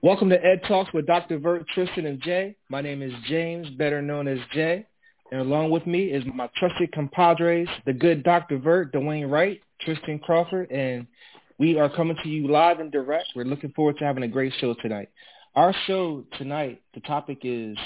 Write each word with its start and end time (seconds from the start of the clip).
Welcome 0.00 0.30
to 0.30 0.44
Ed 0.44 0.62
Talks 0.68 0.92
with 0.94 1.08
Dr. 1.08 1.40
Vert, 1.40 1.66
Tristan, 1.74 2.06
and 2.06 2.22
Jay. 2.22 2.54
My 2.68 2.80
name 2.80 3.02
is 3.02 3.12
James, 3.26 3.68
better 3.70 4.00
known 4.00 4.28
as 4.28 4.38
Jay. 4.52 4.86
And 5.32 5.40
along 5.40 5.72
with 5.72 5.88
me 5.88 6.12
is 6.12 6.22
my 6.32 6.48
trusted 6.56 6.92
compadres, 6.92 7.66
the 7.84 7.92
good 7.92 8.22
Dr. 8.22 8.58
Vert, 8.58 8.92
Dwayne 8.92 9.28
Wright, 9.28 9.60
Tristan 9.80 10.20
Crawford, 10.20 10.70
and 10.70 11.04
we 11.58 11.80
are 11.80 11.90
coming 11.90 12.16
to 12.22 12.28
you 12.28 12.46
live 12.46 12.78
and 12.78 12.92
direct. 12.92 13.30
We're 13.34 13.42
looking 13.42 13.72
forward 13.72 13.98
to 13.98 14.04
having 14.04 14.22
a 14.22 14.28
great 14.28 14.52
show 14.60 14.72
tonight. 14.74 15.08
Our 15.56 15.74
show 15.88 16.22
tonight, 16.38 16.80
the 16.94 17.00
topic 17.00 17.38
is 17.42 17.76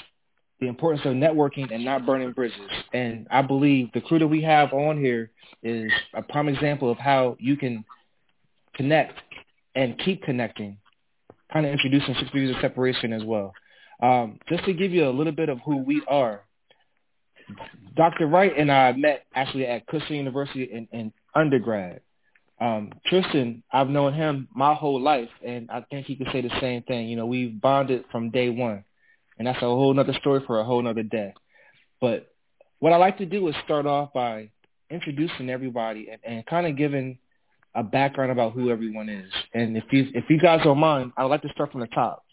the 0.61 0.69
importance 0.69 1.07
of 1.07 1.15
networking 1.15 1.73
and 1.73 1.83
not 1.83 2.05
burning 2.05 2.33
bridges. 2.33 2.61
And 2.93 3.27
I 3.31 3.41
believe 3.41 3.91
the 3.95 4.03
crew 4.03 4.19
that 4.19 4.29
we 4.29 4.43
have 4.43 4.75
on 4.75 4.99
here 4.99 5.31
is 5.63 5.91
a 6.13 6.21
prime 6.21 6.51
example 6.51 6.91
of 6.91 6.99
how 6.99 7.39
you 7.41 7.57
can 7.57 7.87
connect 8.75 9.19
and 9.75 9.99
keep 9.99 10.23
connecting 10.25 10.77
kind 11.53 11.67
of 11.67 11.73
introducing 11.73 12.15
six 12.15 12.27
degrees 12.27 12.55
of 12.55 12.61
separation 12.61 13.13
as 13.13 13.23
well. 13.25 13.53
Um, 14.03 14.39
just 14.49 14.65
to 14.65 14.73
give 14.73 14.93
you 14.93 15.09
a 15.09 15.11
little 15.11 15.33
bit 15.33 15.49
of 15.49 15.59
who 15.65 15.79
we 15.79 16.03
are, 16.09 16.43
Dr. 17.97 18.27
Wright 18.27 18.53
and 18.57 18.71
I 18.71 18.93
met 18.93 19.27
actually 19.35 19.67
at 19.67 19.87
Kutztown 19.87 20.17
University 20.17 20.65
in, 20.65 20.89
in 20.93 21.13
undergrad. 21.35 22.01
Um, 22.61 22.93
Tristan, 23.07 23.63
I've 23.73 23.89
known 23.89 24.15
him 24.15 24.49
my 24.55 24.75
whole 24.75 25.01
life, 25.01 25.29
and 25.45 25.71
I 25.71 25.85
think 25.91 26.07
he 26.07 26.17
could 26.17 26.29
say 26.33 26.43
the 26.43 26.61
same 26.61 26.83
thing. 26.83 27.09
You 27.09 27.17
know, 27.17 27.27
we've 27.27 27.61
bonded 27.61 28.05
from 28.13 28.31
day 28.31 28.51
one, 28.51 28.85
and 29.39 29.47
that's 29.49 29.59
a 29.59 29.67
whole 29.67 29.99
other 29.99 30.13
story 30.15 30.43
for 30.47 30.61
a 30.61 30.65
whole 30.65 30.87
other 30.87 31.03
day. 31.03 31.35
But 32.01 32.33
what 32.79 32.93
I 32.93 32.97
like 32.97 33.19
to 33.19 33.27
do 33.27 33.47
is 33.49 33.55
start 33.65 33.87
off 33.87 34.13
by 34.13 34.51
introducing 34.91 35.51
everybody 35.51 36.09
and, 36.11 36.21
and 36.25 36.47
kind 36.47 36.67
of 36.67 36.77
giving 36.77 37.19
a 37.75 37.83
background 37.83 38.31
about 38.31 38.53
who 38.53 38.71
everyone 38.71 39.09
is. 39.09 39.31
And 39.55 39.77
if 39.77 39.85
you 39.91 40.09
if 40.15 40.25
you 40.29 40.39
guys 40.39 40.61
don't 40.65 40.79
mind, 40.79 41.13
I 41.17 41.23
would 41.23 41.31
like 41.31 41.43
to 41.43 41.49
start 41.51 41.73
from 41.73 41.81
the 41.81 41.87
top. 41.89 42.25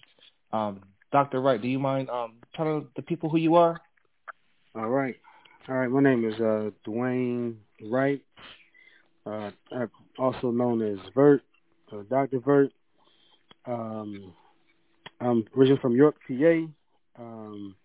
Um, 0.51 0.81
Dr. 1.11 1.41
Wright, 1.41 1.61
do 1.61 1.67
you 1.67 1.79
mind 1.79 2.09
um, 2.09 2.33
telling 2.55 2.87
the 2.95 3.01
people 3.01 3.29
who 3.29 3.37
you 3.37 3.55
are? 3.55 3.79
All 4.75 4.89
right. 4.89 5.15
All 5.67 5.75
right. 5.75 5.89
My 5.89 6.01
name 6.01 6.27
is 6.27 6.35
uh, 6.35 6.69
Dwayne 6.85 7.55
Wright, 7.83 8.21
uh, 9.25 9.51
also 10.17 10.51
known 10.51 10.81
as 10.81 10.99
Vert, 11.15 11.41
uh, 11.91 12.03
Dr. 12.09 12.39
Vert. 12.39 12.71
Um, 13.65 14.33
I'm 15.21 15.45
originally 15.57 15.81
from 15.81 15.95
York, 15.95 16.15
PA. 16.27 16.67
Um, 17.19 17.75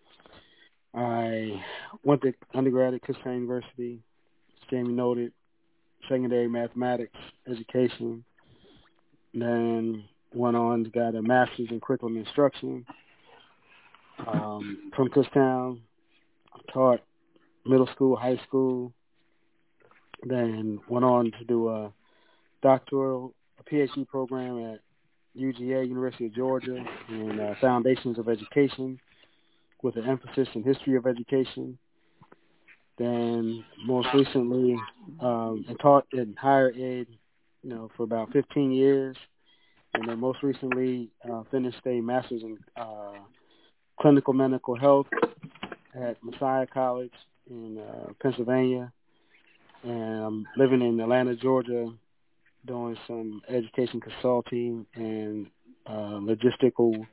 I 0.93 1.61
went 2.03 2.21
to 2.21 2.33
undergrad 2.53 2.93
at 2.93 3.01
Kutztown 3.01 3.41
University. 3.41 3.99
Jamie 4.69 4.93
noted, 4.93 5.33
secondary 6.09 6.47
mathematics 6.47 7.17
education. 7.47 8.23
Then 9.33 10.05
went 10.33 10.55
on 10.55 10.83
to 10.83 10.89
got 10.89 11.15
a 11.15 11.21
master's 11.21 11.69
in 11.71 11.79
curriculum 11.79 12.17
instruction 12.17 12.85
um, 14.27 14.91
from 14.95 15.09
Kutztown. 15.09 15.79
Taught 16.73 17.01
middle 17.65 17.87
school, 17.87 18.15
high 18.15 18.39
school. 18.47 18.93
Then 20.23 20.79
went 20.87 21.05
on 21.05 21.31
to 21.39 21.45
do 21.45 21.69
a 21.69 21.91
doctoral, 22.61 23.33
a 23.59 23.63
PhD 23.63 24.07
program 24.07 24.73
at 24.73 24.79
UGA, 25.39 25.87
University 25.87 26.27
of 26.27 26.33
Georgia, 26.33 26.83
in 27.09 27.39
uh, 27.39 27.55
Foundations 27.59 28.17
of 28.17 28.29
Education, 28.29 28.99
with 29.83 29.97
an 29.97 30.05
emphasis 30.05 30.47
in 30.55 30.63
history 30.63 30.95
of 30.95 31.05
education. 31.05 31.77
Then 32.97 33.63
most 33.85 34.07
recently, 34.13 34.77
um, 35.19 35.65
and 35.67 35.79
taught 35.79 36.07
in 36.13 36.35
higher 36.39 36.69
ed, 36.69 37.07
you 37.61 37.69
know, 37.69 37.89
for 37.97 38.03
about 38.03 38.31
15 38.31 38.71
years. 38.71 39.17
And 39.93 40.07
then 40.07 40.19
most 40.19 40.43
recently, 40.43 41.09
uh, 41.29 41.43
finished 41.51 41.79
a 41.85 42.01
master's 42.01 42.43
in 42.43 42.57
uh, 42.75 43.13
clinical 43.99 44.33
medical 44.33 44.77
health 44.77 45.07
at 45.93 46.21
Messiah 46.23 46.67
College 46.67 47.13
in 47.49 47.77
uh, 47.77 48.11
Pennsylvania. 48.21 48.91
And 49.83 50.23
I'm 50.23 50.47
living 50.57 50.81
in 50.81 50.99
Atlanta, 50.99 51.35
Georgia, 51.35 51.91
doing 52.65 52.97
some 53.07 53.41
education 53.49 54.01
consulting 54.01 54.85
and 54.95 55.47
uh, 55.85 56.19
logistical 56.19 57.05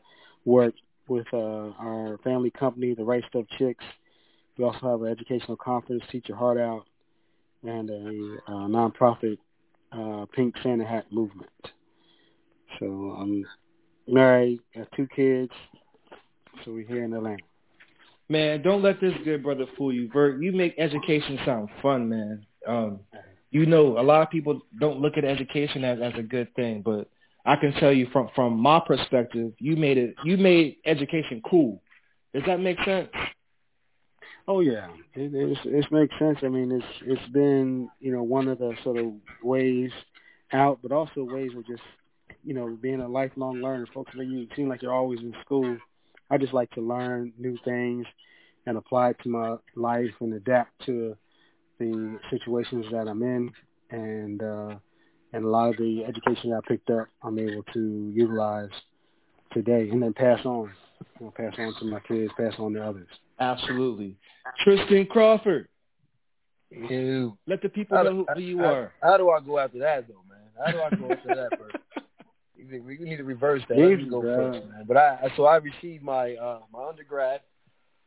work 0.45 0.75
with 1.09 1.27
uh, 1.33 1.73
our 1.79 2.19
family 2.25 2.51
company, 2.51 2.95
the 2.95 3.05
Right 3.05 3.23
Stuff 3.29 3.45
Chicks, 3.59 3.85
we 4.63 4.69
also 4.69 4.91
have 4.93 5.03
an 5.03 5.09
educational 5.09 5.57
conference, 5.57 6.05
Teach 6.13 6.29
Your 6.29 6.39
Heart 6.39 6.59
Out, 6.59 6.85
and 7.65 7.91
a 7.91 8.37
uh, 8.47 8.69
nonprofit 8.69 9.37
uh, 9.91 10.25
Pink 10.33 10.55
Santa 10.63 10.85
Hat 10.85 11.05
movement. 11.11 11.51
So 12.79 12.87
I'm 12.87 13.45
married, 14.07 14.61
got 14.73 14.87
two 14.97 15.09
kids, 15.17 15.51
so 16.65 16.73
we're 16.73 16.87
here 16.87 17.03
in 17.03 17.13
Atlanta. 17.13 17.43
Man, 18.29 18.63
don't 18.63 18.83
let 18.83 19.01
this 19.01 19.15
good 19.25 19.43
brother 19.43 19.67
fool 19.77 19.93
you, 19.93 20.09
Vert. 20.13 20.41
You 20.41 20.53
make 20.53 20.77
education 20.79 21.41
sound 21.45 21.69
fun, 21.83 22.09
man. 22.09 22.47
Um, 22.65 23.01
you 23.51 23.67
know, 23.67 23.99
a 23.99 24.03
lot 24.03 24.23
of 24.23 24.31
people 24.31 24.63
don't 24.79 25.01
look 25.01 25.19
at 25.19 25.25
education 25.25 25.83
as, 25.83 25.99
as 26.01 26.13
a 26.17 26.23
good 26.23 26.55
thing, 26.55 26.83
but 26.83 27.11
I 27.45 27.57
can 27.57 27.73
tell 27.73 27.93
you 27.93 28.07
from 28.13 28.31
from 28.37 28.61
my 28.61 28.81
perspective, 28.87 29.55
you 29.59 29.75
made 29.75 29.99
it. 29.99 30.15
You 30.25 30.37
made 30.37 30.77
education 30.87 31.43
cool. 31.51 31.83
Does 32.33 32.45
that 32.47 32.61
make 32.61 32.79
sense? 32.85 33.09
Oh 34.49 34.61
yeah, 34.61 34.89
it, 35.15 35.35
it, 35.35 35.59
it 35.65 35.93
makes 35.93 36.19
sense. 36.19 36.39
I 36.43 36.49
mean, 36.49 36.73
it's 36.73 37.03
it's 37.07 37.33
been 37.33 37.89
you 38.01 38.13
know 38.13 38.23
one 38.23 38.49
of 38.49 38.59
the 38.59 38.75
sort 38.83 38.99
of 38.99 39.13
ways 39.43 39.91
out, 40.53 40.81
but 40.83 40.93
also 40.93 41.23
ways 41.25 41.51
of 41.57 41.67
just 41.67 41.83
you 42.45 42.55
know 42.55 42.77
being 42.81 43.01
a 43.01 43.09
lifelong 43.09 43.63
learner. 43.63 43.87
Folks, 43.95 44.13
you 44.17 44.49
seem 44.57 44.69
like 44.69 44.83
you're 44.83 44.93
always 44.93 45.21
in 45.21 45.35
school, 45.45 45.77
I 46.31 46.39
just 46.39 46.55
like 46.55 46.71
to 46.73 46.81
learn 46.81 47.33
new 47.39 47.57
things 47.65 48.07
and 48.67 48.77
apply 48.77 49.11
it 49.11 49.17
to 49.23 49.29
my 49.29 49.57
life 49.77 50.11
and 50.21 50.35
adapt 50.35 50.73
to 50.87 51.17
the 51.79 52.19
situations 52.31 52.87
that 52.91 53.09
I'm 53.09 53.23
in, 53.23 53.53
and 53.91 54.43
uh, 54.43 54.75
and 55.33 55.45
a 55.45 55.49
lot 55.49 55.71
of 55.71 55.77
the 55.77 56.05
education 56.05 56.51
that 56.51 56.63
I 56.65 56.69
picked 56.69 56.91
up, 56.91 57.09
I'm 57.23 57.39
able 57.39 57.63
to 57.75 58.13
utilize 58.15 58.71
today 59.53 59.89
and 59.91 60.03
then 60.03 60.15
pass 60.15 60.45
on. 60.45 60.73
You 61.21 61.27
know, 61.27 61.33
pass 61.37 61.55
on 61.59 61.75
to 61.79 61.85
my 61.85 62.01
kids, 62.01 62.33
pass 62.37 62.55
on 62.59 62.75
to 62.75 62.85
others. 62.85 63.09
Absolutely. 63.41 64.17
Tristan 64.63 65.07
Crawford. 65.07 65.69
Ew. 66.71 67.37
Let 67.47 67.63
the 67.63 67.69
people 67.69 67.97
how, 67.97 68.03
know 68.05 68.27
who, 68.35 68.41
you 68.41 68.59
how, 68.59 68.65
are. 68.65 68.93
How 69.03 69.17
do 69.17 69.31
I 69.31 69.41
go 69.41 69.59
after 69.59 69.79
that, 69.81 70.07
though, 70.09 70.23
man? 70.29 70.39
How 70.65 70.73
do 70.73 70.81
I 70.81 70.91
go 70.91 71.13
after 71.13 71.35
that 71.35 71.59
first? 71.59 71.77
We 72.65 72.97
need 73.01 73.17
to 73.17 73.25
reverse 73.25 73.61
that. 73.69 73.77
Let 73.77 73.99
me 73.99 74.09
go 74.09 74.23
first, 74.23 74.67
man. 74.67 74.85
But 74.89 74.97
I 74.97 75.31
so 75.37 75.45
I 75.45 75.57
received 75.57 76.03
my 76.03 76.37
uh, 76.37 76.61
my 76.73 76.89
undergrad 76.89 77.41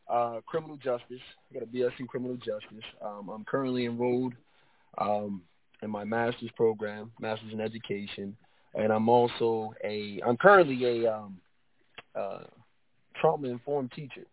uh, 0.09 0.39
criminal 0.45 0.77
justice. 0.77 1.21
I 1.51 1.53
got 1.53 1.63
a 1.63 1.65
BS 1.67 1.91
in 1.99 2.07
criminal 2.07 2.37
justice. 2.37 2.85
Um, 2.99 3.29
I'm 3.29 3.43
currently 3.45 3.85
enrolled 3.85 4.33
um, 4.97 5.43
in 5.83 5.91
my 5.91 6.03
master's 6.03 6.49
program, 6.55 7.11
master's 7.19 7.53
in 7.53 7.61
education, 7.61 8.35
and 8.73 8.91
I'm 8.91 9.09
also 9.09 9.73
a 9.83 10.19
I'm 10.25 10.37
currently 10.37 11.03
a 11.03 11.13
um, 11.13 11.37
uh, 12.15 12.39
trauma 13.19 13.47
informed 13.47 13.91
teacher 13.91 14.25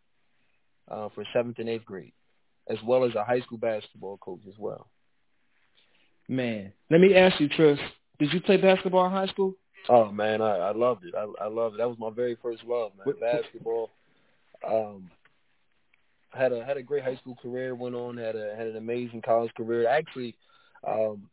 uh, 0.90 1.08
for 1.14 1.24
seventh 1.32 1.58
and 1.58 1.68
eighth 1.68 1.84
grade, 1.84 2.12
as 2.68 2.78
well 2.86 3.04
as 3.04 3.14
a 3.14 3.24
high 3.24 3.40
school 3.40 3.58
basketball 3.58 4.18
coach 4.18 4.40
as 4.48 4.54
well. 4.58 4.88
Man, 6.28 6.72
let 6.90 7.00
me 7.00 7.14
ask 7.14 7.40
you, 7.40 7.48
Tris, 7.48 7.78
did 8.18 8.32
you 8.32 8.40
play 8.40 8.56
basketball 8.56 9.06
in 9.06 9.12
high 9.12 9.26
school? 9.26 9.54
Oh 9.88 10.10
man, 10.12 10.40
I, 10.40 10.56
I 10.56 10.72
loved 10.72 11.04
it. 11.04 11.14
I, 11.14 11.26
I 11.44 11.48
loved 11.48 11.74
it. 11.74 11.78
That 11.78 11.88
was 11.88 11.98
my 11.98 12.10
very 12.10 12.36
first 12.40 12.62
love, 12.64 12.92
man. 12.96 13.14
Basketball. 13.20 13.90
Um, 14.66 15.10
had 16.32 16.52
a 16.52 16.64
had 16.64 16.76
a 16.76 16.82
great 16.82 17.02
high 17.02 17.16
school 17.16 17.36
career. 17.42 17.74
Went 17.74 17.94
on 17.94 18.16
had 18.16 18.36
a 18.36 18.54
had 18.56 18.68
an 18.68 18.76
amazing 18.76 19.22
college 19.22 19.52
career. 19.54 19.88
Actually, 19.88 20.36
um, 20.86 21.28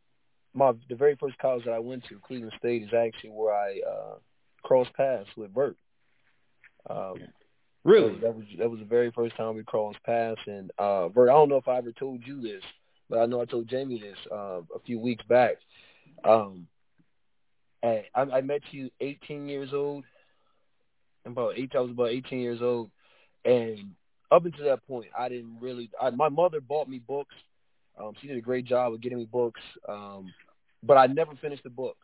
my 0.53 0.73
the 0.89 0.95
very 0.95 1.15
first 1.15 1.37
college 1.37 1.65
that 1.65 1.73
I 1.73 1.79
went 1.79 2.03
to, 2.05 2.19
Cleveland 2.25 2.53
State, 2.57 2.83
is 2.83 2.93
actually 2.93 3.29
where 3.29 3.53
I 3.53 3.79
uh, 3.87 4.15
crossed 4.63 4.93
paths 4.93 5.29
with 5.37 5.53
Vert. 5.53 5.77
Um, 6.89 7.19
Really? 7.83 8.19
that 8.19 8.35
was 8.35 8.45
that 8.57 8.69
was 8.69 8.79
the 8.79 8.85
very 8.85 9.11
first 9.11 9.35
time 9.37 9.55
we 9.55 9.63
crossed 9.63 10.03
paths. 10.03 10.41
And 10.47 10.71
uh, 10.77 11.09
Vert, 11.09 11.29
I 11.29 11.33
don't 11.33 11.49
know 11.49 11.57
if 11.57 11.67
I 11.67 11.77
ever 11.77 11.91
told 11.91 12.21
you 12.25 12.41
this, 12.41 12.63
but 13.09 13.19
I 13.19 13.25
know 13.25 13.41
I 13.41 13.45
told 13.45 13.69
Jamie 13.69 13.99
this 13.99 14.17
uh, 14.31 14.61
a 14.75 14.79
few 14.85 14.99
weeks 14.99 15.23
back. 15.27 15.55
Um, 16.23 16.67
I, 17.81 18.03
I 18.15 18.41
met 18.41 18.61
you 18.71 18.89
18 18.99 19.47
years 19.47 19.69
old. 19.73 20.03
About 21.25 21.53
eight, 21.57 21.71
I 21.75 21.79
was 21.79 21.91
about 21.91 22.09
18 22.09 22.39
years 22.39 22.61
old, 22.61 22.89
and 23.45 23.91
up 24.31 24.45
until 24.45 24.65
that 24.65 24.85
point, 24.87 25.07
I 25.17 25.29
didn't 25.29 25.57
really. 25.61 25.89
I, 26.01 26.09
my 26.09 26.29
mother 26.29 26.59
bought 26.59 26.89
me 26.89 26.99
books. 26.99 27.35
Um, 27.99 28.13
she 28.19 28.27
did 28.27 28.37
a 28.37 28.41
great 28.41 28.65
job 28.65 28.93
of 28.93 29.01
getting 29.01 29.17
me 29.17 29.25
books, 29.25 29.61
um, 29.87 30.33
but 30.81 30.97
I 30.97 31.07
never 31.07 31.35
finished 31.35 31.63
the 31.63 31.69
book 31.69 31.97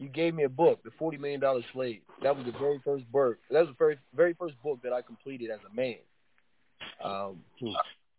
you 0.00 0.08
gave 0.08 0.34
me 0.34 0.44
a 0.44 0.48
book, 0.48 0.82
The 0.82 0.90
Forty 0.98 1.18
Million 1.18 1.40
Dollar 1.40 1.62
Slave. 1.72 2.00
That 2.22 2.36
was 2.36 2.44
the 2.46 2.58
very 2.58 2.80
first 2.84 3.04
book. 3.12 3.38
That 3.50 3.60
was 3.60 3.68
the 3.68 3.76
very 3.78 3.98
very 4.16 4.34
first 4.34 4.54
book 4.62 4.80
that 4.82 4.92
I 4.92 5.02
completed 5.02 5.50
as 5.50 5.60
a 5.70 5.74
man. 5.74 5.96
Um, 7.04 7.44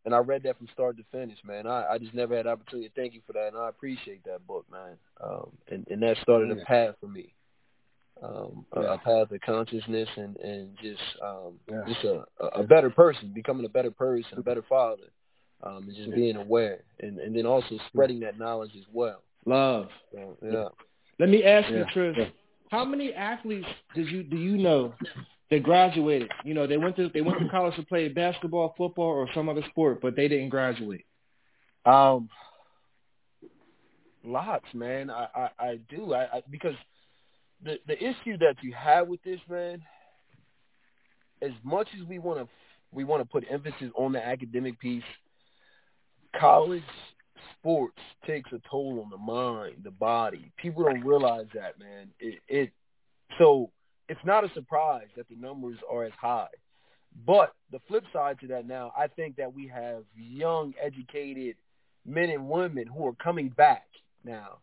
and 0.06 0.16
I 0.16 0.20
read 0.20 0.44
that 0.44 0.58
from 0.58 0.68
start 0.74 0.96
to 0.98 1.04
finish, 1.12 1.38
man. 1.44 1.68
I, 1.68 1.94
I 1.94 1.98
just 1.98 2.14
never 2.14 2.36
had 2.38 2.46
the 2.46 2.52
opportunity 2.52 2.90
to 2.90 2.96
thank 2.96 3.14
you 3.14 3.22
for 3.28 3.34
that, 3.34 3.48
and 3.48 3.58
I 3.58 3.70
appreciate 3.70 4.24
that 4.26 4.46
book, 4.48 4.66
man. 4.72 4.98
Um, 5.24 5.52
and, 5.68 5.88
and 5.90 6.02
that 6.04 6.18
started 6.22 6.52
a 6.58 6.64
path 6.66 6.96
for 7.02 7.08
me. 7.08 7.34
um, 8.22 8.66
a, 8.74 8.82
a 8.82 8.98
path 9.00 9.32
of 9.32 9.42
consciousness 9.42 10.10
and 10.16 10.38
and 10.38 10.78
just 10.82 11.02
um, 11.24 11.54
yeah. 11.70 11.82
just 11.88 12.04
a 12.04 12.24
a 12.60 12.64
better 12.64 12.90
person, 12.90 13.32
becoming 13.34 13.66
a 13.66 13.70
better 13.70 13.92
person, 13.92 14.38
a 14.38 14.42
better 14.42 14.64
father, 14.68 15.10
um, 15.64 15.84
and 15.88 15.96
just 15.96 16.12
being 16.14 16.36
aware, 16.36 16.84
and 17.00 17.20
and 17.20 17.36
then 17.36 17.46
also 17.46 17.78
spreading 17.88 18.20
that 18.20 18.38
knowledge 18.38 18.72
as 18.78 18.86
well. 18.92 19.24
Love. 19.46 19.90
So, 20.12 20.38
yeah. 20.44 20.68
Let 21.22 21.30
me 21.30 21.44
ask 21.44 21.70
you, 21.70 21.86
Tris, 21.94 22.18
how 22.72 22.84
many 22.84 23.14
athletes 23.14 23.68
did 23.94 24.08
you 24.08 24.24
do 24.24 24.38
you 24.38 24.58
know 24.58 24.96
that 25.52 25.62
graduated? 25.62 26.32
You 26.44 26.56
know, 26.56 26.66
they 26.66 26.78
went 26.78 26.96
to 26.96 27.12
they 27.14 27.22
went 27.22 27.38
to 27.38 27.48
college 27.48 27.76
to 27.76 27.86
play 27.86 28.08
basketball, 28.08 28.74
football, 28.76 29.06
or 29.06 29.30
some 29.36 29.48
other 29.48 29.62
sport, 29.70 30.00
but 30.02 30.16
they 30.16 30.28
didn't 30.28 30.50
graduate. 30.50 31.06
Um, 31.86 32.28
lots, 34.24 34.66
man. 34.74 35.12
I 35.12 35.28
I, 35.36 35.50
I 35.60 35.80
do. 35.92 36.16
I, 36.16 36.38
I 36.38 36.44
because 36.50 36.74
the 37.64 37.78
the 37.86 38.04
issue 38.04 38.40
that 38.40 38.56
you 38.64 38.74
have 38.74 39.08
with 39.08 39.22
this, 39.22 39.40
man, 39.48 39.80
as 41.44 41.52
much 41.64 41.88
as 42.02 42.08
we 42.08 42.18
want 42.18 42.40
to 42.40 42.48
we 42.92 43.04
want 43.04 43.22
to 43.22 43.30
put 43.30 43.46
emphasis 43.48 43.92
on 43.96 44.14
the 44.14 44.26
academic 44.26 44.80
piece, 44.80 45.04
college 46.40 46.82
sports 47.58 48.00
takes 48.26 48.52
a 48.52 48.62
toll 48.70 49.02
on 49.04 49.10
the 49.10 49.18
mind, 49.18 49.78
the 49.84 49.92
body. 49.92 50.52
People 50.58 50.84
don't 50.84 51.04
realize 51.06 51.48
that, 51.54 51.80
man. 51.80 52.10
It, 52.20 52.40
it 52.48 52.72
so 53.38 53.72
it's 54.10 54.20
not 54.26 54.44
a 54.44 54.54
surprise 54.54 55.08
that 55.16 55.28
the 55.30 55.36
numbers 55.36 55.78
are 55.92 56.04
as 56.04 56.14
high. 56.20 56.48
But 57.26 57.54
the 57.72 57.80
flip 57.88 58.04
side 58.14 58.40
to 58.42 58.48
that 58.48 58.68
now, 58.68 58.94
I 58.98 59.08
think 59.08 59.36
that 59.38 59.54
we 59.54 59.68
have 59.68 60.04
young, 60.16 60.74
educated 60.82 61.56
men 62.06 62.30
and 62.30 62.50
women 62.50 62.88
who 62.88 63.06
are 63.08 63.14
coming 63.14 63.50
back 63.50 63.86
now 64.24 64.60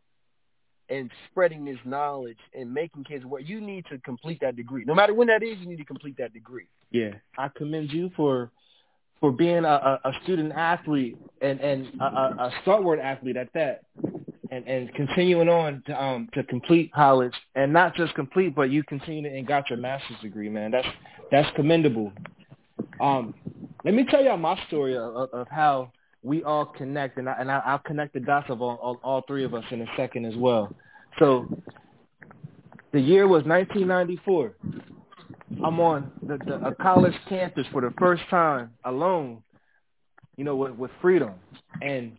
and 0.88 1.10
spreading 1.30 1.64
this 1.64 1.78
knowledge 1.84 2.38
and 2.54 2.72
making 2.72 3.04
kids 3.04 3.24
where 3.24 3.40
you 3.40 3.60
need 3.60 3.84
to 3.90 3.98
complete 3.98 4.40
that 4.40 4.56
degree. 4.56 4.84
No 4.86 4.94
matter 4.94 5.12
when 5.12 5.28
that 5.28 5.42
is, 5.42 5.58
you 5.58 5.66
need 5.66 5.76
to 5.76 5.84
complete 5.84 6.16
that 6.18 6.32
degree. 6.32 6.68
Yeah, 6.90 7.14
I 7.36 7.48
commend 7.48 7.92
you 7.92 8.10
for 8.16 8.50
for 9.20 9.32
being 9.32 9.64
a, 9.64 9.98
a 10.04 10.12
student 10.22 10.52
athlete 10.52 11.16
and 11.40 11.60
and 11.60 11.86
a, 12.00 12.04
a 12.04 12.52
stalwart 12.62 12.98
athlete 13.00 13.36
at 13.36 13.52
that, 13.54 13.82
and 14.50 14.66
and 14.66 14.94
continuing 14.94 15.48
on 15.48 15.82
to 15.86 16.02
um 16.02 16.28
to 16.34 16.42
complete 16.44 16.92
college 16.92 17.34
and 17.54 17.72
not 17.72 17.94
just 17.94 18.14
complete, 18.14 18.54
but 18.54 18.70
you 18.70 18.82
continue 18.84 19.30
and 19.30 19.46
got 19.46 19.68
your 19.70 19.78
master's 19.78 20.18
degree, 20.20 20.48
man. 20.48 20.70
That's 20.70 20.88
that's 21.30 21.48
commendable. 21.56 22.12
Um, 23.00 23.34
let 23.84 23.94
me 23.94 24.04
tell 24.04 24.22
y'all 24.22 24.36
my 24.36 24.58
story 24.66 24.96
of, 24.96 25.14
of 25.32 25.46
how 25.48 25.92
we 26.22 26.42
all 26.42 26.66
connect, 26.66 27.18
and 27.18 27.28
I, 27.28 27.36
and 27.38 27.50
I, 27.50 27.72
will 27.72 27.78
connect 27.78 28.14
the 28.14 28.20
dots 28.20 28.50
of 28.50 28.60
all, 28.60 28.76
all, 28.82 29.00
all 29.02 29.22
three 29.26 29.44
of 29.44 29.54
us 29.54 29.64
in 29.70 29.80
a 29.82 29.86
second 29.96 30.24
as 30.24 30.34
well. 30.36 30.74
So 31.18 31.46
the 32.92 33.00
year 33.00 33.28
was 33.28 33.44
1994. 33.44 34.54
I'm 35.64 35.80
on 35.80 36.12
the, 36.22 36.38
the, 36.38 36.66
a 36.66 36.74
college 36.74 37.14
campus 37.28 37.66
for 37.72 37.80
the 37.80 37.92
first 37.98 38.22
time 38.30 38.70
alone, 38.84 39.42
you 40.36 40.44
know, 40.44 40.56
with, 40.56 40.72
with 40.72 40.90
freedom, 41.00 41.34
and 41.80 42.16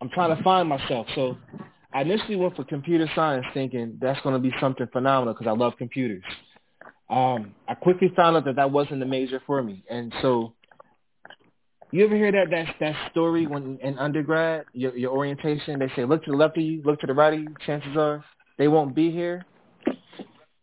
I'm 0.00 0.08
trying 0.10 0.36
to 0.36 0.42
find 0.42 0.68
myself. 0.68 1.06
So 1.14 1.36
I 1.92 2.02
initially 2.02 2.36
went 2.36 2.56
for 2.56 2.64
computer 2.64 3.08
science, 3.14 3.46
thinking 3.54 3.98
that's 4.00 4.20
going 4.22 4.34
to 4.34 4.40
be 4.40 4.52
something 4.60 4.86
phenomenal 4.92 5.34
because 5.34 5.46
I 5.46 5.52
love 5.52 5.74
computers. 5.78 6.24
Um, 7.10 7.54
I 7.68 7.74
quickly 7.74 8.12
found 8.16 8.36
out 8.36 8.44
that 8.46 8.56
that 8.56 8.70
wasn't 8.70 9.00
the 9.00 9.06
major 9.06 9.40
for 9.46 9.62
me, 9.62 9.84
and 9.88 10.12
so 10.20 10.52
you 11.90 12.04
ever 12.04 12.16
hear 12.16 12.32
that 12.32 12.50
that 12.50 12.74
that 12.80 13.10
story 13.10 13.46
when 13.46 13.78
in 13.82 13.98
undergrad, 13.98 14.64
your 14.72 14.96
your 14.96 15.12
orientation, 15.12 15.78
they 15.78 15.90
say 15.96 16.04
look 16.04 16.24
to 16.24 16.30
the 16.30 16.36
left 16.36 16.58
of 16.58 16.64
you, 16.64 16.82
look 16.84 17.00
to 17.00 17.06
the 17.06 17.14
right 17.14 17.32
of 17.32 17.40
you. 17.40 17.54
Chances 17.64 17.96
are 17.96 18.24
they 18.58 18.68
won't 18.68 18.94
be 18.94 19.10
here. 19.10 19.46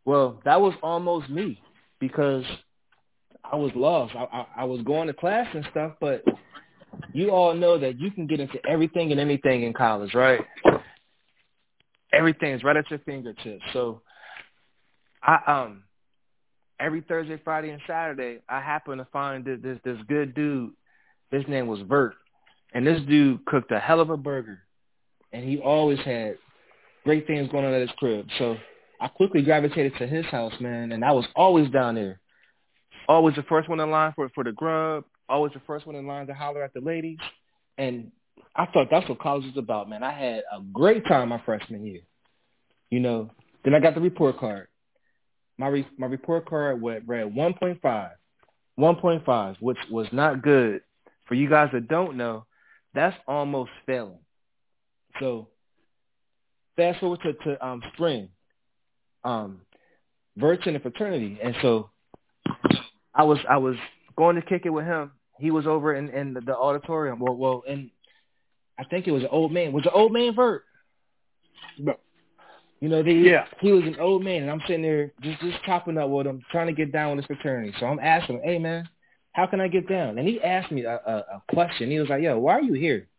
Well, 0.04 0.40
that 0.46 0.62
was 0.62 0.76
almost 0.84 1.30
me 1.30 1.60
because 2.00 2.44
I 3.44 3.56
was 3.56 3.71
lost. 3.75 4.15
I, 4.15 4.24
I 4.24 4.45
I 4.57 4.63
was 4.65 4.81
going 4.81 5.07
to 5.07 5.13
class 5.13 5.47
and 5.53 5.65
stuff, 5.71 5.94
but 6.00 6.24
you 7.13 7.30
all 7.30 7.53
know 7.53 7.77
that 7.77 8.00
you 8.00 8.12
can 8.12 8.27
get 8.27 8.39
into 8.39 8.59
everything 8.68 9.12
and 9.12 9.19
anything 9.19 9.63
in 9.63 9.74
college, 9.74 10.13
right? 10.13 10.42
Everything 12.13 12.53
is 12.53 12.63
right 12.63 12.77
at 12.77 12.89
your 12.89 13.00
fingertips. 13.00 13.63
So 13.74 14.01
I 15.21 15.39
um 15.47 15.83
every 16.80 17.01
Thursday, 17.01 17.39
Friday, 17.44 17.69
and 17.69 17.81
Saturday, 17.88 18.39
I 18.50 18.62
happen 18.62 18.98
to 18.98 19.06
find 19.06 19.45
this 19.45 19.59
this, 19.62 19.80
this 19.83 19.98
good 20.07 20.33
dude 20.33 20.71
his 21.31 21.48
name 21.48 21.68
was 21.68 21.81
Vert. 21.81 22.15
And 22.74 22.86
this 22.86 23.01
dude 23.07 23.45
cooked 23.45 23.71
a 23.71 23.80
hell 23.80 24.00
of 24.00 24.09
a 24.09 24.18
burger. 24.18 24.59
And 25.31 25.48
he 25.48 25.59
always 25.59 26.00
had 26.00 26.38
great 27.03 27.27
things 27.27 27.50
going 27.51 27.65
on 27.65 27.74
at 27.74 27.81
his 27.81 27.91
crib. 27.98 28.27
So 28.38 28.57
I 29.00 29.07
quickly 29.07 29.42
gravitated 29.42 29.94
to 30.00 30.07
his 30.07 30.25
house, 30.25 30.53
man, 30.59 30.92
and 30.92 31.03
I 31.03 31.12
was 31.12 31.25
always 31.36 31.69
down 31.69 31.95
there. 31.95 32.19
Always 33.07 33.36
the 33.36 33.44
first 33.44 33.69
one 33.69 33.80
in 33.80 33.92
line 33.92 34.13
for 34.15 34.30
for 34.30 34.44
the 34.44 34.51
grub, 34.51 35.03
always 35.30 35.53
the 35.53 35.62
first 35.68 35.86
one 35.86 35.95
in 35.95 36.07
line 36.07 36.27
to 36.27 36.33
holler 36.33 36.63
at 36.63 36.74
the 36.74 36.81
ladies. 36.81 37.19
And 37.77 38.12
I 38.56 38.65
thought 38.68 38.88
that's 38.89 39.07
what 39.07 39.19
college 39.19 39.45
was 39.45 39.57
about, 39.57 39.89
man. 39.89 40.03
I 40.03 40.12
had 40.12 40.44
a 40.51 40.62
great 40.74 41.06
time 41.06 41.30
my 41.30 41.42
freshman 41.45 41.86
year. 41.86 42.01
You 42.89 43.00
know, 43.00 43.30
then 43.63 43.75
I 43.75 43.80
got 43.80 43.95
the 43.95 44.01
report 44.01 44.39
card. 44.39 44.68
My 45.57 45.68
re- 45.68 45.88
my 45.98 46.07
report 46.07 46.48
card 46.48 46.81
read 46.81 47.06
1.5, 47.07 48.09
1.5, 48.80 49.56
which 49.59 49.77
was 49.91 50.07
not 50.12 50.41
good 50.41 50.81
for 51.25 51.36
you 51.36 51.50
guys 51.50 51.69
that 51.74 51.88
don't 51.88 52.18
know, 52.18 52.45
that's 52.94 53.15
almost 53.27 53.71
failing. 53.86 54.19
So 55.19 55.50
fast 56.75 57.00
forward 57.00 57.19
to, 57.24 57.33
to 57.33 57.65
um, 57.65 57.81
spring, 57.94 58.30
um, 59.25 59.62
Verts 60.38 60.63
in 60.66 60.75
a 60.75 60.80
fraternity, 60.80 61.39
and 61.42 61.56
so 61.62 61.89
I 63.13 63.24
was 63.24 63.38
I 63.50 63.57
was 63.57 63.75
going 64.18 64.36
to 64.36 64.42
kick 64.42 64.63
it 64.66 64.69
with 64.69 64.86
him. 64.86 65.12
He 65.39 65.51
was 65.51 65.66
over 65.66 65.95
in, 65.95 66.10
in 66.10 66.33
the, 66.33 66.42
the 66.42 66.56
auditorium. 66.56 67.19
Well, 67.19 67.36
well, 67.36 67.63
and 67.68 67.89
I 68.80 68.83
think 68.86 69.07
it 69.07 69.12
was 69.12 69.24
an 69.24 69.30
old 69.31 69.51
man. 69.51 69.72
Was 69.72 69.86
an 69.86 69.92
old 69.94 70.12
man 70.12 70.36
Vert? 70.36 70.63
No. 71.77 71.95
You 72.81 72.89
know, 72.89 73.01
they, 73.01 73.13
yeah. 73.13 73.45
he 73.62 73.72
was 73.72 73.83
an 73.83 73.98
old 74.00 74.24
man, 74.24 74.44
and 74.44 74.51
I'm 74.51 74.62
sitting 74.68 74.81
there 74.81 75.12
just 75.22 75.39
just 75.42 75.63
chopping 75.63 75.98
up 75.98 76.10
with 76.10 76.27
him, 76.27 76.42
trying 76.51 76.68
to 76.68 76.74
get 76.74 76.92
down 76.92 77.16
with 77.16 77.25
his 77.25 77.38
fraternity. 77.38 77.74
So 77.80 77.86
I'm 77.86 78.00
asking 78.00 78.36
him, 78.36 78.42
"Hey, 78.44 78.60
man, 78.60 78.88
how 79.36 79.45
can 79.45 79.60
I 79.60 79.68
get 79.68 79.89
down? 79.89 80.18
And 80.18 80.25
he 80.25 80.42
asked 80.42 80.72
me 80.72 80.86
a, 80.86 80.95
a, 80.95 81.13
a 81.18 81.44
question. 81.54 81.92
He 81.92 82.00
was 82.00 82.07
like, 82.07 82.24
yo, 82.24 82.39
why 82.39 82.54
are 82.54 82.62
you 82.62 82.74
here? 82.74 83.10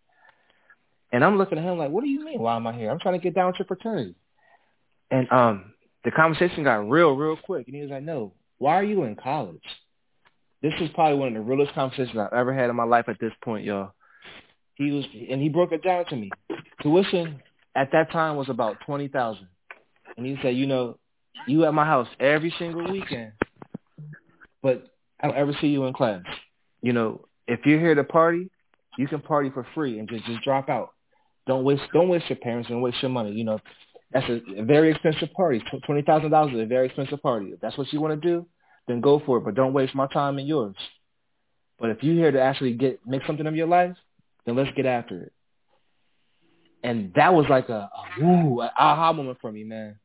And 1.12 1.22
I'm 1.22 1.36
looking 1.36 1.58
at 1.58 1.64
him 1.64 1.76
like, 1.76 1.90
what 1.90 2.02
do 2.02 2.08
you 2.08 2.24
mean, 2.24 2.40
why 2.40 2.56
am 2.56 2.66
I 2.66 2.72
here? 2.72 2.90
I'm 2.90 2.98
trying 2.98 3.20
to 3.20 3.22
get 3.22 3.34
down 3.34 3.48
with 3.48 3.56
your 3.58 3.66
fraternity. 3.66 4.14
And 5.10 5.30
um, 5.30 5.74
the 6.06 6.12
conversation 6.12 6.62
got 6.62 6.88
real, 6.88 7.16
real 7.16 7.36
quick. 7.36 7.66
And 7.66 7.74
he 7.74 7.82
was 7.82 7.90
like, 7.90 8.04
no, 8.04 8.32
why 8.58 8.76
are 8.76 8.84
you 8.84 9.02
in 9.02 9.16
college? 9.16 9.60
This 10.62 10.72
is 10.80 10.88
probably 10.94 11.18
one 11.18 11.28
of 11.28 11.34
the 11.34 11.40
realest 11.40 11.74
conversations 11.74 12.16
I've 12.16 12.32
ever 12.32 12.54
had 12.54 12.70
in 12.70 12.76
my 12.76 12.84
life 12.84 13.06
at 13.08 13.18
this 13.20 13.32
point, 13.42 13.64
y'all. 13.64 13.90
He 14.76 14.92
was, 14.92 15.04
and 15.30 15.42
he 15.42 15.48
broke 15.48 15.72
it 15.72 15.82
down 15.82 16.04
to 16.06 16.16
me. 16.16 16.30
Tuition 16.80 17.42
at 17.74 17.90
that 17.90 18.12
time 18.12 18.36
was 18.36 18.48
about 18.48 18.76
twenty 18.86 19.08
thousand, 19.08 19.48
and 20.16 20.24
he 20.24 20.36
said, 20.42 20.54
you 20.54 20.66
know, 20.66 20.96
you 21.48 21.64
at 21.64 21.74
my 21.74 21.84
house 21.84 22.08
every 22.20 22.54
single 22.56 22.90
weekend, 22.90 23.32
but 24.62 24.86
I 25.20 25.26
don't 25.26 25.36
ever 25.36 25.54
see 25.60 25.68
you 25.68 25.86
in 25.86 25.92
class. 25.92 26.22
You 26.82 26.92
know, 26.92 27.24
if 27.48 27.60
you're 27.64 27.80
here 27.80 27.94
to 27.96 28.04
party, 28.04 28.48
you 28.96 29.08
can 29.08 29.20
party 29.20 29.50
for 29.50 29.66
free 29.74 29.98
and 29.98 30.08
just 30.08 30.24
just 30.26 30.44
drop 30.44 30.68
out. 30.68 30.90
Don't 31.46 31.64
waste 31.64 31.82
don't 31.92 32.08
waste 32.08 32.28
your 32.28 32.38
parents 32.38 32.70
and 32.70 32.80
waste 32.80 33.02
your 33.02 33.10
money. 33.10 33.32
You 33.32 33.44
know, 33.44 33.60
that's 34.12 34.26
a, 34.28 34.62
very 34.62 34.90
expensive 34.90 35.32
party. 35.32 35.62
Twenty 35.84 36.02
thousand 36.02 36.30
dollars 36.30 36.54
is 36.54 36.60
a 36.60 36.66
very 36.66 36.86
expensive 36.86 37.22
party. 37.22 37.46
If 37.46 37.60
that's 37.60 37.76
what 37.76 37.92
you 37.92 38.00
want 38.00 38.20
to 38.20 38.28
do, 38.28 38.46
then 38.86 39.00
go 39.00 39.20
for 39.24 39.38
it. 39.38 39.44
But 39.44 39.54
don't 39.54 39.72
waste 39.72 39.94
my 39.94 40.06
time 40.06 40.38
and 40.38 40.46
yours. 40.46 40.76
But 41.78 41.90
if 41.90 42.02
you're 42.02 42.14
here 42.14 42.30
to 42.30 42.40
actually 42.40 42.74
get 42.74 43.00
make 43.06 43.22
something 43.26 43.46
of 43.46 43.56
your 43.56 43.66
life, 43.66 43.96
then 44.44 44.56
let's 44.56 44.74
get 44.76 44.86
after 44.86 45.24
it. 45.24 45.32
And 46.82 47.12
that 47.14 47.34
was 47.34 47.46
like 47.50 47.68
a, 47.68 47.90
a 47.92 48.20
woo, 48.20 48.60
an 48.60 48.70
aha 48.78 49.12
moment 49.12 49.38
for 49.40 49.50
me, 49.50 49.64
man. 49.64 49.98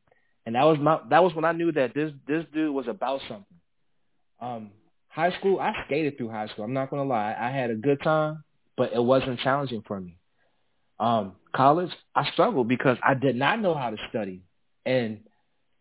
And 0.44 0.56
that 0.56 0.64
was 0.64 0.78
my 0.80 0.98
that 1.10 1.22
was 1.22 1.34
when 1.34 1.44
I 1.44 1.52
knew 1.52 1.70
that 1.72 1.94
this 1.94 2.12
this 2.26 2.44
dude 2.52 2.74
was 2.74 2.88
about 2.88 3.20
something. 3.28 3.46
Um, 4.40 4.70
high 5.08 5.30
school, 5.38 5.60
I 5.60 5.72
skated 5.86 6.18
through 6.18 6.30
high 6.30 6.48
school. 6.48 6.64
I'm 6.64 6.72
not 6.72 6.90
gonna 6.90 7.04
lie, 7.04 7.36
I 7.38 7.50
had 7.50 7.70
a 7.70 7.76
good 7.76 8.02
time, 8.02 8.42
but 8.76 8.92
it 8.92 9.02
wasn't 9.02 9.38
challenging 9.38 9.84
for 9.86 10.00
me. 10.00 10.18
Um, 11.02 11.32
college, 11.54 11.90
I 12.14 12.30
struggled 12.32 12.68
because 12.68 12.96
I 13.02 13.14
did 13.14 13.36
not 13.36 13.60
know 13.60 13.74
how 13.74 13.90
to 13.90 13.96
study, 14.08 14.42
and 14.86 15.20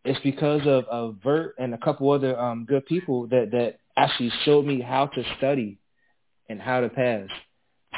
it's 0.03 0.19
because 0.21 0.61
of, 0.65 0.85
of 0.85 1.17
Vert 1.23 1.55
and 1.59 1.73
a 1.73 1.77
couple 1.77 2.11
other 2.11 2.37
um, 2.39 2.65
good 2.65 2.85
people 2.85 3.27
that 3.27 3.51
that 3.51 3.79
actually 3.95 4.31
showed 4.43 4.65
me 4.65 4.81
how 4.81 5.07
to 5.07 5.23
study 5.37 5.77
and 6.49 6.59
how 6.59 6.81
to 6.81 6.89
pass. 6.89 7.27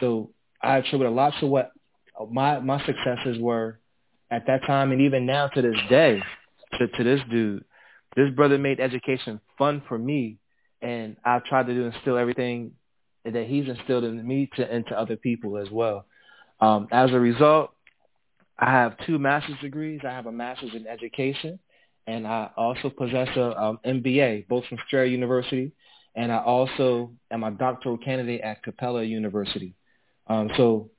So 0.01 0.31
I 0.61 0.77
attribute 0.77 1.09
a 1.09 1.13
lot 1.13 1.33
to 1.39 1.47
what 1.47 1.71
my 2.29 2.59
my 2.59 2.85
successes 2.85 3.37
were 3.39 3.79
at 4.29 4.47
that 4.47 4.65
time, 4.67 4.91
and 4.91 5.01
even 5.01 5.25
now 5.25 5.47
to 5.47 5.61
this 5.61 5.77
day, 5.89 6.21
to 6.77 6.87
to 6.87 7.03
this 7.03 7.21
dude. 7.31 7.63
This 8.15 8.29
brother 8.35 8.59
made 8.59 8.79
education 8.79 9.39
fun 9.57 9.81
for 9.87 9.97
me 9.97 10.37
and 10.83 11.15
I've 11.23 11.45
tried 11.45 11.67
to 11.67 11.73
do 11.73 11.85
instill 11.85 12.17
everything 12.17 12.73
that 13.23 13.47
he's 13.47 13.67
instilled 13.67 14.03
in 14.03 14.27
me 14.27 14.49
to 14.57 14.75
into 14.75 14.99
other 14.99 15.15
people 15.15 15.57
as 15.57 15.71
well. 15.71 16.05
Um, 16.63 16.87
as 16.93 17.11
a 17.11 17.19
result, 17.19 17.71
I 18.57 18.71
have 18.71 18.95
two 19.05 19.19
master's 19.19 19.59
degrees. 19.59 19.99
I 20.07 20.11
have 20.11 20.27
a 20.27 20.31
master's 20.31 20.73
in 20.73 20.87
education, 20.87 21.59
and 22.07 22.25
I 22.25 22.51
also 22.55 22.89
possess 22.89 23.27
a 23.35 23.61
um, 23.61 23.79
MBA, 23.85 24.47
both 24.47 24.63
from 24.67 24.77
Strayer 24.87 25.03
University, 25.03 25.73
and 26.15 26.31
I 26.31 26.37
also 26.37 27.11
am 27.31 27.43
a 27.43 27.51
doctoral 27.51 27.97
candidate 27.97 28.39
at 28.39 28.63
Capella 28.63 29.03
University. 29.03 29.75
Um, 30.27 30.51
so 30.55 30.89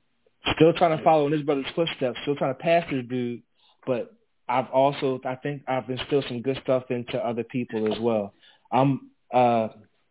still 0.54 0.74
trying 0.74 0.98
to 0.98 1.02
follow 1.02 1.26
in 1.28 1.32
his 1.32 1.40
brother's 1.40 1.64
footsteps, 1.74 2.18
still 2.22 2.36
trying 2.36 2.54
to 2.54 2.60
pass 2.60 2.84
this 2.90 3.06
dude, 3.08 3.40
but 3.86 4.12
I've 4.46 4.68
also, 4.68 5.18
I 5.24 5.36
think 5.36 5.62
I've 5.66 5.88
instilled 5.88 6.26
some 6.28 6.42
good 6.42 6.60
stuff 6.62 6.90
into 6.90 7.16
other 7.16 7.42
people 7.42 7.90
as 7.90 7.98
well. 7.98 8.34
I'm 8.70 9.08
uh, 9.32 9.68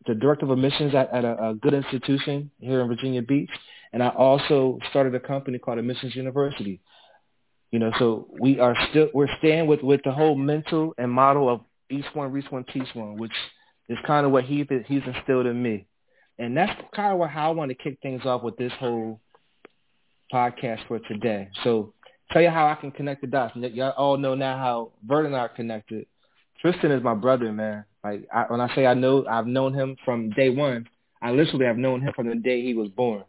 the 0.07 0.15
director 0.15 0.45
of 0.45 0.51
admissions 0.51 0.95
at, 0.95 1.13
at 1.13 1.24
a, 1.24 1.50
a 1.50 1.53
good 1.53 1.75
institution 1.75 2.50
here 2.60 2.81
in 2.81 2.88
Virginia 2.88 3.22
Beach, 3.22 3.51
and 3.93 4.03
I 4.03 4.09
also 4.09 4.79
started 4.89 5.15
a 5.15 5.19
company 5.19 5.59
called 5.59 5.77
Admissions 5.77 6.15
University. 6.15 6.81
You 7.71 7.79
know, 7.79 7.91
so 7.97 8.27
we 8.39 8.59
are 8.59 8.75
still 8.89 9.09
we're 9.13 9.27
staying 9.39 9.67
with 9.67 9.81
with 9.81 10.01
the 10.03 10.12
whole 10.12 10.35
mental 10.35 10.93
and 10.97 11.12
model 11.12 11.50
of 11.50 11.62
each 11.89 12.05
one 12.13 12.31
reach 12.31 12.45
one 12.50 12.65
teach 12.65 12.88
one, 12.93 13.17
which 13.17 13.31
is 13.89 13.97
kind 14.05 14.25
of 14.25 14.31
what 14.31 14.43
he 14.43 14.67
he's 14.88 15.01
instilled 15.05 15.45
in 15.45 15.62
me, 15.62 15.85
and 16.38 16.55
that's 16.55 16.79
kind 16.95 17.19
of 17.19 17.29
how 17.29 17.51
I 17.51 17.53
want 17.53 17.69
to 17.69 17.75
kick 17.75 18.00
things 18.01 18.25
off 18.25 18.43
with 18.43 18.57
this 18.57 18.71
whole 18.79 19.19
podcast 20.31 20.88
for 20.88 21.00
today. 21.00 21.50
So 21.63 21.93
tell 22.31 22.41
you 22.41 22.50
how 22.50 22.67
I 22.67 22.75
can 22.75 22.91
connect 22.91 23.21
the 23.21 23.27
dots. 23.27 23.55
Y'all 23.55 23.91
all 23.91 24.17
know 24.17 24.35
now 24.35 24.57
how 24.57 24.91
Vert 25.05 25.25
and 25.25 25.35
I 25.35 25.39
are 25.39 25.50
connected. 25.50 26.05
Tristan 26.62 26.91
is 26.91 27.03
my 27.03 27.13
brother, 27.13 27.51
man. 27.51 27.85
Like 28.03 28.27
I, 28.33 28.43
when 28.47 28.62
I 28.62 28.73
say 28.75 28.85
I 28.85 28.93
know, 28.93 29.25
I've 29.27 29.47
known 29.47 29.73
him 29.73 29.95
from 30.05 30.29
day 30.31 30.50
one. 30.50 30.88
I 31.21 31.31
literally 31.31 31.65
have 31.65 31.77
known 31.77 32.01
him 32.01 32.13
from 32.15 32.27
the 32.27 32.35
day 32.35 32.62
he 32.62 32.73
was 32.73 32.89
born, 32.89 33.23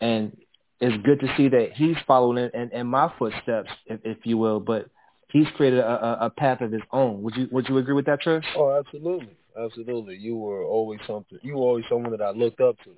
and 0.00 0.36
it's 0.80 1.02
good 1.04 1.20
to 1.20 1.34
see 1.36 1.48
that 1.48 1.70
he's 1.74 1.96
following 2.06 2.50
in, 2.54 2.70
in, 2.72 2.86
my 2.86 3.12
footsteps, 3.18 3.70
if, 3.86 4.00
if 4.04 4.18
you 4.24 4.38
will. 4.38 4.60
But 4.60 4.88
he's 5.30 5.46
created 5.56 5.80
a, 5.80 6.04
a, 6.22 6.26
a 6.26 6.30
path 6.30 6.60
of 6.60 6.72
his 6.72 6.82
own. 6.92 7.22
Would 7.22 7.36
you 7.36 7.48
Would 7.50 7.68
you 7.68 7.78
agree 7.78 7.94
with 7.94 8.06
that, 8.06 8.22
Trish? 8.22 8.44
Oh, 8.56 8.78
absolutely, 8.78 9.36
absolutely. 9.58 10.16
You 10.16 10.36
were 10.36 10.64
always 10.64 11.00
something. 11.06 11.38
You 11.42 11.54
were 11.54 11.66
always 11.66 11.84
someone 11.88 12.12
that 12.12 12.22
I 12.22 12.30
looked 12.30 12.60
up 12.60 12.76
to. 12.84 12.94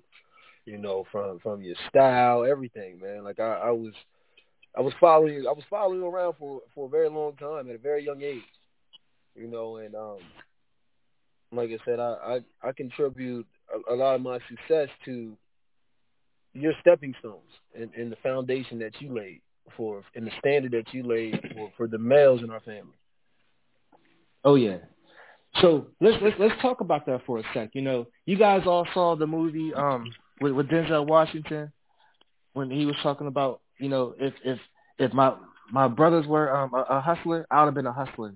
You 0.67 0.79
know, 0.79 1.07
from 1.11 1.39
from 1.41 1.63
your 1.63 1.75
style, 1.89 2.45
everything, 2.45 3.01
man. 3.01 3.25
Like 3.25 3.41
I, 3.41 3.55
I 3.55 3.71
was, 3.71 3.93
I 4.77 4.83
was 4.83 4.93
following. 5.01 5.47
I 5.49 5.53
was 5.53 5.65
following 5.71 6.03
around 6.03 6.35
for 6.39 6.61
for 6.75 6.87
a 6.87 6.91
very 6.91 7.09
long 7.09 7.35
time 7.37 7.69
at 7.69 7.75
a 7.75 7.79
very 7.79 8.05
young 8.05 8.23
age. 8.23 8.43
You 9.35 9.49
know, 9.49 9.77
and 9.77 9.95
um, 9.95 10.19
like 11.51 11.71
I 11.71 11.79
said, 11.85 11.99
I 11.99 12.41
I, 12.63 12.69
I 12.69 12.73
contribute 12.73 13.47
a, 13.75 13.95
a, 13.95 13.97
lot 13.97 14.17
of 14.17 14.21
my 14.21 14.39
success 14.49 14.89
to 15.07 15.37
your 16.53 16.73
stepping 16.81 17.15
stones 17.21 17.51
and, 17.75 17.91
and 17.95 18.11
the 18.11 18.17
foundation 18.23 18.79
that 18.81 19.01
you 19.01 19.15
laid 19.15 19.41
for 19.77 20.03
and 20.15 20.27
the 20.27 20.33
standard 20.39 20.73
that 20.73 20.93
you 20.93 21.03
laid 21.03 21.41
for, 21.55 21.71
for 21.77 21.87
the 21.87 21.99
males 21.99 22.43
in 22.43 22.51
our 22.51 22.61
family. 22.61 22.97
Oh 24.45 24.55
yeah. 24.57 24.79
So 25.61 25.89
let's 26.01 26.17
let's 26.23 26.37
let's 26.39 26.61
talk 26.63 26.81
about 26.81 27.07
that 27.07 27.23
for 27.27 27.39
a 27.39 27.43
sec. 27.55 27.71
You 27.75 27.83
know, 27.83 28.07
you 28.25 28.37
guys 28.37 28.63
all 28.67 28.87
saw 28.95 29.17
the 29.17 29.27
movie 29.27 29.73
um 29.75 30.11
with, 30.41 30.53
with 30.53 30.69
Denzel 30.69 31.07
Washington 31.07 31.73
when 32.53 32.71
he 32.71 32.87
was 32.87 32.97
talking 33.03 33.27
about 33.27 33.61
you 33.79 33.89
know 33.89 34.15
if 34.19 34.35
if 34.45 34.59
if 34.99 35.13
my 35.13 35.35
my 35.71 35.89
brothers 35.89 36.27
were 36.27 36.55
um 36.55 36.73
a, 36.75 36.83
a 36.97 37.01
hustler, 37.01 37.47
I 37.51 37.61
would 37.61 37.67
have 37.67 37.75
been 37.75 37.87
a 37.87 37.93
hustler, 37.93 38.35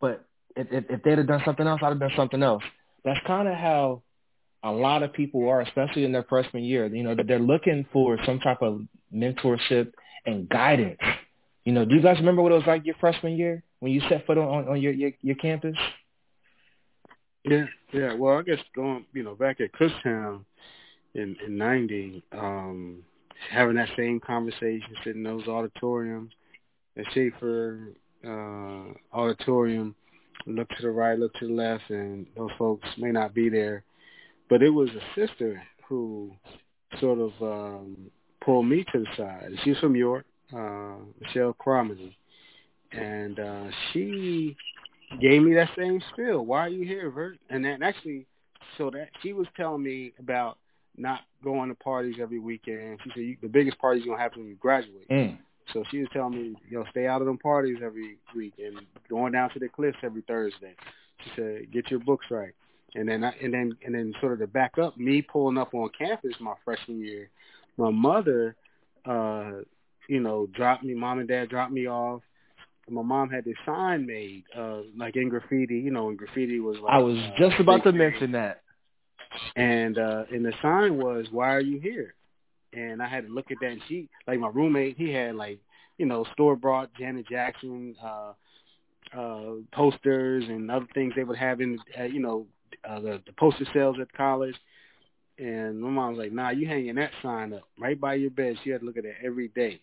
but 0.00 0.24
if, 0.56 0.66
if, 0.72 0.84
if 0.90 1.02
they'd 1.02 1.18
have 1.18 1.26
done 1.26 1.42
something 1.44 1.66
else, 1.66 1.80
I'd 1.82 1.90
have 1.90 2.00
done 2.00 2.10
something 2.16 2.42
else. 2.42 2.64
That's 3.04 3.20
kind 3.26 3.46
of 3.48 3.54
how 3.54 4.02
a 4.62 4.70
lot 4.70 5.02
of 5.02 5.12
people 5.12 5.48
are, 5.48 5.60
especially 5.60 6.04
in 6.04 6.12
their 6.12 6.24
freshman 6.24 6.64
year. 6.64 6.86
You 6.86 7.02
know, 7.02 7.14
they're 7.26 7.38
looking 7.38 7.86
for 7.92 8.18
some 8.26 8.40
type 8.40 8.62
of 8.62 8.82
mentorship 9.14 9.92
and 10.26 10.48
guidance. 10.48 10.98
You 11.64 11.72
know, 11.72 11.84
do 11.84 11.94
you 11.94 12.02
guys 12.02 12.18
remember 12.18 12.42
what 12.42 12.52
it 12.52 12.56
was 12.56 12.66
like 12.66 12.86
your 12.86 12.96
freshman 12.98 13.36
year 13.36 13.62
when 13.80 13.92
you 13.92 14.00
set 14.08 14.26
foot 14.26 14.38
on, 14.38 14.68
on 14.68 14.80
your, 14.80 14.92
your 14.92 15.12
your 15.22 15.36
campus? 15.36 15.76
Yeah, 17.44 17.66
yeah. 17.92 18.14
Well, 18.14 18.38
I 18.38 18.42
guess 18.42 18.58
going, 18.74 19.04
you 19.12 19.22
know, 19.22 19.34
back 19.34 19.60
at 19.60 19.72
Kutztown 19.72 20.44
in 21.14 21.36
in 21.46 21.56
'90, 21.56 22.22
um, 22.32 23.02
having 23.50 23.76
that 23.76 23.88
same 23.96 24.20
conversation, 24.20 24.88
sitting 25.04 25.24
in 25.24 25.30
those 25.38 25.46
auditoriums, 25.46 26.32
at 26.96 27.04
Schaefer 27.12 27.92
uh, 28.26 28.92
Auditorium, 29.12 29.94
look 30.46 30.68
to 30.70 30.82
the 30.82 30.90
right, 30.90 31.18
look 31.18 31.32
to 31.34 31.46
the 31.46 31.52
left, 31.52 31.90
and 31.90 32.26
those 32.36 32.50
folks 32.58 32.88
may 32.98 33.12
not 33.12 33.34
be 33.34 33.48
there. 33.48 33.84
But 34.48 34.62
it 34.62 34.70
was 34.70 34.88
a 34.90 35.20
sister 35.20 35.62
who 35.86 36.32
sort 37.00 37.18
of 37.18 37.32
um, 37.42 38.10
pulled 38.40 38.66
me 38.66 38.84
to 38.92 39.00
the 39.00 39.06
side. 39.16 39.50
She's 39.64 39.78
from 39.78 39.94
York, 39.94 40.24
uh, 40.54 40.96
Michelle 41.20 41.54
Cromedy. 41.54 42.14
And 42.92 43.38
uh, 43.38 43.64
she 43.92 44.56
gave 45.20 45.42
me 45.42 45.54
that 45.54 45.70
same 45.76 46.00
spiel. 46.12 46.44
Why 46.44 46.60
are 46.60 46.68
you 46.68 46.86
here, 46.86 47.10
Vert? 47.10 47.38
And 47.50 47.64
then 47.64 47.82
actually, 47.82 48.26
so 48.76 48.90
that 48.90 49.08
she 49.22 49.32
was 49.32 49.46
telling 49.56 49.82
me 49.82 50.12
about 50.18 50.58
not 50.96 51.20
going 51.44 51.68
to 51.68 51.74
parties 51.74 52.16
every 52.20 52.38
weekend. 52.38 52.98
She 53.04 53.10
said 53.10 53.36
the 53.42 53.48
biggest 53.48 53.76
you're 53.82 53.98
gonna 53.98 54.18
happen 54.18 54.40
when 54.40 54.48
you 54.48 54.56
graduate. 54.56 55.08
Mm. 55.08 55.38
So 55.72 55.84
she 55.90 55.98
was 55.98 56.08
telling 56.12 56.32
me, 56.32 56.56
you 56.68 56.78
know, 56.78 56.84
stay 56.90 57.06
out 57.06 57.20
of 57.20 57.26
them 57.26 57.38
parties 57.38 57.78
every 57.84 58.16
week 58.34 58.54
and 58.58 58.80
going 59.08 59.32
down 59.32 59.50
to 59.50 59.58
the 59.58 59.68
cliffs 59.68 59.98
every 60.02 60.22
Thursday. 60.22 60.74
She 61.22 61.30
said, 61.36 61.72
get 61.72 61.90
your 61.90 62.00
books 62.00 62.26
right. 62.30 62.52
And 62.94 63.08
then, 63.08 63.22
I, 63.22 63.32
and 63.42 63.52
then, 63.52 63.76
and 63.84 63.94
then, 63.94 64.14
sort 64.20 64.32
of 64.32 64.38
to 64.38 64.46
back 64.46 64.78
up, 64.78 64.96
me 64.96 65.20
pulling 65.22 65.58
up 65.58 65.74
on 65.74 65.90
campus 65.98 66.34
my 66.40 66.54
freshman 66.64 67.00
year, 67.00 67.28
my 67.76 67.90
mother, 67.90 68.56
uh, 69.04 69.50
you 70.08 70.20
know, 70.20 70.46
dropped 70.54 70.84
me. 70.84 70.94
Mom 70.94 71.18
and 71.18 71.28
dad 71.28 71.50
dropped 71.50 71.72
me 71.72 71.86
off. 71.86 72.22
My 72.88 73.02
mom 73.02 73.28
had 73.28 73.44
this 73.44 73.56
sign 73.66 74.06
made, 74.06 74.44
uh, 74.56 74.80
like 74.96 75.16
in 75.16 75.28
graffiti. 75.28 75.78
You 75.78 75.90
know, 75.90 76.08
in 76.08 76.16
graffiti 76.16 76.60
was. 76.60 76.78
Like, 76.78 76.94
I 76.94 76.98
was 76.98 77.18
uh, 77.18 77.30
just 77.38 77.60
about 77.60 77.84
to 77.84 77.92
mention 77.92 78.32
that. 78.32 78.62
And 79.54 79.98
uh, 79.98 80.24
and 80.32 80.42
the 80.42 80.54
sign 80.62 80.96
was, 80.96 81.26
"Why 81.30 81.54
are 81.54 81.60
you 81.60 81.78
here?" 81.78 82.14
and 82.72 83.02
I 83.02 83.08
had 83.08 83.26
to 83.26 83.32
look 83.32 83.50
at 83.50 83.58
that. 83.60 83.70
And 83.70 83.82
she, 83.88 84.08
like 84.26 84.38
my 84.38 84.48
roommate, 84.48 84.96
he 84.96 85.12
had 85.12 85.34
like 85.34 85.60
you 85.96 86.06
know 86.06 86.24
store 86.32 86.56
bought 86.56 86.90
Janet 86.98 87.26
Jackson 87.28 87.94
uh, 88.02 88.32
uh, 89.16 89.54
posters 89.72 90.44
and 90.48 90.70
other 90.70 90.86
things 90.94 91.14
they 91.16 91.24
would 91.24 91.38
have 91.38 91.60
in 91.60 91.78
uh, 91.98 92.04
you 92.04 92.20
know 92.20 92.46
uh, 92.88 93.00
the, 93.00 93.22
the 93.26 93.32
poster 93.32 93.66
sales 93.72 93.96
at 94.00 94.12
college. 94.12 94.54
And 95.38 95.80
my 95.80 95.88
mom 95.88 96.16
was 96.16 96.18
like, 96.18 96.32
"Nah, 96.32 96.50
you 96.50 96.66
hanging 96.66 96.96
that 96.96 97.12
sign 97.22 97.52
up 97.52 97.62
right 97.78 98.00
by 98.00 98.14
your 98.14 98.30
bed." 98.30 98.56
She 98.64 98.70
had 98.70 98.80
to 98.80 98.86
look 98.86 98.96
at 98.96 99.04
it 99.04 99.16
every 99.24 99.48
day. 99.48 99.80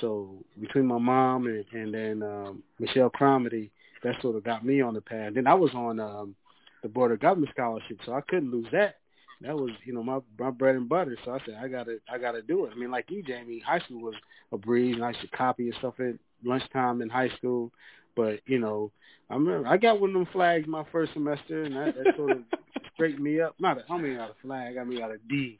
So 0.00 0.44
between 0.60 0.86
my 0.86 0.98
mom 0.98 1.46
and, 1.46 1.64
and 1.72 1.92
then 1.94 2.22
um, 2.22 2.62
Michelle 2.78 3.10
Cromedy, 3.10 3.70
that 4.02 4.14
sort 4.22 4.36
of 4.36 4.44
got 4.44 4.64
me 4.64 4.80
on 4.80 4.94
the 4.94 5.00
path. 5.00 5.34
Then 5.34 5.46
I 5.46 5.54
was 5.54 5.72
on 5.74 5.98
um, 5.98 6.36
the 6.82 6.88
Board 6.88 7.10
of 7.10 7.20
Governors 7.20 7.50
Scholarship, 7.50 7.98
so 8.04 8.12
I 8.12 8.20
couldn't 8.20 8.52
lose 8.52 8.68
that 8.72 8.96
that 9.44 9.56
was 9.56 9.70
you 9.84 9.92
know 9.92 10.02
my 10.02 10.18
my 10.38 10.50
bread 10.50 10.76
and 10.76 10.88
butter. 10.88 11.16
So 11.24 11.32
I 11.32 11.38
said 11.44 11.56
I 11.60 11.68
gotta 11.68 11.98
I 12.10 12.18
gotta 12.18 12.42
do 12.42 12.64
it. 12.66 12.72
I 12.74 12.78
mean, 12.78 12.90
like 12.90 13.10
you, 13.10 13.22
Jamie, 13.22 13.62
high 13.64 13.80
school 13.80 14.00
was 14.00 14.14
a 14.52 14.58
breeze, 14.58 14.94
and 14.94 15.04
I 15.04 15.10
used 15.10 15.20
to 15.20 15.28
copy 15.28 15.68
and 15.68 15.74
stuff 15.78 15.94
at 16.00 16.14
lunchtime 16.44 17.02
in 17.02 17.08
high 17.08 17.30
school. 17.36 17.72
But 18.16 18.40
you 18.46 18.58
know, 18.58 18.90
I 19.30 19.34
remember 19.34 19.68
I 19.68 19.76
got 19.76 20.00
one 20.00 20.10
of 20.10 20.14
them 20.14 20.28
flags 20.32 20.66
my 20.66 20.84
first 20.92 21.12
semester, 21.12 21.62
and 21.62 21.76
that, 21.76 21.94
that 21.96 22.16
sort 22.16 22.32
of 22.32 22.38
straightened 22.94 23.24
me 23.24 23.40
up. 23.40 23.54
Not 23.58 23.78
a, 23.78 23.92
I 23.92 23.98
mean 23.98 24.16
got 24.16 24.30
a 24.30 24.34
flag, 24.42 24.76
I 24.76 24.84
mean 24.84 24.98
got 24.98 25.10
a 25.10 25.18
D, 25.28 25.58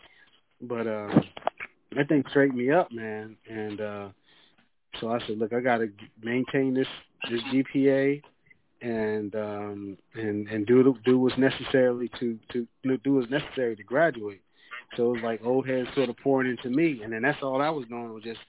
but 0.61 0.87
uh, 0.87 1.21
that 1.97 2.09
thing 2.09 2.25
straightened 2.31 2.59
me 2.59 2.71
up, 2.71 2.91
man. 2.93 3.37
And 3.49 3.81
uh, 3.81 4.09
so 5.01 5.11
I 5.11 5.19
said, 5.27 5.39
look, 5.39 5.53
I 5.53 5.61
gotta 5.61 5.89
maintain 6.23 6.75
this 6.75 6.89
this 7.31 7.41
GPA 7.53 8.23
and 8.83 9.35
um, 9.35 9.99
and 10.15 10.47
and 10.49 10.67
do 10.67 10.95
do 11.05 11.19
what's 11.19 11.39
necessary 11.39 12.11
to 12.21 12.39
to 12.53 12.67
do 12.83 13.15
what's 13.15 13.31
necessary 13.31 13.77
to 13.77 13.83
graduate. 13.83 14.43
So 14.97 15.09
it 15.09 15.13
was 15.15 15.23
like 15.23 15.41
old 15.45 15.67
heads 15.67 15.89
sort 15.95 16.11
of 16.11 16.17
pouring 16.19 16.51
into 16.51 16.69
me, 16.69 17.03
and 17.03 17.13
then 17.13 17.23
that's 17.23 17.43
all 17.43 17.61
I 17.61 17.71
was 17.71 17.87
doing 17.89 18.13
was 18.13 18.23
just 18.23 18.41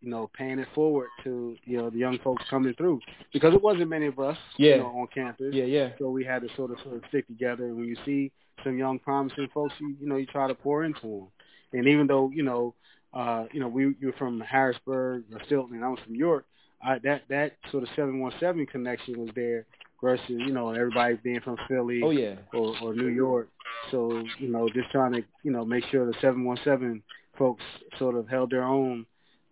you 0.00 0.10
know 0.10 0.30
paying 0.36 0.58
it 0.58 0.68
forward 0.74 1.08
to 1.24 1.56
you 1.64 1.76
know 1.76 1.90
the 1.90 1.98
young 1.98 2.18
folks 2.20 2.44
coming 2.48 2.74
through 2.74 3.00
because 3.32 3.54
it 3.54 3.62
wasn't 3.62 3.88
many 3.88 4.06
of 4.06 4.18
us 4.18 4.36
yeah. 4.56 4.76
you 4.76 4.78
know 4.78 4.86
on 4.86 5.06
campus. 5.12 5.52
Yeah, 5.52 5.64
yeah. 5.64 5.90
So 5.98 6.10
we 6.10 6.24
had 6.24 6.42
to 6.42 6.48
sort 6.56 6.70
of 6.70 6.78
sort 6.82 6.96
of 6.96 7.02
stick 7.08 7.26
together. 7.26 7.66
And 7.66 7.76
when 7.76 7.86
you 7.86 7.96
see 8.04 8.32
some 8.64 8.78
young 8.78 8.98
promising 8.98 9.48
folks, 9.52 9.74
you 9.80 9.96
you 10.00 10.08
know 10.08 10.16
you 10.16 10.26
try 10.26 10.48
to 10.48 10.54
pour 10.54 10.84
into 10.84 11.00
them. 11.00 11.28
And 11.72 11.86
even 11.86 12.06
though 12.06 12.30
you 12.34 12.42
know 12.42 12.74
uh, 13.14 13.44
you 13.52 13.60
know 13.60 13.68
we 13.68 13.94
you're 14.00 14.12
from 14.14 14.40
Harrisburg 14.40 15.24
or 15.32 15.38
Steelton, 15.40 15.72
and 15.72 15.84
I 15.84 15.88
was 15.88 16.00
from 16.04 16.14
York 16.14 16.46
I, 16.82 16.98
that 17.00 17.22
that 17.28 17.52
sort 17.70 17.82
of 17.82 17.88
seven 17.94 18.20
one 18.20 18.32
seven 18.40 18.66
connection 18.66 19.18
was 19.18 19.30
there 19.34 19.66
versus 20.02 20.24
you 20.28 20.52
know 20.52 20.70
everybody 20.70 21.16
being 21.16 21.40
from 21.40 21.56
Philly 21.68 22.00
oh, 22.02 22.10
yeah. 22.10 22.36
or, 22.54 22.74
or 22.82 22.94
New 22.94 23.08
York. 23.08 23.48
So 23.90 24.24
you 24.38 24.48
know 24.48 24.68
just 24.68 24.90
trying 24.90 25.12
to 25.12 25.22
you 25.42 25.50
know 25.50 25.64
make 25.64 25.84
sure 25.90 26.06
the 26.06 26.14
seven 26.20 26.44
one 26.44 26.58
seven 26.64 27.02
folks 27.38 27.62
sort 27.98 28.16
of 28.16 28.28
held 28.28 28.50
their 28.50 28.64
own 28.64 29.06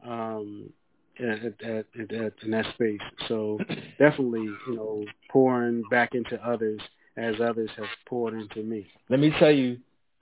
um, 0.07 0.71
at, 1.19 1.45
at, 1.45 1.63
at, 1.63 2.13
at, 2.13 2.33
in 2.43 2.51
that 2.51 2.67
space. 2.75 3.01
So 3.29 3.59
definitely 3.99 4.43
you 4.43 4.75
know 4.75 5.05
pouring 5.31 5.83
back 5.91 6.15
into 6.15 6.37
others 6.45 6.81
as 7.17 7.35
others 7.41 7.71
have 7.77 7.87
poured 8.07 8.35
into 8.35 8.63
me. 8.63 8.87
Let 9.09 9.21
me 9.21 9.33
tell 9.39 9.51
you, 9.51 9.79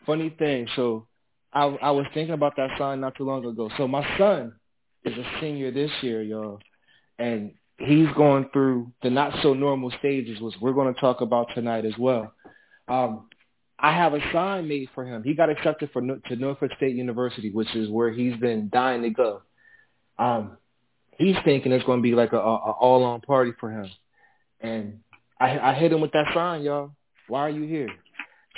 funny 0.06 0.30
thing. 0.38 0.66
So 0.76 1.06
I 1.52 1.64
I 1.64 1.90
was 1.90 2.06
thinking 2.14 2.34
about 2.34 2.56
that 2.56 2.70
sign 2.78 3.00
not 3.00 3.16
too 3.16 3.24
long 3.24 3.44
ago. 3.44 3.70
So 3.76 3.86
my 3.86 4.06
son 4.18 4.54
is 5.04 5.16
a 5.16 5.40
senior 5.40 5.70
this 5.70 5.90
year, 6.02 6.22
y'all 6.22 6.60
and 7.18 7.52
he's 7.78 8.08
going 8.16 8.48
through 8.52 8.92
the 9.02 9.10
not 9.10 9.32
so 9.42 9.54
normal 9.54 9.90
stages, 9.98 10.40
which 10.40 10.54
we're 10.60 10.72
going 10.72 10.92
to 10.92 11.00
talk 11.00 11.20
about 11.20 11.48
tonight 11.54 11.84
as 11.84 11.96
well. 11.98 12.32
Um, 12.88 13.28
I 13.78 13.92
have 13.92 14.14
a 14.14 14.20
sign 14.32 14.68
made 14.68 14.88
for 14.94 15.04
him. 15.04 15.22
He 15.22 15.34
got 15.34 15.50
accepted 15.50 15.90
for 15.92 16.00
to 16.00 16.36
Norfolk 16.36 16.72
State 16.76 16.96
University, 16.96 17.50
which 17.50 17.74
is 17.74 17.90
where 17.90 18.10
he's 18.10 18.36
been 18.36 18.70
dying 18.72 19.02
to 19.02 19.10
go. 19.10 19.42
Um, 20.18 20.56
he's 21.18 21.36
thinking 21.44 21.72
it's 21.72 21.84
going 21.84 21.98
to 21.98 22.02
be 22.02 22.14
like 22.14 22.32
a, 22.32 22.38
a, 22.38 22.40
a 22.40 22.70
all-on 22.72 23.20
party 23.20 23.52
for 23.60 23.70
him, 23.70 23.90
and 24.60 25.00
I, 25.40 25.58
I 25.58 25.74
hit 25.74 25.92
him 25.92 26.00
with 26.00 26.12
that 26.12 26.26
sign, 26.34 26.62
y'all. 26.62 26.90
Why 27.28 27.40
are 27.40 27.50
you 27.50 27.62
here? 27.62 27.88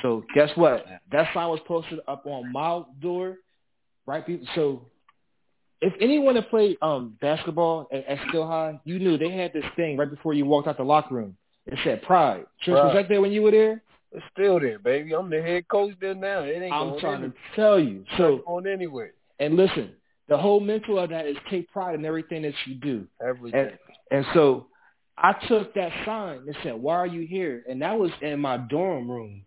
So 0.02 0.24
guess 0.34 0.50
what? 0.54 0.86
That 1.10 1.28
sign 1.34 1.48
was 1.48 1.60
posted 1.66 2.00
up 2.06 2.26
on 2.26 2.52
my 2.52 2.82
door, 3.00 3.38
right? 4.06 4.24
So 4.54 4.82
if 5.80 5.92
anyone 6.00 6.36
had 6.36 6.48
played 6.50 6.76
um, 6.82 7.16
basketball 7.20 7.88
at, 7.92 8.06
at 8.06 8.18
Steel 8.28 8.46
High, 8.46 8.80
you 8.84 8.98
knew 8.98 9.18
they 9.18 9.30
had 9.30 9.52
this 9.52 9.64
thing 9.76 9.96
right 9.96 10.10
before 10.10 10.34
you 10.34 10.44
walked 10.44 10.68
out 10.68 10.76
the 10.76 10.84
locker 10.84 11.14
room. 11.14 11.36
It 11.66 11.78
said 11.84 12.02
Pride. 12.02 12.46
Was 12.66 12.94
that 12.94 13.08
there 13.08 13.20
when 13.20 13.32
you 13.32 13.42
were 13.42 13.50
there? 13.50 13.82
It's 14.12 14.24
still 14.32 14.58
there, 14.58 14.78
baby. 14.78 15.14
I'm 15.14 15.28
the 15.28 15.42
head 15.42 15.68
coach 15.68 15.94
there 16.00 16.14
now. 16.14 16.40
It 16.40 16.62
ain't 16.62 16.72
I'm 16.72 16.90
going 16.90 17.00
trying 17.00 17.14
anywhere. 17.16 17.30
to 17.30 17.56
tell 17.56 17.78
you. 17.78 18.04
So 18.16 18.42
going 18.46 18.66
anywhere. 18.66 19.12
And 19.38 19.54
listen, 19.54 19.92
the 20.28 20.36
whole 20.36 20.60
mental 20.60 20.98
of 20.98 21.10
that 21.10 21.26
is 21.26 21.36
take 21.50 21.70
pride 21.72 21.94
in 21.94 22.04
everything 22.04 22.42
that 22.42 22.54
you 22.66 22.74
do. 22.74 23.06
Everything. 23.26 23.60
And, 23.60 23.78
and 24.10 24.26
so 24.34 24.66
I 25.16 25.34
took 25.48 25.74
that 25.74 25.90
sign 26.04 26.42
and 26.46 26.56
said, 26.62 26.74
"Why 26.74 26.96
are 26.96 27.06
you 27.06 27.26
here?" 27.26 27.64
And 27.68 27.82
that 27.82 27.98
was 27.98 28.10
in 28.20 28.38
my 28.40 28.56
dorm 28.56 29.10
room, 29.10 29.44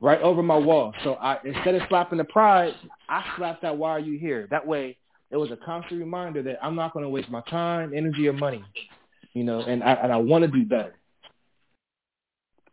right 0.00 0.20
over 0.20 0.42
my 0.42 0.56
wall. 0.56 0.94
So 1.04 1.14
I 1.14 1.38
instead 1.44 1.74
of 1.74 1.82
slapping 1.88 2.18
the 2.18 2.24
pride, 2.24 2.74
I 3.08 3.24
slapped 3.36 3.62
that 3.62 3.76
"Why 3.76 3.90
are 3.90 4.00
you 4.00 4.18
here?" 4.18 4.46
That 4.50 4.66
way, 4.66 4.96
it 5.30 5.36
was 5.36 5.50
a 5.50 5.56
constant 5.56 6.00
reminder 6.00 6.42
that 6.44 6.58
I'm 6.62 6.76
not 6.76 6.92
going 6.92 7.04
to 7.04 7.10
waste 7.10 7.28
my 7.28 7.42
time, 7.42 7.92
energy, 7.94 8.28
or 8.28 8.32
money, 8.32 8.64
you 9.32 9.44
know, 9.44 9.60
and 9.60 9.82
I 9.82 9.92
and 9.94 10.12
I 10.12 10.16
want 10.16 10.44
to 10.44 10.48
do 10.48 10.64
better. 10.64 10.94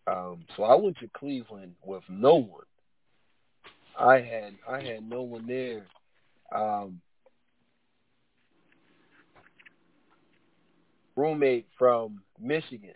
Um, 0.05 0.45
so 0.55 0.63
I 0.63 0.75
went 0.75 0.97
to 0.99 1.09
Cleveland 1.17 1.75
with 1.83 2.03
no 2.09 2.35
one. 2.35 2.65
I 3.99 4.15
had 4.15 4.53
I 4.69 4.81
had 4.81 5.09
no 5.09 5.23
one 5.23 5.47
there. 5.47 5.85
Um, 6.53 7.01
roommate 11.15 11.67
from 11.77 12.21
Michigan. 12.39 12.93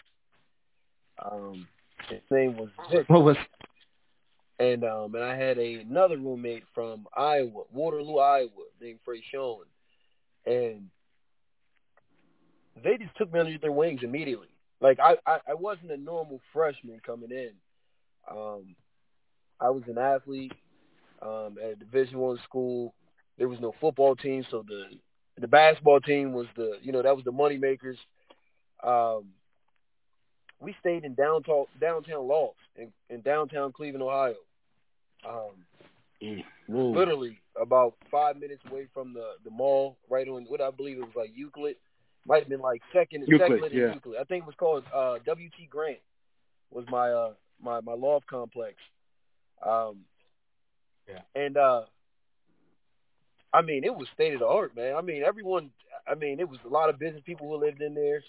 Um, 1.24 1.68
his 2.10 2.22
name 2.30 2.58
was 2.58 2.70
Vic. 2.92 3.10
What 3.10 3.24
was? 3.24 3.38
And 4.60 4.84
um, 4.84 5.14
and 5.14 5.24
I 5.24 5.36
had 5.36 5.58
a, 5.60 5.76
another 5.76 6.18
roommate 6.18 6.64
from 6.74 7.08
Iowa, 7.16 7.64
Waterloo, 7.72 8.18
Iowa, 8.18 8.50
named 8.82 9.00
Frey 9.06 9.22
Sean, 9.32 9.66
and 10.46 10.90
they 12.84 12.98
just 12.98 13.16
took 13.18 13.32
me 13.32 13.40
under 13.40 13.58
their 13.58 13.72
wings 13.72 14.02
immediately. 14.04 14.48
Like 14.82 15.00
I, 15.00 15.16
I, 15.26 15.40
I 15.50 15.54
wasn't 15.54 15.92
a 15.92 15.98
normal 15.98 16.40
freshman 16.54 17.00
coming 17.06 17.32
in. 17.32 17.52
Um, 18.30 18.76
I 19.60 19.70
was 19.70 19.84
an 19.88 19.98
athlete 19.98 20.54
um, 21.22 21.58
at 21.64 21.72
a 21.72 21.76
Division 21.76 22.20
One 22.20 22.40
school. 22.44 22.94
There 23.38 23.48
was 23.48 23.60
no 23.60 23.74
football 23.80 24.16
team, 24.16 24.46
so 24.50 24.64
the 24.68 24.86
the 25.40 25.48
basketball 25.48 26.00
team 26.00 26.34
was 26.34 26.48
the 26.56 26.78
you 26.82 26.92
know 26.92 27.02
that 27.02 27.16
was 27.16 27.26
the 27.26 27.32
money 27.32 27.58
makers. 27.58 27.98
Um, 28.84 29.26
we 30.60 30.76
stayed 30.80 31.04
in 31.04 31.14
downtown 31.14 31.66
downtown 31.80 32.28
Lofts 32.28 32.58
in, 32.76 32.92
in 33.10 33.22
downtown 33.22 33.72
Cleveland, 33.72 34.04
Ohio. 34.04 34.36
Um, 35.28 35.52
Mm. 36.68 36.96
literally 36.96 37.40
about 37.62 37.94
five 38.10 38.38
minutes 38.38 38.64
away 38.70 38.88
from 38.92 39.14
the 39.14 39.34
the 39.44 39.52
mall, 39.52 39.98
right 40.10 40.28
on 40.28 40.46
what 40.46 40.62
I 40.62 40.72
believe 40.72 40.98
it 40.98 41.02
was 41.02 41.16
like 41.16 41.32
Euclid. 41.36 41.76
Might 42.26 42.40
have 42.40 42.50
been 42.50 42.60
like 42.60 42.82
second 42.92 43.24
Euclid, 43.28 43.62
second 43.62 43.78
yeah. 43.78 43.94
Euclid. 43.94 44.18
I 44.20 44.24
think 44.24 44.44
it 44.44 44.48
was 44.48 44.56
called 44.58 44.84
uh, 44.94 45.20
W.T. 45.26 45.68
Grant 45.70 46.00
was 46.72 46.86
my 46.90 47.12
uh 47.12 47.34
my 47.62 47.82
my 47.82 47.94
loft 47.94 48.26
complex. 48.28 48.76
Um, 49.64 50.06
Yeah. 51.08 51.22
And 51.36 51.56
uh, 51.56 51.84
I 53.54 53.62
mean, 53.62 53.84
it 53.84 53.96
was 53.96 54.08
state 54.14 54.34
of 54.34 54.40
the 54.40 54.48
art, 54.48 54.76
man. 54.76 54.96
I 54.96 55.02
mean, 55.02 55.24
everyone. 55.24 55.72
I 56.08 56.16
mean, 56.16 56.40
it 56.40 56.48
was 56.48 56.60
a 56.66 56.70
lot 56.70 56.90
of 56.90 57.00
business 57.00 57.22
people 57.26 57.48
who 57.48 57.58
lived 57.58 57.82
in 57.82 57.94
there. 57.94 58.24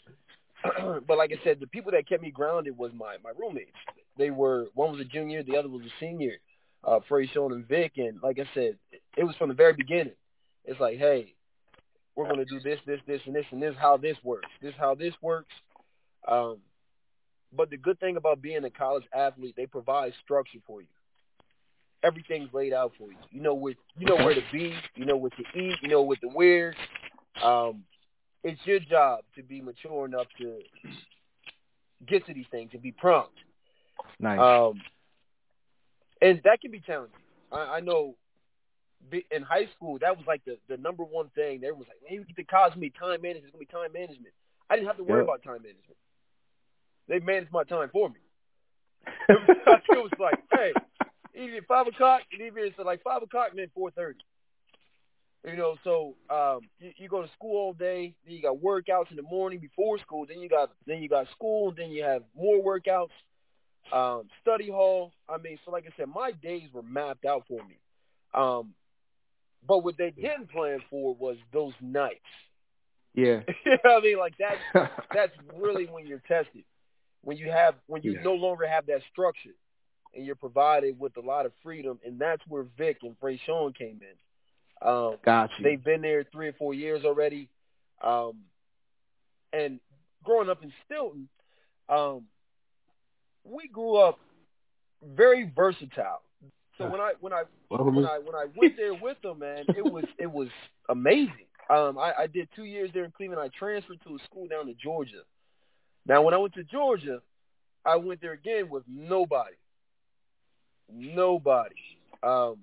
but 1.06 1.18
like 1.18 1.32
I 1.32 1.42
said, 1.44 1.60
the 1.60 1.66
people 1.66 1.92
that 1.92 2.08
kept 2.08 2.22
me 2.22 2.30
grounded 2.30 2.76
was 2.76 2.92
my 2.94 3.16
my 3.22 3.30
roommates. 3.38 3.76
They 4.16 4.30
were 4.30 4.66
one 4.74 4.92
was 4.92 5.00
a 5.00 5.04
junior, 5.04 5.42
the 5.42 5.56
other 5.56 5.68
was 5.68 5.82
a 5.82 6.00
senior. 6.00 6.34
Uh, 6.84 7.00
Frey, 7.08 7.26
Sean, 7.26 7.52
and 7.52 7.66
Vic, 7.66 7.92
and 7.96 8.20
like 8.22 8.38
I 8.38 8.48
said, 8.54 8.78
it 9.16 9.24
was 9.24 9.34
from 9.36 9.48
the 9.48 9.54
very 9.54 9.72
beginning. 9.72 10.14
It's 10.64 10.78
like, 10.78 10.96
hey, 10.98 11.34
we're 12.14 12.32
to 12.32 12.44
do 12.44 12.60
this, 12.60 12.78
this, 12.86 13.00
this, 13.06 13.20
and 13.26 13.34
this, 13.34 13.44
and 13.50 13.62
this. 13.62 13.74
How 13.78 13.96
this 13.96 14.16
works. 14.22 14.48
This 14.60 14.74
how 14.78 14.94
this 14.94 15.14
works. 15.22 15.54
Um, 16.26 16.58
but 17.52 17.70
the 17.70 17.76
good 17.76 17.98
thing 18.00 18.16
about 18.16 18.42
being 18.42 18.64
a 18.64 18.70
college 18.70 19.04
athlete, 19.14 19.54
they 19.56 19.66
provide 19.66 20.12
structure 20.24 20.58
for 20.66 20.80
you. 20.80 20.88
Everything's 22.02 22.52
laid 22.52 22.72
out 22.72 22.92
for 22.96 23.10
you. 23.10 23.18
You 23.30 23.40
know 23.40 23.54
where 23.54 23.74
you 23.96 24.06
know 24.06 24.16
where 24.16 24.34
to 24.34 24.42
be. 24.52 24.74
You 24.94 25.04
know 25.04 25.16
what 25.16 25.32
to 25.36 25.58
eat. 25.58 25.76
You 25.82 25.88
know 25.88 26.02
what 26.02 26.20
to 26.20 26.28
wear. 26.28 26.74
Um, 27.42 27.82
it's 28.44 28.60
your 28.64 28.78
job 28.80 29.20
to 29.36 29.42
be 29.42 29.60
mature 29.60 30.06
enough 30.06 30.26
to 30.38 30.58
get 32.06 32.24
to 32.26 32.34
these 32.34 32.46
things 32.50 32.70
and 32.72 32.82
be 32.82 32.92
prompt. 32.92 33.32
Nice. 34.20 34.38
Um, 34.38 34.80
and 36.22 36.40
that 36.44 36.60
can 36.60 36.70
be 36.70 36.80
challenging. 36.80 37.18
I, 37.52 37.58
I 37.58 37.80
know 37.80 38.14
be- 39.10 39.26
in 39.30 39.42
high 39.42 39.66
school, 39.76 39.98
that 40.00 40.16
was 40.16 40.26
like 40.26 40.44
the, 40.44 40.58
the 40.68 40.76
number 40.76 41.02
one 41.04 41.30
thing. 41.34 41.60
There 41.60 41.74
was 41.74 41.86
like, 41.88 41.98
man, 42.08 42.20
you 42.20 42.24
get 42.24 42.36
to 42.36 42.44
college, 42.44 42.72
it's 42.76 42.80
going 42.80 42.90
to 42.90 42.94
be 42.94 42.98
time 42.98 43.22
management. 43.22 43.44
It's 43.46 43.52
going 43.52 43.66
to 43.66 43.72
be 43.72 43.72
time 43.72 43.92
management. 43.92 44.34
I 44.70 44.76
didn't 44.76 44.88
have 44.88 44.96
to 44.98 45.04
worry 45.04 45.20
Yep. 45.20 45.24
about 45.24 45.42
time 45.42 45.62
management. 45.62 45.96
They 47.08 47.18
managed 47.20 47.52
my 47.52 47.64
time 47.64 47.88
for 47.92 48.08
me. 48.08 48.20
It 49.28 50.02
was 50.02 50.10
like, 50.18 50.38
hey, 50.52 50.72
even 51.38 51.62
five 51.66 51.86
o'clock, 51.86 52.22
and 52.32 52.40
even 52.42 52.64
it's 52.64 52.78
like 52.78 53.02
five 53.02 53.22
o'clock, 53.22 53.48
and 53.50 53.58
then 53.58 53.70
four 53.74 53.90
thirty. 53.90 54.20
You 55.46 55.56
know, 55.56 55.76
so 55.84 56.16
um, 56.28 56.60
you, 56.80 56.90
you 56.96 57.08
go 57.08 57.22
to 57.22 57.28
school 57.32 57.56
all 57.56 57.72
day. 57.72 58.14
Then 58.26 58.34
you 58.34 58.42
got 58.42 58.56
workouts 58.56 59.10
in 59.10 59.16
the 59.16 59.22
morning 59.22 59.60
before 59.60 59.98
school. 59.98 60.26
Then 60.28 60.40
you 60.40 60.48
got 60.48 60.72
then 60.86 61.00
you 61.02 61.08
got 61.08 61.30
school. 61.30 61.72
Then 61.76 61.90
you 61.90 62.02
have 62.02 62.22
more 62.36 62.58
workouts. 62.62 63.10
Um, 63.92 64.28
study 64.42 64.68
hall. 64.68 65.12
I 65.28 65.38
mean, 65.38 65.58
so 65.64 65.70
like 65.70 65.84
I 65.86 65.90
said, 65.96 66.08
my 66.14 66.32
days 66.32 66.68
were 66.72 66.82
mapped 66.82 67.24
out 67.24 67.44
for 67.48 67.60
me. 67.64 67.78
Um, 68.34 68.74
but 69.66 69.78
what 69.84 69.96
they 69.96 70.10
didn't 70.10 70.50
plan 70.50 70.80
for 70.90 71.14
was 71.14 71.36
those 71.52 71.72
nights. 71.80 72.20
yeah. 73.14 73.40
you 73.64 73.76
know 73.84 73.98
I 73.98 74.00
mean? 74.00 74.18
Like 74.18 74.34
that's 74.38 74.90
that's 75.14 75.32
really 75.56 75.86
when 75.86 76.06
you're 76.06 76.22
tested. 76.28 76.64
When 77.22 77.36
you 77.36 77.50
have 77.50 77.74
when 77.86 78.02
you 78.02 78.12
Yeah. 78.14 78.22
no 78.24 78.34
longer 78.34 78.66
have 78.66 78.86
that 78.86 79.00
structure 79.12 79.54
and 80.14 80.24
you're 80.24 80.34
provided 80.34 80.98
with 80.98 81.16
a 81.16 81.20
lot 81.20 81.46
of 81.46 81.52
freedom 81.62 81.98
and 82.04 82.18
that's 82.18 82.42
where 82.48 82.64
Vic 82.76 82.98
and 83.02 83.16
Frey 83.20 83.40
Sean 83.44 83.72
came 83.72 84.00
in. 84.02 84.88
Um 84.88 85.16
Got 85.24 85.50
you. 85.58 85.64
they've 85.64 85.82
been 85.82 86.02
there 86.02 86.24
three 86.32 86.48
or 86.48 86.52
four 86.54 86.74
years 86.74 87.04
already. 87.04 87.48
Um 88.02 88.44
and 89.52 89.80
growing 90.24 90.48
up 90.48 90.62
in 90.62 90.72
Steelton, 90.90 91.26
um 91.88 92.24
we 93.44 93.68
grew 93.68 93.96
up 93.96 94.18
very 95.02 95.50
versatile. 95.54 96.22
So 96.76 96.88
when 96.88 97.00
I 97.00 97.12
when 97.20 97.32
I 97.32 97.42
when 97.68 98.04
I 98.04 98.18
when 98.18 98.34
I 98.34 98.46
went 98.56 98.76
there 98.76 98.94
with 99.02 99.20
them, 99.22 99.40
man, 99.40 99.64
it 99.68 99.84
was 99.84 100.04
it 100.18 100.30
was 100.30 100.48
amazing. 100.88 101.46
Um, 101.70 101.98
I, 101.98 102.12
I 102.20 102.26
did 102.26 102.48
two 102.56 102.64
years 102.64 102.90
there 102.94 103.04
in 103.04 103.10
Cleveland. 103.10 103.42
I 103.42 103.48
transferred 103.58 104.00
to 104.06 104.14
a 104.14 104.18
school 104.24 104.46
down 104.48 104.66
to 104.66 104.74
Georgia. 104.74 105.22
Now, 106.06 106.22
when 106.22 106.32
I 106.32 106.38
went 106.38 106.54
to 106.54 106.64
Georgia, 106.64 107.20
I 107.84 107.96
went 107.96 108.22
there 108.22 108.32
again 108.32 108.70
with 108.70 108.84
nobody, 108.88 109.54
nobody. 110.92 111.74
Um, 112.22 112.58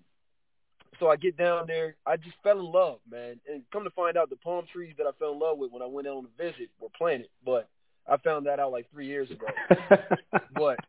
so 1.00 1.10
I 1.10 1.18
get 1.18 1.38
down 1.38 1.68
there, 1.68 1.96
I 2.06 2.16
just 2.18 2.36
fell 2.44 2.60
in 2.60 2.72
love, 2.72 3.00
man. 3.12 3.40
And 3.52 3.64
come 3.72 3.84
to 3.84 3.90
find 3.90 4.18
out, 4.18 4.30
the 4.30 4.38
palm 4.38 4.66
trees 4.72 4.94
that 4.98 5.06
I 5.06 5.12
fell 5.20 5.34
in 5.34 5.40
love 5.40 5.58
with 5.58 5.72
when 5.72 5.82
I 5.82 5.86
went 5.88 6.08
out 6.08 6.18
on 6.18 6.26
a 6.26 6.42
visit 6.44 6.70
were 6.80 6.88
planted, 6.98 7.28
but 7.46 7.68
I 8.08 8.18
found 8.18 8.46
that 8.46 8.60
out 8.60 8.72
like 8.72 8.90
three 8.92 9.08
years 9.08 9.30
ago. 9.32 9.48
but 10.54 10.80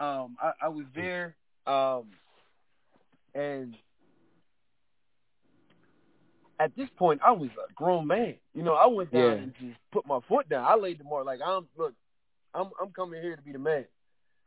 um, 0.00 0.36
I, 0.42 0.52
I 0.62 0.68
was 0.68 0.86
there, 0.94 1.34
um, 1.66 2.04
and 3.34 3.74
at 6.60 6.74
this 6.76 6.88
point, 6.96 7.20
I 7.24 7.32
was 7.32 7.50
a 7.68 7.72
grown 7.74 8.06
man. 8.06 8.36
You 8.54 8.62
know, 8.62 8.74
I 8.74 8.86
went 8.86 9.12
down 9.12 9.22
Yeah. 9.22 9.42
and 9.42 9.54
just 9.60 9.76
put 9.92 10.06
my 10.06 10.20
foot 10.28 10.48
down. 10.48 10.64
I 10.64 10.76
laid 10.76 11.00
the 11.00 11.04
mark 11.04 11.26
like 11.26 11.40
I'm 11.44 11.66
look, 11.76 11.94
I'm 12.54 12.70
I'm 12.80 12.90
coming 12.92 13.20
here 13.20 13.36
to 13.36 13.42
be 13.42 13.52
the 13.52 13.58
man. 13.58 13.84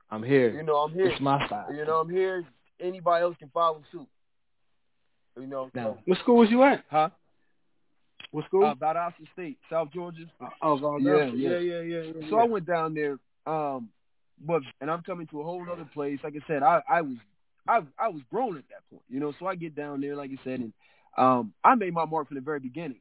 I'm 0.09 0.23
here. 0.23 0.51
You 0.51 0.63
know, 0.63 0.77
I'm 0.77 0.93
here. 0.93 1.07
It's 1.07 1.21
my 1.21 1.45
style. 1.47 1.73
You 1.73 1.85
know, 1.85 1.99
I'm 1.99 2.09
here. 2.09 2.45
Anybody 2.79 3.23
else 3.23 3.35
can 3.37 3.49
follow 3.49 3.81
suit. 3.91 4.07
You 5.39 5.47
know, 5.47 5.69
Now, 5.73 5.83
so, 5.83 5.97
What 6.05 6.17
school 6.19 6.37
was 6.37 6.49
you 6.49 6.63
at? 6.63 6.83
huh? 6.89 7.09
What 8.31 8.45
school? 8.45 8.65
Uh, 8.65 8.75
Valdosta 8.75 9.31
State, 9.33 9.57
South 9.69 9.89
Georgia. 9.93 10.25
oh, 10.61 10.77
Valdosta. 10.77 11.31
Yeah, 11.35 11.49
yeah, 11.49 11.57
yeah. 11.57 11.79
yeah, 11.79 11.81
yeah, 11.81 12.11
yeah. 12.19 12.29
So 12.29 12.37
I 12.37 12.43
went 12.43 12.65
down 12.65 12.93
there, 12.93 13.17
um, 13.45 13.89
but 14.45 14.61
and 14.81 14.89
I'm 14.91 15.01
coming 15.03 15.27
to 15.27 15.41
a 15.41 15.43
whole 15.43 15.65
other 15.71 15.87
place. 15.93 16.19
Like 16.23 16.35
I 16.35 16.45
said, 16.47 16.63
I 16.63 16.81
I 16.89 17.01
was 17.01 17.17
I 17.67 17.81
I 17.97 18.07
was 18.09 18.21
grown 18.29 18.57
at 18.57 18.63
that 18.69 18.89
point, 18.89 19.03
you 19.09 19.19
know. 19.19 19.33
So 19.39 19.47
I 19.47 19.55
get 19.55 19.75
down 19.75 20.01
there, 20.01 20.15
like 20.15 20.31
I 20.31 20.43
said, 20.43 20.59
and 20.59 20.73
um, 21.17 21.53
I 21.63 21.75
made 21.75 21.93
my 21.93 22.05
mark 22.05 22.27
from 22.27 22.35
the 22.35 22.41
very 22.41 22.59
beginning. 22.59 22.99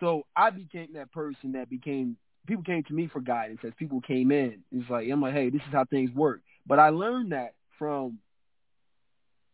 So 0.00 0.24
I 0.36 0.50
became 0.50 0.88
that 0.94 1.12
person 1.12 1.52
that 1.52 1.68
became 1.68 2.16
people 2.46 2.64
came 2.64 2.82
to 2.84 2.92
me 2.94 3.06
for 3.08 3.20
guidance 3.20 3.60
as 3.64 3.72
people 3.78 4.00
came 4.00 4.30
in. 4.32 4.62
It's 4.72 4.88
like 4.90 5.08
I'm 5.10 5.20
like, 5.20 5.34
hey, 5.34 5.50
this 5.50 5.62
is 5.62 5.72
how 5.72 5.84
things 5.84 6.10
work. 6.14 6.40
But 6.66 6.78
I 6.78 6.90
learned 6.90 7.32
that 7.32 7.54
from 7.78 8.18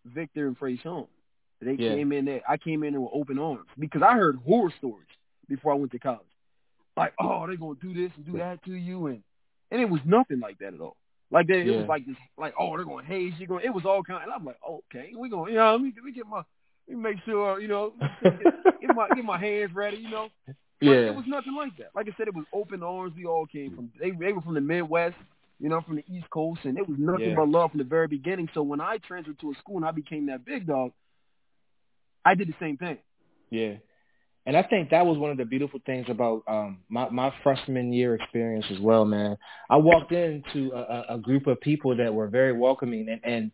Victor 0.05 0.47
and 0.47 0.57
Frey 0.57 0.79
Song. 0.83 1.07
They 1.61 1.75
Yeah. 1.75 1.95
came 1.95 2.13
in 2.13 2.25
there. 2.25 2.43
I 2.49 2.57
came 2.57 2.85
in 2.85 2.93
there 2.93 3.01
with 3.01 3.11
open 3.13 3.39
arms 3.39 3.67
because 3.79 4.03
I 4.03 4.15
heard 4.15 4.37
horror 4.37 4.71
stories 4.79 5.09
before 5.49 5.73
I 5.73 5.77
went 5.77 5.93
to 5.93 5.99
college. 5.99 6.21
Like, 6.97 7.15
oh, 7.21 7.47
they're 7.47 7.57
gonna 7.57 7.79
do 7.81 7.95
this 7.95 8.13
and 8.17 8.25
do 8.27 8.39
that 8.39 8.63
to 8.65 8.73
you, 8.75 9.07
and 9.09 9.23
and 9.71 9.81
it 9.81 9.89
was 9.89 10.01
nothing 10.05 10.41
like 10.41 10.59
that 10.59 10.75
at 10.75 10.81
all. 10.81 10.97
Like 11.31 11.47
they, 11.47 11.61
it 11.61 11.71
was 11.71 11.89
like 11.89 12.07
this, 12.07 12.17
like 12.37 12.55
oh, 12.59 12.77
they're 12.77 12.85
gonna 12.87 13.05
haze 13.07 13.35
you. 13.39 13.47
Going, 13.47 13.65
it 13.65 13.75
was 13.75 13.85
all 13.85 14.03
kind. 14.03 14.25
And 14.25 14.33
I'm 14.33 14.45
like, 14.45 14.59
okay, 14.69 15.13
we 15.17 15.29
gonna, 15.29 15.51
you 15.51 15.57
know, 15.57 15.73
let 15.73 15.81
me, 15.83 15.93
let 15.95 16.05
me 16.05 16.13
get 16.13 16.27
my, 16.27 16.43
let 16.89 16.97
me 16.97 17.03
make 17.03 17.19
sure, 17.25 17.61
you 17.61 17.69
know, 17.69 17.93
get, 18.23 18.81
get 18.81 18.91
my 18.95 19.11
get 19.11 19.25
my 19.25 19.39
hands 19.39 19.73
ready, 19.75 19.99
you 19.99 20.11
know. 20.11 20.29
Yeah. 20.81 21.11
it 21.11 21.17
was 21.17 21.25
nothing 21.27 21.55
like 21.57 21.77
that. 21.79 21.91
Like 21.95 22.07
I 22.09 22.15
said, 22.17 22.29
it 22.29 22.35
was 22.35 22.45
open 22.53 22.83
arms. 22.83 23.15
We 23.17 23.25
all 23.27 23.47
came 23.47 23.75
from 23.75 23.91
they 24.01 24.11
they 24.11 24.33
were 24.33 24.43
from 24.43 24.55
the 24.55 24.61
Midwest, 24.61 25.17
you 25.59 25.69
know, 25.69 25.81
from 25.81 25.97
the 25.97 26.05
East 26.09 26.31
Coast, 26.31 26.61
and 26.65 26.79
it 26.79 26.89
was 26.89 26.99
nothing 26.99 27.31
Yeah. 27.31 27.37
but 27.37 27.49
love 27.49 27.71
from 27.73 27.79
the 27.79 27.85
very 27.85 28.07
beginning. 28.07 28.49
So 28.55 28.63
when 28.63 28.81
I 28.81 28.99
transferred 28.99 29.41
to 29.41 29.51
a 29.51 29.55
school 29.57 29.77
and 29.77 29.85
I 29.87 29.91
became 29.91 30.27
that 30.27 30.45
big 30.45 30.67
dog, 30.67 30.93
I 32.25 32.35
did 32.35 32.49
the 32.49 32.55
same 32.61 32.77
thing. 32.77 32.99
Yeah. 33.51 33.75
And 34.47 34.57
I 34.57 34.63
think 34.63 34.91
that 34.91 35.05
was 35.05 35.19
one 35.19 35.31
of 35.31 35.37
the 35.37 35.45
beautiful 35.45 35.79
things 35.85 36.07
about 36.09 36.43
um, 36.49 36.79
my, 36.89 37.09
my 37.11 37.35
freshman 37.43 37.93
year 37.93 38.15
experience 38.15 38.65
as 38.71 38.79
well, 38.81 39.05
man. 39.05 39.37
I 39.69 39.77
walked 39.77 40.11
into 40.13 40.73
a, 40.75 40.79
a- 40.81 41.15
a 41.17 41.19
group 41.19 41.47
of 41.47 41.61
people 41.61 41.95
that 41.97 42.15
were 42.15 42.29
very 42.29 42.53
welcoming 42.55 43.09
and, 43.11 43.21
and 43.25 43.51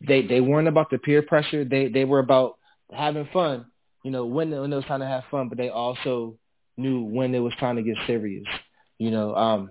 they, 0.00 0.26
they 0.26 0.40
weren't 0.40 0.66
about 0.66 0.90
the 0.90 0.98
peer 0.98 1.22
pressure. 1.22 1.64
They, 1.64 1.88
they 1.88 2.04
were 2.04 2.18
about 2.18 2.58
having 2.92 3.28
fun, 3.32 3.66
you 4.02 4.10
know, 4.10 4.26
when, 4.26 4.50
when 4.50 4.72
it 4.72 4.76
was 4.76 4.84
time 4.86 5.00
to 5.00 5.06
have 5.06 5.22
fun, 5.30 5.48
but 5.48 5.56
they 5.56 5.68
also 5.68 6.34
knew 6.76 7.02
when 7.02 7.34
it 7.34 7.38
was 7.38 7.52
time 7.60 7.76
to 7.76 7.82
get 7.82 7.96
serious. 8.06 8.46
You 8.98 9.10
know, 9.10 9.34
um, 9.34 9.70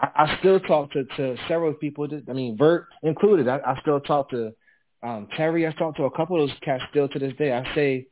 I, 0.00 0.08
I 0.14 0.38
still 0.38 0.60
talk 0.60 0.92
to, 0.92 1.04
to 1.04 1.36
several 1.48 1.72
people. 1.74 2.08
That, 2.08 2.24
I 2.28 2.32
mean, 2.32 2.56
Vert 2.56 2.86
included. 3.02 3.48
I, 3.48 3.58
I 3.64 3.80
still 3.80 4.00
talk 4.00 4.30
to 4.30 4.52
um, 5.02 5.28
Terry. 5.36 5.66
I 5.66 5.72
talk 5.72 5.96
to 5.96 6.04
a 6.04 6.10
couple 6.10 6.42
of 6.42 6.48
those 6.48 6.58
cats 6.62 6.84
still 6.90 7.08
to 7.08 7.18
this 7.18 7.34
day. 7.36 7.52
I 7.52 7.74
say, 7.74 8.06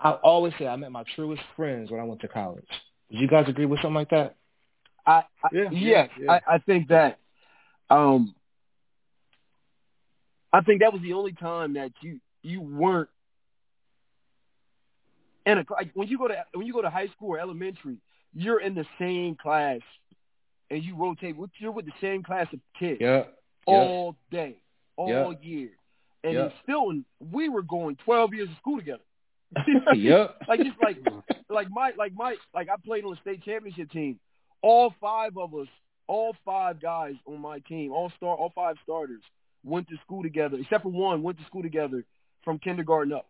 I 0.00 0.12
always 0.12 0.52
say 0.58 0.66
I 0.66 0.76
met 0.76 0.92
my 0.92 1.04
truest 1.14 1.42
friends 1.56 1.90
when 1.90 2.00
I 2.00 2.04
went 2.04 2.20
to 2.20 2.28
college. 2.28 2.68
Did 3.10 3.20
you 3.20 3.28
guys 3.28 3.46
agree 3.48 3.66
with 3.66 3.80
something 3.80 3.94
like 3.94 4.10
that? 4.10 4.36
I, 5.06 5.24
I 5.42 5.48
Yeah, 5.52 5.70
yeah, 5.72 6.06
yeah. 6.20 6.32
I, 6.32 6.54
I 6.54 6.58
think 6.58 6.88
that 6.88 7.18
um 7.90 8.34
I 10.52 10.60
think 10.60 10.80
that 10.80 10.92
was 10.92 11.02
the 11.02 11.14
only 11.14 11.32
time 11.32 11.74
that 11.74 11.92
you 12.00 12.20
you 12.42 12.60
weren't 12.60 13.08
in 15.48 15.58
a 15.58 15.64
like 15.70 15.90
when 15.94 16.08
you 16.08 16.18
go 16.18 16.28
to 16.28 16.44
when 16.54 16.66
you 16.66 16.72
go 16.72 16.82
to 16.82 16.90
high 16.90 17.08
school 17.08 17.30
or 17.34 17.38
elementary, 17.40 17.98
you're 18.34 18.60
in 18.60 18.74
the 18.74 18.84
same 18.98 19.34
class 19.36 19.80
and 20.70 20.82
you 20.82 20.96
rotate 20.96 21.36
with 21.36 21.50
you're 21.58 21.72
with 21.72 21.86
the 21.86 21.92
same 22.00 22.22
class 22.22 22.46
of 22.52 22.60
kids 22.78 23.00
Yeah. 23.00 23.24
all 23.66 24.16
day, 24.30 24.56
all 24.96 25.32
Yeah. 25.32 25.40
year. 25.40 25.70
And 26.24 26.32
Yeah. 26.34 26.44
in 26.46 26.52
still 26.62 26.92
we 27.32 27.48
were 27.48 27.62
going 27.62 27.96
twelve 27.96 28.34
years 28.34 28.48
of 28.50 28.56
school 28.56 28.78
together. 28.78 29.02
yep. 29.94 30.36
like 30.48 30.60
just 30.60 30.78
like 30.82 30.98
like 31.48 31.68
my 31.70 31.92
like 31.96 32.12
my 32.14 32.36
like 32.54 32.68
I 32.68 32.76
played 32.84 33.04
on 33.04 33.10
the 33.12 33.16
state 33.20 33.42
championship 33.42 33.90
team. 33.90 34.18
All 34.60 34.92
five 35.00 35.36
of 35.38 35.54
us, 35.54 35.68
all 36.08 36.34
five 36.44 36.80
guys 36.80 37.14
on 37.26 37.40
my 37.40 37.60
team, 37.60 37.92
all 37.92 38.10
star, 38.16 38.34
all 38.36 38.50
five 38.54 38.76
starters 38.82 39.22
went 39.64 39.88
to 39.88 39.96
school 40.04 40.22
together, 40.22 40.56
except 40.58 40.82
for 40.82 40.90
one 40.90 41.22
went 41.22 41.38
to 41.38 41.44
school 41.44 41.62
together 41.62 42.04
from 42.44 42.58
kindergarten 42.58 43.12
up. 43.12 43.26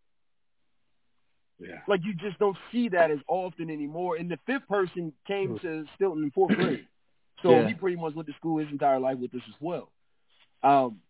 Yeah. 1.61 1.81
Like 1.89 2.01
you 2.05 2.15
just 2.15 2.39
don't 2.39 2.57
see 2.71 2.89
that 2.91 3.11
as 3.11 3.19
often 3.29 3.69
anymore. 3.71 4.17
And 4.17 4.31
the 4.31 4.39
fifth 4.47 4.69
person 4.69 5.13
came 5.27 5.59
to 5.61 5.85
Steelton 5.99 6.23
in 6.23 6.31
fourth 6.31 6.55
grade, 6.55 6.87
so 7.43 7.51
Yeah. 7.51 7.67
he 7.69 7.75
pretty 7.75 7.97
much 7.97 8.15
went 8.15 8.29
to 8.29 8.35
school 8.35 8.59
his 8.59 8.71
entire 8.71 9.01
life 9.01 9.19
with 9.19 9.35
us 9.35 9.43
as 9.49 9.55
well. 9.61 9.91
Um, 10.63 11.01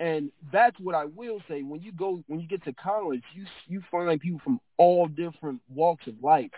and 0.00 0.30
that's 0.52 0.78
what 0.78 0.94
I 0.94 1.06
will 1.06 1.40
say. 1.48 1.62
When 1.62 1.82
you 1.82 1.92
go, 1.92 2.22
when 2.28 2.40
you 2.40 2.46
get 2.46 2.62
to 2.64 2.72
college, 2.72 3.22
you 3.34 3.44
you 3.66 3.82
find 3.90 4.20
people 4.20 4.40
from 4.44 4.60
all 4.76 5.08
different 5.08 5.60
walks 5.68 6.06
of 6.06 6.14
life. 6.22 6.50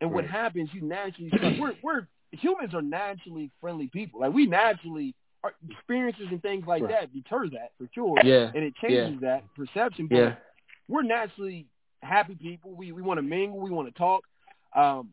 And 0.00 0.10
what 0.12 0.24
Right. 0.24 0.30
happens, 0.30 0.74
you 0.74 0.82
naturally 0.82 1.30
start, 1.30 1.58
we're 1.58 1.74
we're 1.82 2.06
humans 2.32 2.74
are 2.74 2.82
naturally 2.82 3.50
friendly 3.60 3.86
people. 3.88 4.20
Like 4.20 4.32
we 4.32 4.46
naturally 4.46 5.14
our 5.44 5.54
experiences 5.70 6.26
and 6.30 6.42
things 6.42 6.66
like 6.66 6.82
Right. 6.82 6.90
that 6.90 7.12
deter 7.12 7.48
that 7.50 7.72
for 7.78 7.86
sure. 7.94 8.16
Yeah. 8.24 8.50
And 8.54 8.64
it 8.64 8.74
changes 8.76 9.20
that 9.20 9.44
perception. 9.54 10.06
But 10.08 10.16
Yeah. 10.16 10.34
We're 10.88 11.02
naturally 11.02 11.66
happy 12.02 12.34
people. 12.34 12.74
We 12.74 12.92
we 12.92 13.02
want 13.02 13.18
to 13.18 13.22
mingle. 13.22 13.58
We 13.60 13.70
want 13.70 13.88
to 13.88 13.98
talk. 13.98 14.24
Um, 14.74 15.12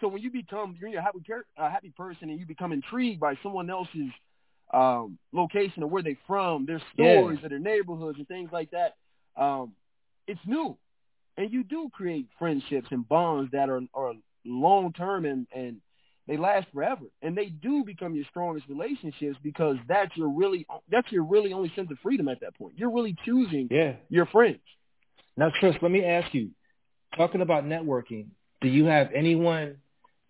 so 0.00 0.08
when 0.08 0.22
you 0.22 0.30
become 0.30 0.76
you're 0.80 0.98
a 0.98 1.02
happy 1.02 1.20
a 1.58 1.70
happy 1.70 1.92
person 1.96 2.30
and 2.30 2.38
you 2.38 2.46
become 2.46 2.72
intrigued 2.72 3.20
by 3.20 3.34
someone 3.42 3.68
else's 3.70 4.10
um, 4.72 5.18
location 5.32 5.82
or 5.82 5.88
where 5.88 6.02
they're 6.02 6.16
from, 6.26 6.64
their 6.66 6.80
Yeah. 6.96 7.20
stories 7.20 7.38
or 7.42 7.48
their 7.48 7.58
neighborhoods 7.58 8.18
and 8.18 8.28
things 8.28 8.50
like 8.52 8.70
that, 8.70 8.94
um, 9.36 9.72
it's 10.26 10.40
new, 10.46 10.76
and 11.36 11.52
you 11.52 11.64
do 11.64 11.90
create 11.92 12.28
friendships 12.38 12.88
and 12.90 13.06
bonds 13.08 13.50
that 13.52 13.68
are 13.68 13.82
are 13.94 14.14
long 14.44 14.92
term 14.92 15.24
and 15.24 15.46
and 15.54 15.80
they 16.26 16.36
last 16.36 16.68
forever, 16.72 17.06
and 17.22 17.36
they 17.36 17.46
do 17.46 17.82
become 17.82 18.14
your 18.14 18.24
strongest 18.30 18.68
relationships 18.68 19.36
because 19.42 19.76
that's 19.88 20.16
your 20.16 20.28
really 20.28 20.66
that's 20.88 21.10
your 21.10 21.24
really 21.24 21.52
only 21.52 21.72
sense 21.74 21.90
of 21.90 21.98
freedom 21.98 22.28
at 22.28 22.40
that 22.40 22.56
point. 22.56 22.78
You're 22.78 22.92
really 22.92 23.16
choosing 23.24 23.66
Yeah. 23.70 23.94
your 24.08 24.26
friends. 24.26 24.60
Now, 25.40 25.50
Chris, 25.58 25.74
let 25.80 25.90
me 25.90 26.04
ask 26.04 26.34
you, 26.34 26.50
talking 27.16 27.40
about 27.40 27.64
networking, 27.64 28.26
do 28.60 28.68
you 28.68 28.84
have 28.84 29.08
anyone 29.14 29.78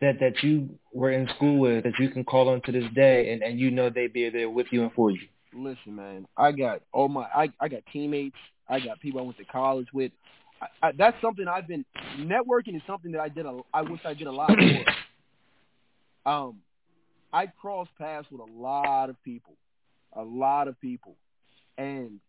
that, 0.00 0.20
that 0.20 0.44
you 0.44 0.78
were 0.92 1.10
in 1.10 1.28
school 1.34 1.58
with 1.58 1.82
that 1.82 1.94
you 1.98 2.10
can 2.10 2.22
call 2.22 2.48
on 2.48 2.62
to 2.62 2.70
this 2.70 2.84
day 2.94 3.32
and, 3.32 3.42
and 3.42 3.58
you 3.58 3.72
know 3.72 3.90
they'd 3.90 4.12
be 4.12 4.30
there 4.30 4.48
with 4.48 4.68
you 4.70 4.84
and 4.84 4.92
for 4.92 5.10
you? 5.10 5.18
Listen, 5.52 5.96
man, 5.96 6.28
I 6.36 6.52
got 6.52 6.82
all 6.92 7.08
my 7.08 7.22
I, 7.22 7.48
I 7.58 7.66
got 7.66 7.80
teammates. 7.92 8.36
I 8.68 8.78
got 8.78 9.00
people 9.00 9.20
I 9.20 9.24
went 9.24 9.36
to 9.38 9.44
college 9.46 9.88
with. 9.92 10.12
I, 10.62 10.86
I, 10.86 10.92
that's 10.96 11.16
something 11.20 11.48
I've 11.48 11.66
been 11.66 11.84
networking 12.16 12.76
is 12.76 12.82
something 12.86 13.10
that 13.10 13.20
I 13.20 13.28
did. 13.28 13.46
A, 13.46 13.58
I 13.74 13.82
wish 13.82 14.02
I 14.04 14.14
did 14.14 14.28
a 14.28 14.32
lot 14.32 14.52
more. 14.56 14.84
Um, 16.24 16.58
I 17.32 17.46
crossed 17.46 17.90
paths 17.98 18.28
with 18.30 18.42
a 18.42 18.52
lot 18.52 19.10
of 19.10 19.20
people, 19.24 19.54
a 20.12 20.22
lot 20.22 20.68
of 20.68 20.80
people, 20.80 21.16
and 21.76 22.20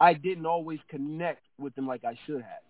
I 0.00 0.14
didn't 0.14 0.46
always 0.46 0.80
connect 0.88 1.42
with 1.58 1.74
them 1.74 1.86
like 1.86 2.04
I 2.04 2.18
should 2.26 2.42
have. 2.42 2.62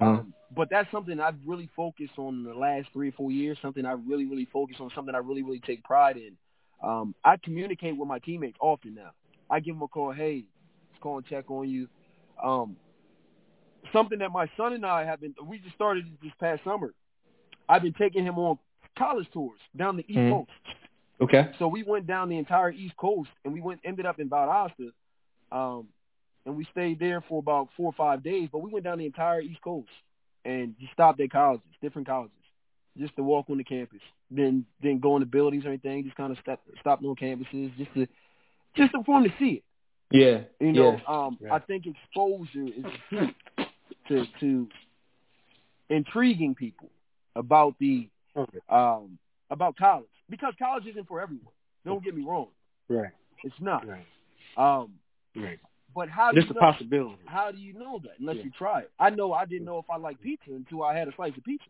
Um, 0.00 0.34
but 0.54 0.68
that's 0.70 0.90
something 0.90 1.20
I've 1.20 1.36
really 1.44 1.68
focused 1.76 2.16
on 2.16 2.34
in 2.34 2.44
the 2.44 2.54
last 2.54 2.88
three 2.92 3.08
or 3.08 3.12
four 3.12 3.30
years. 3.30 3.58
Something 3.60 3.84
I 3.84 3.92
really, 3.92 4.24
really 4.24 4.48
focus 4.52 4.76
on. 4.80 4.90
Something 4.94 5.14
I 5.14 5.18
really, 5.18 5.42
really 5.42 5.60
take 5.60 5.82
pride 5.84 6.16
in. 6.16 6.36
Um, 6.82 7.14
I 7.24 7.36
communicate 7.36 7.96
with 7.96 8.08
my 8.08 8.18
teammates 8.18 8.56
often 8.60 8.94
now. 8.94 9.10
I 9.50 9.60
give 9.60 9.74
them 9.74 9.82
a 9.82 9.88
call. 9.88 10.12
Hey, 10.12 10.44
let's 10.90 11.02
call 11.02 11.18
and 11.18 11.26
check 11.26 11.50
on 11.50 11.68
you. 11.68 11.88
Um, 12.42 12.76
something 13.92 14.18
that 14.20 14.30
my 14.30 14.48
son 14.56 14.72
and 14.72 14.86
I 14.86 15.04
have 15.04 15.20
been. 15.20 15.34
We 15.44 15.58
just 15.58 15.74
started 15.74 16.04
this 16.22 16.32
past 16.40 16.62
summer. 16.64 16.94
I've 17.68 17.82
been 17.82 17.94
taking 17.94 18.24
him 18.24 18.38
on 18.38 18.58
college 18.96 19.26
tours 19.32 19.58
down 19.76 19.96
the 19.96 20.04
East 20.08 20.18
Mhm. 20.18 20.30
Coast. 20.30 20.50
Okay. 21.20 21.52
So 21.58 21.68
we 21.68 21.82
went 21.82 22.06
down 22.06 22.28
the 22.28 22.38
entire 22.38 22.70
East 22.70 22.96
Coast, 22.96 23.30
and 23.44 23.52
we 23.52 23.60
went 23.60 23.80
ended 23.84 24.06
up 24.06 24.18
in 24.20 24.30
Valdosta, 24.30 24.92
um, 25.52 25.88
and 26.46 26.56
we 26.56 26.66
stayed 26.72 26.98
there 26.98 27.20
for 27.28 27.38
about 27.38 27.68
four 27.76 27.86
or 27.86 27.92
five 27.92 28.22
days. 28.22 28.48
But 28.50 28.58
we 28.60 28.70
went 28.70 28.84
down 28.84 28.98
the 28.98 29.06
entire 29.06 29.40
East 29.40 29.60
Coast 29.62 29.88
and 30.44 30.74
just 30.80 30.92
stopped 30.92 31.20
at 31.20 31.30
colleges, 31.30 31.66
different 31.82 32.08
colleges, 32.08 32.34
just 32.98 33.14
to 33.16 33.22
walk 33.22 33.46
on 33.50 33.58
the 33.58 33.64
campus. 33.64 34.00
Then 34.30 34.64
then 34.82 35.00
go 35.00 35.16
into 35.16 35.26
buildings 35.26 35.64
or 35.64 35.68
anything. 35.68 36.04
Just 36.04 36.16
kind 36.16 36.32
of 36.32 36.38
stop 36.42 36.60
stopped 36.80 37.04
on 37.04 37.16
campuses, 37.16 37.76
just 37.76 37.92
to 37.94 38.06
just 38.76 38.92
to, 38.92 39.02
for 39.04 39.20
them 39.20 39.30
to 39.30 39.36
see 39.38 39.54
it. 39.56 39.64
Yeah. 40.12 40.40
You 40.66 40.72
know, 40.72 40.92
yeah. 40.96 41.00
um, 41.26 41.38
Yeah. 41.40 41.54
I 41.54 41.58
think 41.60 41.84
exposure 41.86 42.66
is 42.66 42.84
key 43.10 43.66
to 44.08 44.24
to 44.40 44.68
intriguing 45.88 46.54
people 46.54 46.88
about 47.36 47.74
the 47.78 48.08
um, 48.68 49.18
about 49.50 49.76
college 49.76 50.06
because 50.28 50.54
college 50.58 50.86
isn't 50.86 51.06
for 51.08 51.20
everyone. 51.20 51.52
Don't 51.84 52.04
get 52.04 52.14
me 52.14 52.22
wrong, 52.24 52.48
Right. 52.88 53.10
it's 53.42 53.54
not. 53.60 53.86
Right. 53.86 54.06
Um, 54.56 54.92
Right. 55.34 55.58
But 55.94 56.08
how 56.08 56.30
do 56.32 56.36
Just 56.40 56.48
you 56.48 56.58
a 56.58 56.62
know? 56.62 56.72
possibility. 56.72 57.22
How 57.26 57.50
do 57.50 57.58
you 57.58 57.72
know 57.74 57.98
that 58.04 58.12
unless 58.18 58.36
Yeah. 58.36 58.44
you 58.44 58.50
try 58.50 58.80
it? 58.80 58.90
I 58.98 59.10
know 59.10 59.32
I 59.32 59.44
didn't 59.44 59.64
know 59.66 59.78
if 59.78 59.88
I 59.90 59.96
liked 59.96 60.20
pizza 60.22 60.50
until 60.52 60.82
I 60.84 60.96
had 60.96 61.08
a 61.08 61.14
slice 61.14 61.36
of 61.36 61.44
pizza. 61.44 61.66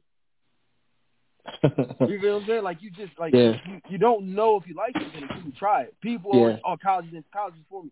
You 2.08 2.20
feel 2.20 2.34
what 2.34 2.42
I'm 2.42 2.46
saying? 2.46 2.62
Like 2.62 2.82
you 2.82 2.90
just 2.90 3.18
like 3.18 3.32
Yeah. 3.34 3.56
you, 3.66 3.80
you 3.88 3.98
don't 3.98 4.34
know 4.34 4.56
if 4.56 4.66
you 4.66 4.74
like 4.74 4.92
something 4.94 5.22
until 5.22 5.42
you 5.44 5.52
try 5.58 5.82
it. 5.82 5.94
People 6.00 6.32
Yeah. 6.34 6.40
always, 6.40 6.58
oh 6.64 6.76
college 6.76 7.12
is 7.12 7.24
college 7.32 7.54
is 7.54 7.64
for 7.68 7.82
me. 7.82 7.90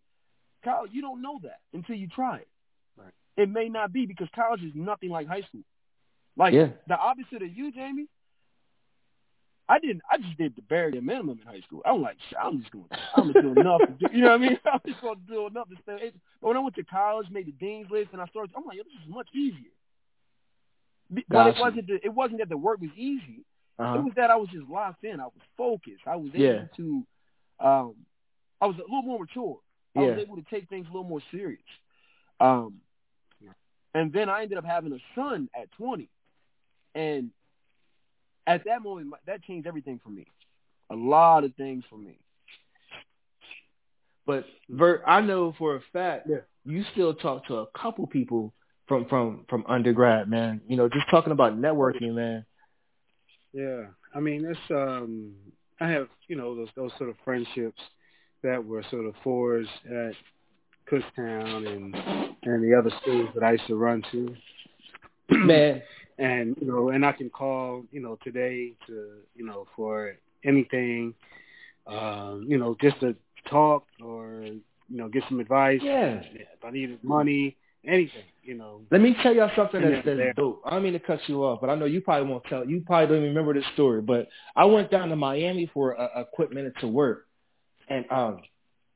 College, 0.65 0.91
you 0.93 1.01
don't 1.01 1.23
know 1.23 1.39
that 1.43 1.61
until 1.73 1.97
you 1.97 2.09
try 2.09 2.39
it. 2.39 2.49
Right. 2.97 3.13
It 3.37 3.49
may 3.49 3.69
not 3.69 3.93
be 3.93 4.07
because 4.07 4.29
college 4.35 4.63
is 4.63 4.73
nothing 4.75 5.11
like 5.11 5.27
high 5.27 5.43
school. 5.43 5.63
Like 6.37 6.53
Yeah. 6.55 6.69
the 6.87 6.99
opposite 6.99 7.43
of 7.43 7.51
you, 7.57 7.73
Jamie. 7.73 8.07
I 9.69 9.79
didn't. 9.79 10.03
I 10.11 10.17
just 10.17 10.39
did 10.39 10.57
the 10.57 10.63
bare 10.63 10.91
minimum 10.91 11.39
in 11.41 11.47
high 11.47 11.61
school. 11.61 11.83
I'm 11.85 12.01
like, 12.01 12.17
I'm 12.41 12.61
just 12.61 12.73
going. 12.73 12.87
I'm 13.17 13.33
just 13.33 13.43
doing 13.43 13.59
enough. 13.59 13.81
To 13.81 14.09
do, 14.09 14.17
you 14.17 14.23
know 14.23 14.31
what 14.31 14.41
I 14.41 14.49
mean? 14.49 14.59
I'm 14.73 14.81
just 14.87 15.01
going 15.03 15.17
to 15.17 15.33
do 15.33 15.47
enough 15.47 15.69
to 15.69 15.77
stay. 15.83 16.13
But 16.41 16.49
when 16.49 16.57
I 16.57 16.61
went 16.61 16.75
to 16.77 16.85
college, 16.85 17.27
made 17.31 17.47
the 17.47 17.53
dean's 17.53 17.91
list, 17.91 18.11
and 18.13 18.23
I 18.23 18.27
started, 18.29 18.55
I'm 18.57 18.65
like, 18.65 18.79
yo, 18.79 18.85
this 18.85 18.93
is 19.07 19.13
much 19.13 19.29
easier. 19.35 19.73
But 21.11 21.29
gotcha. 21.31 21.59
it 21.59 21.61
wasn't 21.61 21.87
the, 21.87 21.99
it 22.03 22.15
wasn't 22.15 22.39
that 22.41 22.49
the 22.49 22.57
work 22.57 22.81
was 22.81 22.91
easy. 22.97 23.45
Uh-huh. 23.79 23.99
It 23.99 24.05
was 24.05 24.13
that 24.17 24.31
I 24.31 24.37
was 24.37 24.49
just 24.49 24.69
locked 24.69 25.05
in. 25.05 25.21
I 25.21 25.25
was 25.25 25.43
focused. 25.57 26.03
I 26.07 26.17
was 26.17 26.31
able 26.35 26.45
yeah. 26.45 26.65
to 26.77 27.07
um 27.61 27.95
I 28.61 28.67
was 28.67 28.77
a 28.77 28.83
little 28.83 29.03
more 29.03 29.21
mature. 29.21 29.59
I 29.97 30.03
yeah. 30.03 30.11
was 30.11 30.19
able 30.19 30.37
to 30.37 30.45
take 30.51 30.69
things 30.69 30.87
a 30.87 30.93
little 30.93 31.09
more 31.09 31.23
serious. 31.31 31.63
Um 32.41 32.81
and 33.95 34.13
then 34.13 34.29
I 34.29 34.43
ended 34.43 34.59
up 34.59 34.65
having 34.65 34.93
a 34.93 34.99
son 35.15 35.49
at 35.59 35.73
20. 35.73 36.09
And 36.95 37.31
at 38.49 38.65
that 38.65 38.83
moment 38.83 39.13
that 39.27 39.43
changed 39.43 39.67
everything 39.67 40.01
for 40.03 40.11
me. 40.11 40.27
A 40.91 40.97
lot 40.97 41.45
of 41.45 41.55
things 41.55 41.85
for 41.89 41.99
me. 41.99 42.19
But 44.27 44.45
Vert, 44.69 45.03
I 45.07 45.21
know 45.21 45.55
for 45.59 45.77
a 45.77 45.81
fact 45.93 46.27
yeah. 46.29 46.39
you 46.65 46.85
still 46.93 47.15
talk 47.15 47.47
to 47.47 47.57
a 47.57 47.67
couple 47.79 48.07
people 48.07 48.53
from 48.87 49.07
from 49.07 49.45
from 49.49 49.65
undergrad, 49.69 50.29
man. 50.29 50.61
You 50.67 50.77
know, 50.77 50.89
just 50.89 51.09
talking 51.11 51.33
about 51.33 51.59
networking, 51.59 52.15
man. 52.15 52.45
Yeah, 53.53 53.85
I 54.15 54.21
mean, 54.21 54.45
it's 54.45 54.61
um, 54.71 55.35
I 55.81 55.89
have 55.91 56.09
you 56.27 56.37
know 56.37 56.57
those 56.57 56.69
those 56.75 56.93
sort 56.99 57.11
of 57.11 57.17
friendships 57.25 57.81
that 58.43 58.65
were 58.65 58.85
sort 58.91 59.07
of 59.07 59.15
forged 59.23 59.69
at 59.87 60.13
Kutztown 60.91 61.67
and 61.67 61.95
and 62.43 62.65
the 62.65 62.77
other 62.79 62.91
schools 63.03 63.29
that 63.35 63.45
I 63.45 63.53
used 63.53 63.67
to 63.67 63.77
run 63.77 64.03
to. 64.13 64.35
Man, 65.31 65.83
and 66.19 66.57
you 66.61 66.67
know, 66.67 66.91
and 66.91 67.05
I 67.07 67.13
can 67.13 67.31
call 67.31 67.85
you 67.91 68.01
know 68.01 68.19
today 68.23 68.73
to 68.87 69.19
you 69.35 69.47
know 69.47 69.67
for 69.77 70.17
anything, 70.45 71.15
um, 71.87 72.45
you 72.49 72.59
know, 72.59 72.77
just 72.81 73.01
to 73.01 73.15
talk 73.49 73.85
or 74.03 74.43
you 74.43 74.63
know 74.89 75.09
get 75.09 75.23
some 75.29 75.41
advice. 75.41 75.81
Yeah, 75.83 76.21
if 76.33 76.65
I 76.65 76.71
needed 76.71 77.03
money, 77.03 77.57
anything, 77.87 78.25
you 78.43 78.55
know. 78.55 78.83
Let 78.91 79.01
me 79.01 79.17
tell 79.23 79.35
y'all 79.35 79.51
something 79.57 79.81
that's, 79.81 80.05
that's 80.05 80.37
dope. 80.37 80.63
I 80.65 80.71
don't 80.71 80.83
mean 80.83 80.95
to 80.95 80.99
cut 80.99 81.21
you 81.27 81.45
off, 81.45 81.61
but 81.61 81.71
I 81.71 81.75
know 81.77 81.85
you 81.85 82.01
probably 82.01 82.29
won't 82.31 82.45
tell. 82.45 82.67
You 82.67 82.83
probably 82.85 83.07
don't 83.07 83.17
even 83.25 83.29
remember 83.29 83.55
this 83.55 83.71
story, 83.75 84.03
but 84.03 84.29
I 84.57 84.65
went 84.65 84.91
down 84.91 85.09
to 85.11 85.17
Miami 85.17 85.71
for 85.73 85.93
a, 85.93 86.21
a 86.21 86.25
quick 86.25 86.53
minute 86.53 86.75
to 86.81 86.89
work, 86.89 87.27
and 87.89 88.05
um, 88.11 88.43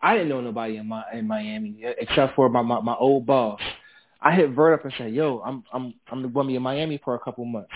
I 0.00 0.14
didn't 0.14 0.28
know 0.28 0.40
nobody 0.40 0.76
in 0.76 0.88
my 0.88 1.04
in 1.12 1.26
Miami 1.26 1.84
except 1.98 2.34
for 2.34 2.48
my 2.48 2.62
my, 2.62 2.80
my 2.80 2.94
old 2.94 3.26
boss. 3.26 3.60
I 4.22 4.34
hit 4.34 4.50
Vert 4.50 4.74
up 4.74 4.84
and 4.84 4.94
said, 4.96 5.12
"Yo, 5.12 5.42
I'm 5.44 5.64
I'm 5.72 5.94
I'm 6.10 6.32
going 6.32 6.46
to 6.46 6.48
be 6.48 6.56
in 6.56 6.62
Miami 6.62 7.00
for 7.04 7.14
a 7.14 7.18
couple 7.18 7.44
months." 7.44 7.72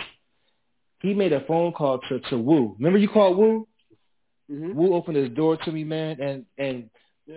He 1.01 1.13
made 1.13 1.33
a 1.33 1.45
phone 1.47 1.73
call 1.73 2.01
to 2.09 2.21
to 2.31 2.39
Wu. 2.39 2.77
Remember 2.79 2.99
you 2.99 3.09
called 3.09 3.37
Wu? 3.37 3.67
Mm-hmm. 4.51 4.75
Wu 4.75 4.95
opened 4.95 5.17
his 5.17 5.31
door 5.31 5.57
to 5.57 5.73
me, 5.73 5.83
man, 5.83 6.21
and 6.21 6.47
and 6.57 6.89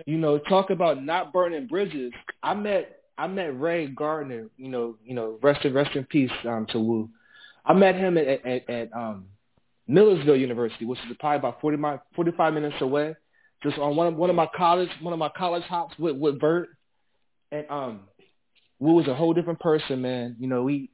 you 0.06 0.16
know 0.16 0.38
talk 0.38 0.70
about 0.70 1.02
not 1.02 1.32
burning 1.32 1.66
bridges. 1.66 2.12
I 2.42 2.54
met 2.54 3.00
I 3.18 3.26
met 3.26 3.58
Ray 3.60 3.88
Gardner. 3.88 4.48
You 4.56 4.68
know, 4.68 4.96
you 5.04 5.14
know, 5.14 5.38
rest 5.42 5.64
in 5.64 5.74
rest 5.74 5.96
in 5.96 6.04
peace 6.04 6.30
um, 6.44 6.66
to 6.70 6.78
Wu. 6.78 7.10
I 7.66 7.74
met 7.74 7.96
him 7.96 8.16
at 8.16 8.28
at, 8.28 8.70
at 8.70 8.92
um, 8.92 9.26
Millersville 9.88 10.36
University, 10.36 10.84
which 10.84 11.00
is 11.00 11.16
probably 11.18 11.38
about 11.38 11.60
40 11.60 11.76
my, 11.76 11.98
45 12.14 12.54
minutes 12.54 12.76
away. 12.80 13.16
Just 13.62 13.76
on 13.76 13.96
one 13.96 14.06
of 14.06 14.14
one 14.14 14.30
of 14.30 14.36
my 14.36 14.48
college 14.56 14.88
one 15.02 15.12
of 15.12 15.18
my 15.18 15.30
college 15.36 15.64
hops 15.64 15.98
with 15.98 16.16
with 16.16 16.40
Vert, 16.40 16.68
and 17.50 17.66
um, 17.68 18.00
Wu 18.80 18.94
was 18.94 19.06
a 19.06 19.14
whole 19.14 19.34
different 19.34 19.60
person, 19.60 20.02
man. 20.02 20.36
You 20.40 20.48
know, 20.48 20.66
he 20.66 20.90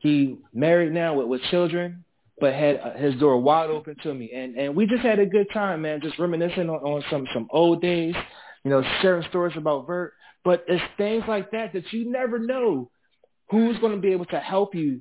he 0.00 0.38
married 0.54 0.92
now 0.92 1.14
with 1.14 1.26
with 1.26 1.42
children, 1.50 2.04
but 2.40 2.54
had 2.54 2.80
uh, 2.80 2.94
his 2.94 3.14
door 3.16 3.38
wide 3.40 3.70
open 3.70 3.96
to 4.02 4.14
me, 4.14 4.30
and 4.32 4.56
and 4.56 4.74
we 4.74 4.86
just 4.86 5.02
had 5.02 5.18
a 5.18 5.26
good 5.26 5.48
time, 5.52 5.82
man. 5.82 6.00
Just 6.00 6.18
reminiscing 6.18 6.70
on, 6.70 6.76
on 6.76 7.04
some 7.10 7.26
some 7.34 7.48
old 7.50 7.82
days, 7.82 8.14
you 8.64 8.70
know, 8.70 8.82
sharing 9.02 9.28
stories 9.28 9.56
about 9.56 9.86
Vert. 9.86 10.14
But 10.44 10.64
it's 10.68 10.82
things 10.96 11.24
like 11.26 11.50
that 11.50 11.72
that 11.72 11.92
you 11.92 12.10
never 12.10 12.38
know 12.38 12.90
who's 13.50 13.78
going 13.78 13.94
to 13.94 14.00
be 14.00 14.12
able 14.12 14.26
to 14.26 14.38
help 14.38 14.74
you 14.74 15.00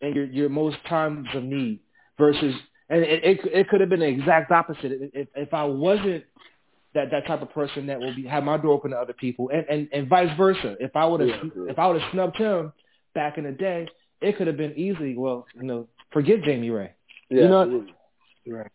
in 0.00 0.14
your, 0.14 0.24
your 0.24 0.48
most 0.48 0.76
times 0.88 1.26
of 1.34 1.42
need 1.42 1.80
versus, 2.18 2.54
and 2.88 3.02
it, 3.02 3.24
it, 3.24 3.40
it 3.52 3.68
could 3.68 3.80
have 3.80 3.90
been 3.90 4.00
the 4.00 4.06
exact 4.06 4.50
opposite. 4.50 5.10
If, 5.14 5.28
if 5.34 5.54
I 5.54 5.64
wasn't 5.64 6.24
that, 6.94 7.10
that 7.10 7.26
type 7.26 7.42
of 7.42 7.50
person 7.52 7.86
that 7.86 8.00
will 8.00 8.14
be, 8.14 8.26
have 8.26 8.44
my 8.44 8.56
door 8.56 8.72
open 8.72 8.90
to 8.90 8.96
other 8.96 9.12
people 9.12 9.50
and, 9.52 9.64
and, 9.68 9.88
and 9.92 10.08
vice 10.08 10.36
versa. 10.36 10.76
If 10.80 10.96
I 10.96 11.04
would 11.04 11.20
have, 11.20 11.28
yeah, 11.28 11.50
yeah. 11.56 11.70
if 11.70 11.78
I 11.78 11.86
would 11.86 12.00
have 12.00 12.10
snubbed 12.12 12.36
him 12.36 12.72
back 13.14 13.38
in 13.38 13.44
the 13.44 13.52
day, 13.52 13.88
it 14.20 14.36
could 14.36 14.46
have 14.46 14.56
been 14.56 14.76
easily, 14.76 15.16
well, 15.16 15.46
you 15.54 15.62
know, 15.62 15.88
forget 16.12 16.42
Jamie 16.42 16.70
Ray. 16.70 16.92
Yeah, 17.28 17.42
you 17.42 17.48
know, 17.48 17.62
absolutely. 17.62 17.94
right. 18.52 18.70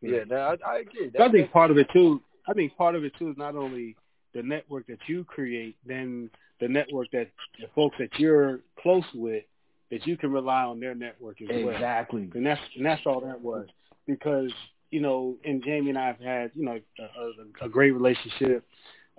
Yeah, 0.00 0.24
no, 0.28 0.36
I, 0.36 0.70
I 0.70 0.78
agree. 0.78 1.10
That, 1.10 1.22
I 1.22 1.30
think 1.30 1.52
part 1.52 1.70
of 1.70 1.78
it 1.78 1.88
too. 1.92 2.22
I 2.48 2.52
think 2.52 2.76
part 2.76 2.94
of 2.94 3.04
it 3.04 3.12
too 3.18 3.30
is 3.30 3.36
not 3.36 3.56
only 3.56 3.96
the 4.34 4.42
network 4.42 4.86
that 4.86 4.98
you 5.08 5.24
create, 5.24 5.76
then 5.84 6.30
the 6.60 6.68
network 6.68 7.10
that 7.12 7.28
the 7.60 7.66
folks 7.74 7.96
that 7.98 8.10
you're 8.18 8.60
close 8.80 9.04
with, 9.14 9.44
that 9.90 10.06
you 10.06 10.16
can 10.16 10.30
rely 10.32 10.62
on 10.62 10.80
their 10.80 10.94
network 10.94 11.40
as 11.42 11.48
well. 11.48 11.74
Exactly. 11.74 12.30
And 12.34 12.46
that's 12.46 12.60
and 12.76 12.86
that's 12.86 13.02
all 13.06 13.20
that 13.20 13.40
was. 13.40 13.66
Because 14.06 14.52
you 14.90 15.00
know, 15.00 15.36
and 15.44 15.62
Jamie 15.62 15.90
and 15.90 15.98
I 15.98 16.06
have 16.06 16.20
had 16.20 16.50
you 16.54 16.64
know 16.64 16.80
a, 16.98 17.64
a 17.64 17.66
a 17.66 17.68
great 17.68 17.92
relationship 17.92 18.66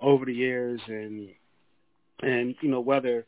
over 0.00 0.24
the 0.24 0.34
years, 0.34 0.80
and 0.86 1.28
and 2.22 2.54
you 2.60 2.70
know 2.70 2.80
whether 2.80 3.26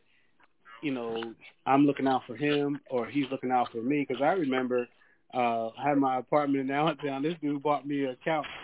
you 0.83 0.93
know 0.93 1.23
I'm 1.67 1.87
looking 1.87 2.09
out 2.09 2.23
for 2.27 2.37
him 2.37 2.81
or 2.91 3.07
he's 3.07 3.27
looking 3.31 3.51
out 3.51 3.71
for 3.73 3.83
me. 3.83 4.05
Because 4.07 4.23
I 4.23 4.33
remember 4.33 4.89
uh, 5.35 5.69
I 5.69 5.89
had 5.89 5.99
my 5.99 6.19
apartment 6.19 6.69
in 6.69 6.71
Allentown. 6.71 7.23
This 7.23 7.35
dude 7.41 7.63
bought 7.63 7.87
me 7.87 8.05
a 8.05 8.17
couch 8.17 8.47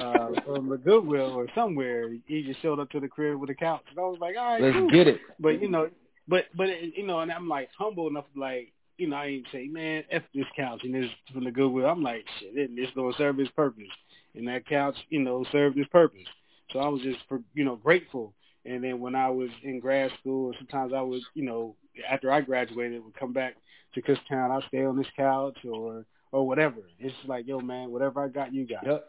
uh, 0.00 0.28
from 0.44 0.68
the 0.68 0.76
Goodwill 0.76 1.32
or 1.32 1.46
somewhere. 1.54 2.10
He 2.26 2.42
just 2.42 2.62
showed 2.62 2.78
up 2.78 2.90
to 2.90 3.00
the 3.00 3.08
crib 3.08 3.40
with 3.40 3.50
a 3.50 3.54
couch, 3.54 3.82
and 3.90 3.98
I 3.98 4.02
was 4.02 4.18
like, 4.20 4.36
"All 4.38 4.52
right, 4.52 4.62
let's 4.62 4.76
cool. 4.76 4.90
get 4.90 5.08
it." 5.08 5.20
But 5.40 5.60
you 5.60 5.68
know, 5.68 5.88
but 6.28 6.44
but 6.54 6.68
you 6.96 7.06
know, 7.06 7.20
and 7.20 7.32
I'm 7.32 7.48
like 7.48 7.70
humble 7.76 8.08
enough 8.08 8.26
like, 8.36 8.72
you 8.98 9.08
know, 9.08 9.16
I 9.16 9.26
ain't 9.26 9.46
say, 9.52 9.68
"Man, 9.68 10.04
f 10.10 10.22
this 10.34 10.46
couch," 10.56 10.80
and 10.84 10.94
this 10.94 11.10
from 11.32 11.44
the 11.44 11.50
Goodwill. 11.50 11.86
I'm 11.86 12.02
like, 12.02 12.24
"Shit, 12.40 12.74
this 12.74 12.90
gonna 12.94 13.12
serve 13.16 13.38
its 13.40 13.50
purpose," 13.50 13.90
and 14.34 14.46
that 14.48 14.66
couch, 14.66 14.96
you 15.10 15.20
know, 15.20 15.44
served 15.52 15.78
its 15.78 15.88
purpose. 15.90 16.26
So 16.72 16.80
I 16.80 16.88
was 16.88 17.02
just, 17.02 17.18
for, 17.28 17.40
you 17.54 17.64
know, 17.64 17.76
grateful. 17.76 18.34
And 18.64 18.82
then 18.82 19.00
when 19.00 19.14
I 19.14 19.30
was 19.30 19.50
in 19.62 19.78
grad 19.78 20.10
school, 20.20 20.52
sometimes 20.58 20.92
I 20.92 21.00
would, 21.00 21.22
you 21.34 21.44
know, 21.44 21.76
after 22.08 22.32
I 22.32 22.40
graduated, 22.40 23.04
would 23.04 23.14
come 23.14 23.32
back 23.32 23.54
to 23.94 24.02
Kutztown. 24.02 24.50
I'd 24.50 24.66
stay 24.68 24.84
on 24.84 24.96
this 24.96 25.06
couch 25.16 25.58
or 25.64 26.04
or 26.32 26.46
whatever. 26.46 26.82
It's 26.98 27.14
like, 27.26 27.46
yo, 27.46 27.60
man, 27.60 27.90
whatever 27.90 28.24
I 28.24 28.28
got, 28.28 28.52
you 28.52 28.66
got. 28.66 28.84
Yep. 28.84 29.08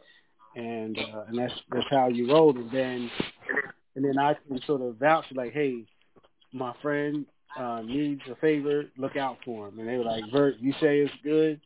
And 0.56 0.98
uh, 0.98 1.24
and 1.28 1.38
that's 1.38 1.54
that's 1.72 1.90
how 1.90 2.08
you 2.08 2.30
roll. 2.32 2.56
And 2.56 2.72
then 2.72 3.12
and 3.96 4.06
then 4.06 4.18
I 4.20 4.36
can 4.48 4.62
sort 4.66 4.82
of 4.82 4.98
vouch 4.98 5.26
like, 5.34 5.54
hey, 5.54 5.86
my 6.54 6.74
friend 6.82 7.26
uh, 7.56 7.82
needs 7.82 8.22
a 8.30 8.36
favor, 8.36 8.86
look 8.98 9.16
out 9.16 9.38
for 9.46 9.68
him. 9.68 9.80
And 9.80 9.88
they 9.88 9.98
were 9.98 10.04
like, 10.04 10.24
Vert, 10.32 10.56
you 10.60 10.74
say 10.74 11.00
it's 11.00 11.14
good, 11.24 11.62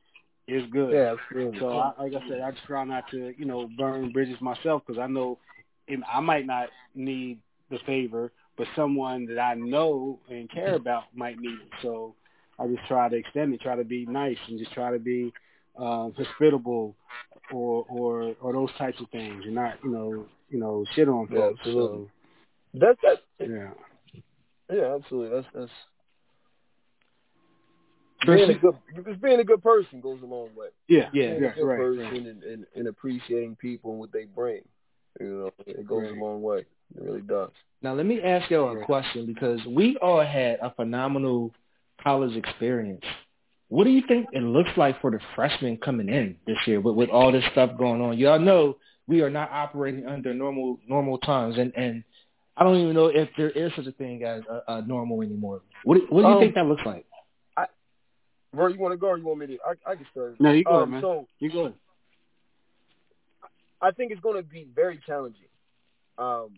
it's 0.48 0.72
good. 0.72 0.94
Yeah, 0.94 1.16
absolutely. 1.20 1.60
So 1.60 1.70
I, 1.70 1.94
like 1.98 2.14
I 2.14 2.28
said, 2.28 2.42
I 2.42 2.52
just 2.52 2.66
try 2.66 2.84
not 2.84 3.10
to, 3.12 3.34
you 3.38 3.46
know, 3.46 3.70
burn 3.78 4.12
bridges 4.12 4.40
myself 4.42 4.84
because 4.86 5.00
I 5.00 5.08
know 5.08 5.40
I 6.12 6.20
might 6.20 6.46
not 6.46 6.70
need 6.96 7.40
the 7.70 7.80
favor, 7.86 8.32
but 8.58 8.68
someone 8.76 9.26
that 9.28 9.40
I 9.40 9.56
know 9.56 10.20
and 10.30 10.50
care 10.52 10.76
about 10.76 11.04
might 11.16 11.40
need 11.40 11.60
it. 11.60 11.70
So 11.82 12.16
I 12.60 12.68
just 12.68 12.88
try 12.88 13.10
to 13.10 13.16
extend 13.16 13.54
it, 13.54 13.62
try 13.62 13.76
to 13.76 13.84
be 13.84 14.06
nice, 14.06 14.38
and 14.48 14.60
just 14.60 14.74
try 14.74 14.92
to 14.92 15.00
be 15.00 15.34
uh, 15.78 16.10
hospitable, 16.12 16.96
or 17.52 17.86
or 17.90 18.36
or 18.42 18.54
those 18.54 18.72
types 18.78 19.00
of 19.00 19.10
things, 19.10 19.44
and 19.46 19.56
not 19.56 19.80
you 19.84 19.92
know 19.92 20.26
you 20.50 20.60
know 20.60 20.86
shit 20.94 21.10
on 21.10 21.28
yeah, 21.32 21.38
folks. 21.38 21.60
Absolutely. 21.62 22.06
So, 22.06 22.12
that's 22.74 23.00
that. 23.04 23.48
Yeah. 23.50 23.72
Yeah, 24.72 24.96
absolutely. 24.96 25.36
That's 25.36 25.48
that's. 25.54 25.72
Being 28.24 28.52
a 28.52 28.54
good, 28.54 28.76
because 28.96 29.18
being 29.18 29.40
a 29.40 29.44
good 29.44 29.64
person 29.64 30.00
goes 30.00 30.22
a 30.22 30.28
long 30.28 30.50
way. 30.56 30.68
Yeah, 30.88 31.10
yeah, 31.12 31.32
being 31.32 31.44
a 31.44 31.54
good 31.56 31.66
right, 31.66 31.78
person 31.78 32.04
right. 32.04 32.18
And, 32.18 32.44
and, 32.44 32.66
and 32.76 32.88
appreciating 32.88 33.56
people 33.56 33.92
and 33.92 34.00
what 34.00 34.12
they 34.12 34.26
bring. 34.26 34.62
You 35.20 35.28
know, 35.28 35.52
it 35.66 35.88
goes 35.88 36.04
right. 36.04 36.18
a 36.18 36.24
long 36.24 36.44
way. 36.44 36.60
It 36.60 37.02
really 37.02 37.22
does. 37.22 37.50
Now 37.82 37.94
let 37.94 38.06
me 38.06 38.22
ask 38.22 38.52
y'all 38.52 38.80
a 38.80 38.86
question 38.86 39.26
because 39.26 39.60
we 39.66 39.98
all 39.98 40.24
had 40.24 40.60
a 40.62 40.72
phenomenal 40.76 41.52
college 42.04 42.36
experience. 42.38 43.04
What 43.70 43.86
do 43.86 43.90
you 43.90 44.04
think 44.08 44.28
it 44.34 44.44
looks 44.44 44.70
like 44.78 45.02
for 45.02 45.10
the 45.10 45.20
freshmen 45.36 45.78
coming 45.78 46.10
in 46.10 46.36
this 46.46 46.58
year 46.68 46.80
with, 46.80 46.96
with 46.96 47.10
all 47.10 47.32
this 47.32 47.44
stuff 47.54 47.78
going 47.78 48.02
on? 48.02 48.20
Y'all 48.20 48.38
know 48.38 48.78
we 49.08 49.22
are 49.22 49.30
not 49.32 49.50
operating 49.50 50.06
under 50.06 50.34
normal 50.34 50.80
normal 50.88 51.18
times, 51.18 51.58
and 51.58 51.74
and 51.76 52.04
I 52.58 52.64
don't 52.64 52.78
even 52.78 52.94
know 52.94 53.08
if 53.08 53.30
there 53.38 53.50
is 53.50 53.72
such 53.76 53.88
a 53.88 53.92
thing 53.92 54.24
as 54.24 54.44
a, 54.50 54.74
a 54.76 54.82
normal 54.82 55.22
anymore. 55.22 55.62
What 55.84 55.96
do, 55.96 56.08
what 56.10 56.22
do 56.22 56.28
you 56.28 56.34
um, 56.34 56.40
think 56.42 56.56
that 56.56 56.66
looks 56.66 56.82
like? 56.86 57.06
I, 57.56 57.66
where 58.52 58.70
you 58.70 58.80
want 58.80 58.94
to 58.94 58.98
go, 58.98 59.08
or 59.08 59.18
you 59.18 59.26
want 59.26 59.40
me 59.40 59.48
to? 59.48 59.58
I, 59.66 59.92
I 59.92 59.96
can 59.96 60.06
start. 60.12 60.36
No, 60.40 60.52
you 60.52 60.64
go, 60.64 60.84
um, 60.84 60.92
man. 60.92 61.02
So 61.02 61.28
you 61.40 61.52
go. 61.52 61.74
I 63.82 63.92
think 63.92 64.12
it's 64.12 64.22
going 64.22 64.36
to 64.36 64.48
be 64.48 64.68
very 64.76 65.00
challenging. 65.08 65.48
Um, 66.18 66.50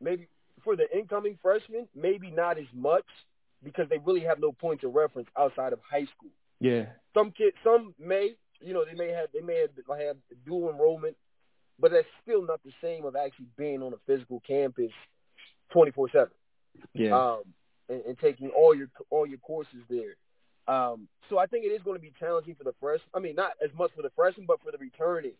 maybe 0.00 0.28
for 0.64 0.76
the 0.76 0.84
incoming 0.96 1.38
freshmen, 1.42 1.88
maybe 1.94 2.30
not 2.30 2.58
as 2.58 2.66
much 2.74 3.04
because 3.62 3.88
they 3.88 3.98
really 3.98 4.20
have 4.22 4.38
no 4.40 4.52
point 4.52 4.84
of 4.84 4.94
reference 4.94 5.28
outside 5.36 5.72
of 5.72 5.80
high 5.88 6.04
school. 6.16 6.30
Yeah. 6.60 6.86
Some 7.14 7.32
kids, 7.32 7.56
some 7.64 7.94
may, 7.98 8.36
you 8.60 8.72
know, 8.72 8.84
they 8.84 8.96
may 8.96 9.12
have 9.12 9.28
they 9.34 9.40
may 9.40 9.60
have, 9.60 9.70
have 10.00 10.16
dual 10.46 10.70
enrollment, 10.70 11.16
but 11.80 11.92
that's 11.92 12.06
still 12.22 12.44
not 12.44 12.60
the 12.64 12.72
same 12.82 13.04
of 13.04 13.16
actually 13.16 13.46
being 13.56 13.82
on 13.82 13.92
a 13.92 13.96
physical 14.06 14.42
campus, 14.46 14.92
twenty 15.70 15.90
four 15.90 16.08
seven. 16.10 16.32
Yeah. 16.94 17.16
Um, 17.16 17.42
and, 17.88 18.02
and 18.04 18.18
taking 18.18 18.50
all 18.50 18.74
your 18.74 18.88
all 19.10 19.26
your 19.26 19.38
courses 19.38 19.80
there. 19.88 20.16
Um, 20.66 21.08
so 21.30 21.38
I 21.38 21.46
think 21.46 21.64
it 21.64 21.68
is 21.68 21.82
going 21.82 21.96
to 21.96 22.02
be 22.02 22.12
challenging 22.18 22.54
for 22.54 22.64
the 22.64 22.74
fresh. 22.80 23.00
I 23.14 23.20
mean, 23.20 23.34
not 23.34 23.52
as 23.64 23.70
much 23.76 23.90
for 23.96 24.02
the 24.02 24.10
freshmen, 24.14 24.46
but 24.46 24.60
for 24.62 24.70
the 24.70 24.78
returning 24.78 25.32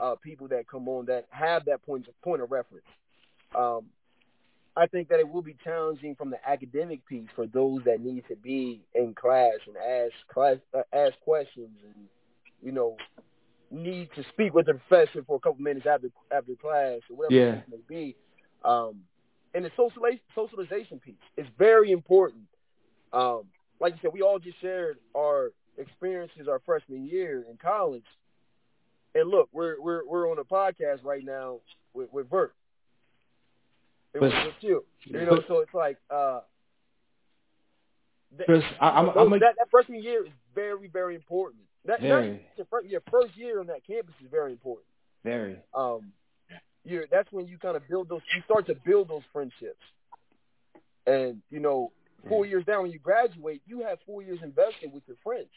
uh, 0.00 0.16
people 0.16 0.48
that 0.48 0.68
come 0.68 0.88
on 0.88 1.06
that 1.06 1.26
have 1.30 1.64
that 1.66 1.84
point 1.84 2.08
of, 2.08 2.20
point 2.22 2.42
of 2.42 2.50
reference. 2.50 2.86
Um, 3.56 3.86
I 4.76 4.86
think 4.86 5.08
that 5.08 5.20
it 5.20 5.28
will 5.28 5.42
be 5.42 5.56
challenging 5.64 6.14
from 6.16 6.30
the 6.30 6.38
academic 6.46 7.06
piece 7.06 7.28
for 7.34 7.46
those 7.46 7.82
that 7.84 8.00
need 8.00 8.24
to 8.28 8.36
be 8.36 8.82
in 8.94 9.14
class 9.14 9.54
and 9.66 9.76
ask 9.76 10.12
class 10.28 10.56
uh, 10.74 10.82
ask 10.92 11.18
questions 11.20 11.70
and 11.82 12.06
you 12.62 12.72
know 12.72 12.96
need 13.70 14.08
to 14.14 14.24
speak 14.32 14.54
with 14.54 14.66
the 14.66 14.74
professor 14.74 15.22
for 15.24 15.36
a 15.36 15.40
couple 15.40 15.62
minutes 15.62 15.86
after 15.86 16.08
after 16.30 16.54
class 16.54 17.00
or 17.10 17.16
whatever 17.16 17.34
yeah. 17.34 17.54
it 17.54 17.64
may 17.68 17.80
be. 17.88 18.16
Um, 18.64 19.02
and 19.54 19.64
the 19.64 19.70
socialization 19.76 20.20
socialization 20.34 21.00
piece 21.00 21.14
is 21.36 21.46
very 21.58 21.92
important. 21.92 22.44
Um, 23.12 23.44
like 23.80 23.94
you 23.94 23.98
said, 24.02 24.12
we 24.12 24.22
all 24.22 24.38
just 24.38 24.60
shared 24.60 24.98
our 25.16 25.52
experiences 25.78 26.48
our 26.48 26.60
freshman 26.64 27.06
year 27.06 27.44
in 27.50 27.56
college. 27.56 28.04
And 29.14 29.30
look, 29.30 29.48
we're 29.52 29.80
we're 29.80 30.06
we're 30.06 30.30
on 30.30 30.38
a 30.38 30.44
podcast 30.44 31.04
right 31.04 31.24
now 31.24 31.60
with, 31.94 32.12
with 32.12 32.30
Vert. 32.30 32.54
It 34.14 34.20
was 34.20 34.32
with 34.32 34.54
you. 34.60 34.84
You 35.04 35.26
know, 35.26 35.42
so 35.46 35.60
it's 35.60 35.74
like 35.74 35.98
uh 36.10 36.40
that, 38.38 38.62
I, 38.80 39.00
am 39.00 39.30
that, 39.30 39.40
that 39.40 39.70
freshman 39.70 40.02
year 40.02 40.24
is 40.24 40.32
very, 40.54 40.88
very 40.88 41.14
important. 41.14 41.62
That, 41.86 42.00
very. 42.00 42.46
Your, 42.56 42.66
first, 42.70 42.88
your 42.88 43.02
first 43.10 43.36
year 43.36 43.60
on 43.60 43.66
that 43.68 43.86
campus 43.86 44.14
is 44.22 44.30
very 44.30 44.52
important. 44.52 44.86
Very. 45.24 45.56
Um, 45.74 46.12
you 46.84 47.04
that's 47.10 47.30
when 47.32 47.46
you 47.46 47.58
kind 47.58 47.76
of 47.76 47.86
build 47.88 48.08
those. 48.08 48.20
You 48.34 48.42
start 48.44 48.66
to 48.68 48.74
build 48.74 49.08
those 49.08 49.22
friendships, 49.32 49.82
and 51.06 51.42
you 51.50 51.60
know, 51.60 51.92
four 52.28 52.46
years 52.46 52.64
down 52.64 52.82
when 52.82 52.92
you 52.92 52.98
graduate, 52.98 53.62
you 53.66 53.82
have 53.82 53.98
four 54.06 54.22
years 54.22 54.38
invested 54.42 54.92
with 54.92 55.02
your 55.06 55.16
friends 55.22 55.48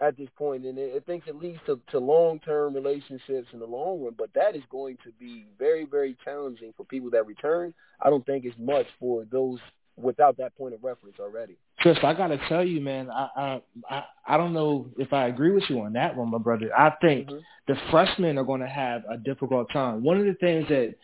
at 0.00 0.16
this 0.16 0.28
point, 0.36 0.64
and 0.64 0.78
it, 0.78 0.94
it 0.96 1.06
thinks 1.06 1.26
it 1.26 1.36
leads 1.36 1.58
to, 1.66 1.80
to 1.90 1.98
long-term 1.98 2.74
relationships 2.74 3.48
in 3.52 3.58
the 3.58 3.66
long 3.66 4.02
run. 4.02 4.14
But 4.16 4.30
that 4.34 4.54
is 4.54 4.62
going 4.70 4.98
to 5.04 5.12
be 5.18 5.46
very, 5.58 5.84
very 5.84 6.16
challenging 6.24 6.74
for 6.76 6.84
people 6.84 7.10
that 7.10 7.26
return. 7.26 7.72
I 8.00 8.10
don't 8.10 8.26
think 8.26 8.44
it's 8.44 8.58
much 8.58 8.86
for 9.00 9.24
those 9.30 9.58
without 9.96 10.36
that 10.36 10.56
point 10.56 10.74
of 10.74 10.84
reference 10.84 11.16
already. 11.18 11.56
Chris, 11.78 11.98
I 12.02 12.14
gotta 12.14 12.38
tell 12.48 12.64
you, 12.64 12.80
man, 12.80 13.10
I 13.10 13.60
I 13.88 14.04
I 14.26 14.36
don't 14.36 14.52
know 14.52 14.86
if 14.98 15.12
I 15.12 15.28
agree 15.28 15.52
with 15.52 15.64
you 15.68 15.80
on 15.80 15.94
that 15.94 16.16
one, 16.16 16.30
my 16.30 16.38
brother. 16.38 16.70
I 16.76 16.90
think 17.00 17.28
mm-hmm. 17.28 17.38
the 17.68 17.76
freshmen 17.90 18.38
are 18.38 18.44
going 18.44 18.60
to 18.60 18.68
have 18.68 19.02
a 19.10 19.16
difficult 19.16 19.70
time. 19.72 20.02
One 20.02 20.18
of 20.18 20.26
the 20.26 20.34
things 20.34 20.68
that 20.68 20.94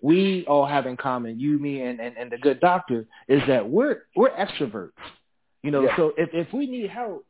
we 0.00 0.44
all 0.48 0.66
have 0.66 0.86
in 0.86 0.96
common, 0.96 1.38
you, 1.38 1.58
me, 1.58 1.82
and 1.82 2.00
and, 2.00 2.16
and 2.16 2.30
the 2.30 2.38
good 2.38 2.60
doctor, 2.60 3.06
is 3.28 3.40
that 3.48 3.68
we're 3.68 4.02
we're 4.16 4.30
extroverts. 4.30 4.90
You 5.62 5.70
know, 5.70 5.84
yeah. 5.84 5.96
so 5.96 6.12
if 6.16 6.30
if 6.32 6.52
we 6.52 6.66
need 6.66 6.90
help, 6.90 7.24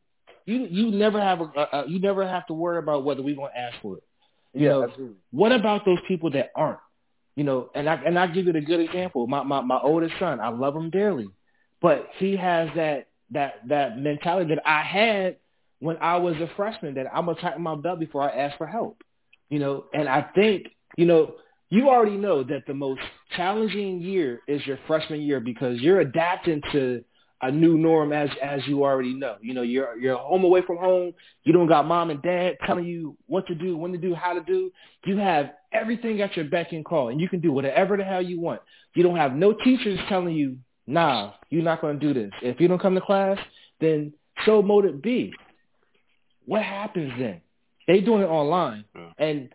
you 0.45 0.67
you 0.69 0.91
never 0.91 1.21
have 1.21 1.41
a, 1.41 1.43
a 1.71 1.85
you 1.87 1.99
never 1.99 2.27
have 2.27 2.47
to 2.47 2.53
worry 2.53 2.79
about 2.79 3.05
whether 3.05 3.21
we're 3.21 3.35
going 3.35 3.51
to 3.53 3.59
ask 3.59 3.77
for 3.81 3.97
it. 3.97 4.03
You 4.53 4.65
yeah, 4.65 4.69
know, 4.69 4.83
absolutely. 4.83 5.15
what 5.31 5.51
about 5.51 5.85
those 5.85 5.99
people 6.07 6.31
that 6.31 6.51
aren't? 6.55 6.79
You 7.35 7.43
know, 7.43 7.69
and 7.73 7.89
I 7.89 7.95
and 7.95 8.17
I 8.17 8.27
give 8.27 8.45
you 8.45 8.53
a 8.53 8.61
good 8.61 8.79
example. 8.79 9.25
My 9.27 9.43
my 9.43 9.61
my 9.61 9.79
oldest 9.79 10.13
son, 10.19 10.39
I 10.39 10.49
love 10.49 10.75
him 10.75 10.89
dearly, 10.89 11.29
but 11.81 12.09
he 12.17 12.35
has 12.35 12.69
that 12.75 13.07
that 13.31 13.67
that 13.67 13.97
mentality 13.97 14.53
that 14.53 14.67
I 14.67 14.81
had 14.81 15.37
when 15.79 15.97
I 15.97 16.17
was 16.17 16.35
a 16.35 16.49
freshman 16.55 16.93
that 16.95 17.07
I'm 17.13 17.25
gonna 17.25 17.39
tighten 17.41 17.61
my 17.63 17.75
belt 17.75 17.99
before 17.99 18.21
I 18.21 18.35
ask 18.35 18.57
for 18.57 18.67
help. 18.67 19.03
You 19.49 19.59
know, 19.59 19.85
and 19.93 20.07
I 20.07 20.21
think 20.35 20.67
you 20.95 21.05
know 21.05 21.35
you 21.69 21.89
already 21.89 22.17
know 22.17 22.43
that 22.43 22.67
the 22.67 22.73
most 22.75 23.01
challenging 23.35 23.99
year 23.99 24.41
is 24.47 24.65
your 24.67 24.77
freshman 24.85 25.21
year 25.21 25.39
because 25.39 25.81
you're 25.81 26.01
adapting 26.01 26.61
to 26.71 27.03
a 27.43 27.51
new 27.51 27.77
norm 27.77 28.13
as 28.13 28.29
as 28.41 28.61
you 28.67 28.83
already 28.83 29.13
know. 29.13 29.35
You 29.41 29.53
know, 29.53 29.61
you're 29.63 29.97
you're 29.97 30.17
home 30.17 30.45
away 30.45 30.61
from 30.65 30.77
home. 30.77 31.13
You 31.43 31.51
don't 31.51 31.67
got 31.67 31.85
mom 31.85 32.09
and 32.09 32.21
dad 32.21 32.57
telling 32.65 32.85
you 32.85 33.17
what 33.27 33.45
to 33.47 33.55
do, 33.55 33.75
when 33.75 33.91
to 33.91 33.97
do, 33.97 34.15
how 34.15 34.33
to 34.33 34.41
do. 34.41 34.71
You 35.05 35.17
have 35.17 35.51
everything 35.73 36.21
at 36.21 36.37
your 36.37 36.45
beck 36.45 36.71
and 36.71 36.85
call, 36.85 37.09
and 37.09 37.19
you 37.19 37.27
can 37.27 37.41
do 37.41 37.51
whatever 37.51 37.97
the 37.97 38.03
hell 38.05 38.21
you 38.21 38.39
want. 38.39 38.61
You 38.93 39.03
don't 39.03 39.17
have 39.17 39.33
no 39.33 39.51
teachers 39.51 39.99
telling 40.07 40.33
you, 40.33 40.57
nah, 40.87 41.33
you're 41.49 41.63
not 41.63 41.81
going 41.81 41.99
to 41.99 42.13
do 42.13 42.13
this. 42.13 42.31
If 42.41 42.61
you 42.61 42.69
don't 42.69 42.81
come 42.81 42.95
to 42.95 43.01
class, 43.01 43.37
then 43.81 44.13
so 44.45 44.61
mote 44.61 44.85
it 44.85 45.03
be. 45.03 45.33
What 46.45 46.63
happens 46.63 47.11
then? 47.19 47.41
They 47.87 47.99
doing 47.99 48.21
it 48.21 48.27
online, 48.27 48.85
yeah. 48.95 49.09
and 49.17 49.49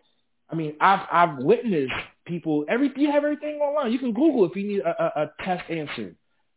I 0.50 0.54
mean, 0.56 0.74
I've 0.78 1.06
I've 1.10 1.38
witnessed 1.38 1.92
people. 2.26 2.66
Every 2.68 2.92
you 2.96 3.10
have 3.10 3.24
everything 3.24 3.60
online. 3.60 3.92
You 3.92 3.98
can 3.98 4.12
Google 4.12 4.44
if 4.44 4.54
you 4.54 4.68
need 4.68 4.80
a, 4.80 5.02
a, 5.02 5.22
a 5.22 5.32
test 5.42 5.70
answer 5.70 6.14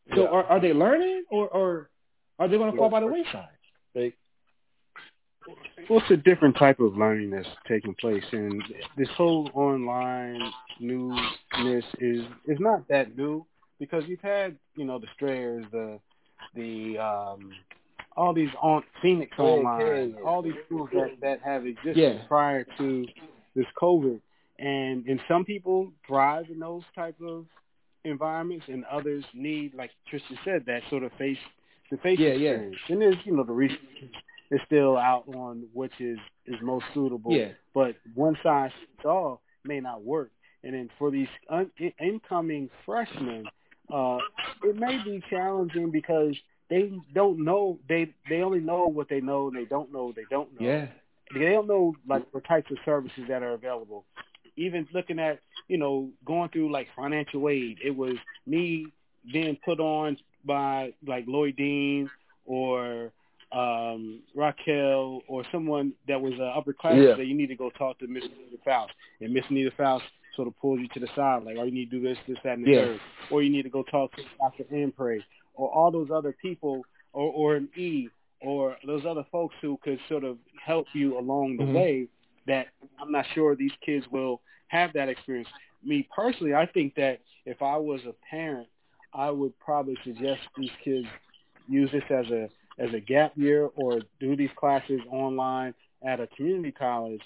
so 0.09 0.23
yeah. 0.23 0.27
are, 0.29 0.43
are 0.45 0.59
they 0.59 0.73
learning 0.73 1.23
or, 1.29 1.47
or 1.49 1.89
are 2.39 2.47
they 2.47 2.57
going 2.57 2.71
to 2.71 2.77
fall 2.77 2.89
by 2.89 2.99
the 2.99 3.07
wayside? 3.07 3.47
They, 3.93 4.13
well, 5.89 5.99
it's 5.99 6.11
a 6.11 6.17
different 6.17 6.57
type 6.57 6.79
of 6.79 6.97
learning 6.97 7.31
that's 7.31 7.47
taking 7.67 7.95
place, 7.95 8.23
and 8.31 8.63
this 8.97 9.09
whole 9.15 9.49
online 9.53 10.39
newness 10.79 11.85
is 11.99 12.21
is 12.45 12.59
not 12.59 12.87
that 12.87 13.17
new 13.17 13.45
because 13.79 14.03
you've 14.07 14.21
had 14.21 14.55
you 14.75 14.85
know 14.85 14.99
the 14.99 15.07
Strayers, 15.15 15.65
the 15.71 15.99
the 16.55 16.97
um, 16.97 17.51
all 18.15 18.33
these 18.33 18.49
on 18.61 18.83
Phoenix 19.01 19.37
online, 19.37 20.15
all 20.25 20.41
these 20.41 20.53
schools 20.65 20.89
that 20.93 21.17
that 21.21 21.41
have 21.41 21.65
existed 21.65 21.97
yeah. 21.97 22.27
prior 22.27 22.65
to 22.77 23.05
this 23.55 23.65
COVID, 23.81 24.19
and 24.59 25.05
and 25.05 25.19
some 25.27 25.43
people 25.43 25.91
thrive 26.07 26.45
in 26.51 26.59
those 26.59 26.83
type 26.95 27.15
of 27.21 27.45
environments, 28.03 28.65
and 28.67 28.85
others 28.85 29.23
need, 29.33 29.73
like 29.73 29.91
Tristan 30.09 30.37
said, 30.43 30.63
that 30.67 30.81
sort 30.89 31.03
of 31.03 31.11
face 31.13 31.37
to 31.89 31.97
face 31.97 32.19
yeah, 32.19 32.29
experience. 32.29 32.77
Yeah. 32.87 32.93
And 32.93 33.01
there's, 33.01 33.15
you 33.25 33.35
know, 33.35 33.43
the 33.43 33.53
research 33.53 33.79
is 34.51 34.59
still 34.65 34.97
out 34.97 35.27
on 35.27 35.65
which 35.73 35.93
is 35.99 36.17
is 36.45 36.55
most 36.61 36.85
suitable. 36.93 37.31
Yeah. 37.31 37.49
But 37.73 37.95
one 38.15 38.37
size 38.43 38.71
fits 38.79 39.05
all 39.05 39.41
may 39.63 39.79
not 39.79 40.03
work. 40.03 40.31
And 40.63 40.73
then 40.73 40.89
for 40.99 41.09
these 41.09 41.27
un- 41.49 41.71
incoming 41.99 42.69
freshmen, 42.85 43.45
uh, 43.91 44.17
it 44.63 44.75
may 44.75 45.01
be 45.03 45.23
challenging 45.29 45.91
because 45.91 46.35
they 46.69 46.91
don't 47.13 47.43
know 47.43 47.79
they 47.87 48.13
they 48.29 48.41
only 48.41 48.59
know 48.59 48.87
what 48.87 49.09
they 49.09 49.21
know 49.21 49.47
and 49.47 49.57
they 49.57 49.65
don't 49.65 49.91
know 49.91 50.13
they 50.15 50.25
don't 50.29 50.59
know. 50.59 50.67
Yeah. 50.67 50.87
They 51.33 51.51
don't 51.51 51.67
know 51.67 51.95
like 52.07 52.29
the 52.33 52.41
types 52.41 52.69
of 52.71 52.77
services 52.83 53.23
that 53.29 53.41
are 53.41 53.53
available. 53.53 54.05
Even 54.57 54.87
looking 54.93 55.19
at 55.19 55.39
you 55.71 55.77
know, 55.77 56.09
going 56.25 56.49
through 56.49 56.69
like 56.69 56.87
financial 56.97 57.47
aid. 57.47 57.79
It 57.81 57.95
was 57.95 58.15
me 58.45 58.87
being 59.31 59.57
put 59.63 59.79
on 59.79 60.17
by 60.43 60.93
like 61.07 61.23
Lloyd 61.27 61.55
Dean 61.55 62.09
or 62.45 63.13
um 63.53 64.21
Raquel 64.35 65.21
or 65.29 65.43
someone 65.49 65.93
that 66.09 66.19
was 66.19 66.33
uh, 66.37 66.43
upper 66.43 66.73
class 66.73 66.95
yeah. 66.97 67.15
that 67.15 67.25
you 67.25 67.33
need 67.33 67.47
to 67.47 67.55
go 67.55 67.69
talk 67.69 67.99
to 67.99 68.07
Miss 68.07 68.23
Nita 68.23 68.61
Faust. 68.65 68.91
And 69.21 69.33
Miss 69.33 69.45
Nita 69.49 69.71
Faust 69.77 70.03
sort 70.35 70.49
of 70.49 70.59
pulls 70.59 70.81
you 70.81 70.89
to 70.89 70.99
the 70.99 71.07
side, 71.15 71.43
like, 71.43 71.55
oh, 71.57 71.63
you 71.63 71.71
need 71.71 71.89
to 71.89 71.99
do 71.99 72.03
this, 72.03 72.17
this, 72.27 72.37
that, 72.43 72.57
and 72.57 72.65
the 72.65 72.71
yeah. 72.71 72.85
third. 72.85 72.99
Or 73.29 73.41
you 73.41 73.49
need 73.49 73.63
to 73.63 73.69
go 73.69 73.83
talk 73.83 74.13
to 74.17 74.23
Dr. 74.39 74.65
Ampray 74.73 75.21
or 75.53 75.69
all 75.69 75.91
those 75.91 76.09
other 76.13 76.35
people 76.41 76.83
or, 77.13 77.31
or 77.31 77.55
an 77.55 77.69
E 77.77 78.09
or 78.41 78.75
those 78.85 79.05
other 79.05 79.25
folks 79.31 79.55
who 79.61 79.77
could 79.81 79.99
sort 80.09 80.25
of 80.25 80.37
help 80.61 80.87
you 80.93 81.17
along 81.17 81.55
the 81.55 81.63
mm-hmm. 81.63 81.73
way 81.73 82.07
that 82.47 82.67
I'm 82.99 83.11
not 83.11 83.25
sure 83.33 83.55
these 83.55 83.71
kids 83.85 84.05
will 84.11 84.41
have 84.67 84.93
that 84.93 85.09
experience. 85.09 85.47
Me 85.83 86.07
personally, 86.15 86.53
I 86.53 86.65
think 86.65 86.95
that 86.95 87.19
if 87.45 87.61
I 87.61 87.77
was 87.77 88.01
a 88.07 88.13
parent, 88.29 88.67
I 89.13 89.29
would 89.29 89.57
probably 89.59 89.97
suggest 90.03 90.41
these 90.57 90.71
kids 90.83 91.07
use 91.67 91.91
this 91.91 92.03
as 92.09 92.29
a 92.31 92.49
as 92.79 92.93
a 92.93 92.99
gap 92.99 93.33
year 93.35 93.69
or 93.75 93.99
do 94.19 94.35
these 94.35 94.49
classes 94.55 95.01
online 95.11 95.73
at 96.03 96.19
a 96.19 96.27
community 96.27 96.71
college 96.71 97.21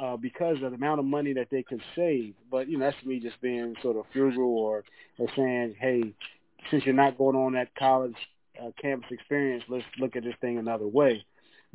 uh, 0.00 0.16
because 0.16 0.56
of 0.62 0.70
the 0.70 0.76
amount 0.76 0.98
of 0.98 1.06
money 1.06 1.32
that 1.34 1.48
they 1.50 1.62
could 1.62 1.82
save. 1.94 2.34
But 2.50 2.68
you 2.68 2.78
know, 2.78 2.86
that's 2.90 3.04
me 3.04 3.20
just 3.20 3.40
being 3.40 3.74
sort 3.82 3.96
of 3.96 4.04
frugal 4.12 4.58
or 4.58 4.84
or 5.18 5.28
saying, 5.36 5.76
hey, 5.78 6.12
since 6.70 6.84
you're 6.84 6.94
not 6.94 7.18
going 7.18 7.36
on 7.36 7.52
that 7.52 7.74
college 7.76 8.16
uh, 8.60 8.70
campus 8.80 9.10
experience, 9.10 9.64
let's 9.68 9.84
look 9.98 10.16
at 10.16 10.24
this 10.24 10.34
thing 10.40 10.58
another 10.58 10.86
way. 10.86 11.24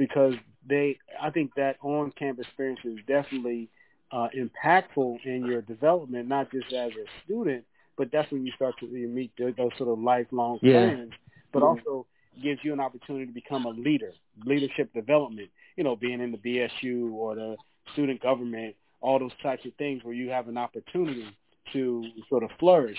Because 0.01 0.33
they, 0.67 0.97
I 1.21 1.29
think 1.29 1.53
that 1.57 1.75
on-campus 1.83 2.47
experience 2.47 2.79
is 2.83 2.97
definitely 3.07 3.69
uh, 4.11 4.29
impactful 4.35 5.23
in 5.23 5.45
your 5.45 5.61
development, 5.61 6.27
not 6.27 6.51
just 6.51 6.73
as 6.73 6.89
a 6.91 7.05
student, 7.23 7.65
but 7.97 8.09
that's 8.11 8.31
when 8.31 8.43
you 8.43 8.51
start 8.55 8.73
to 8.79 8.87
meet 8.87 9.31
those 9.37 9.53
sort 9.77 9.89
of 9.89 9.99
lifelong 9.99 10.57
yeah. 10.63 10.87
friends, 10.87 11.11
but 11.53 11.61
also 11.61 12.07
gives 12.41 12.59
you 12.63 12.73
an 12.73 12.79
opportunity 12.79 13.27
to 13.27 13.31
become 13.31 13.65
a 13.65 13.69
leader, 13.69 14.11
leadership 14.43 14.91
development, 14.91 15.49
you 15.75 15.83
know, 15.83 15.95
being 15.95 16.19
in 16.19 16.31
the 16.31 16.37
BSU 16.39 17.13
or 17.13 17.35
the 17.35 17.55
student 17.93 18.19
government, 18.23 18.75
all 19.01 19.19
those 19.19 19.37
types 19.43 19.63
of 19.67 19.73
things 19.75 20.03
where 20.03 20.15
you 20.15 20.29
have 20.29 20.47
an 20.47 20.57
opportunity 20.57 21.27
to 21.73 22.03
sort 22.27 22.41
of 22.41 22.49
flourish. 22.59 22.97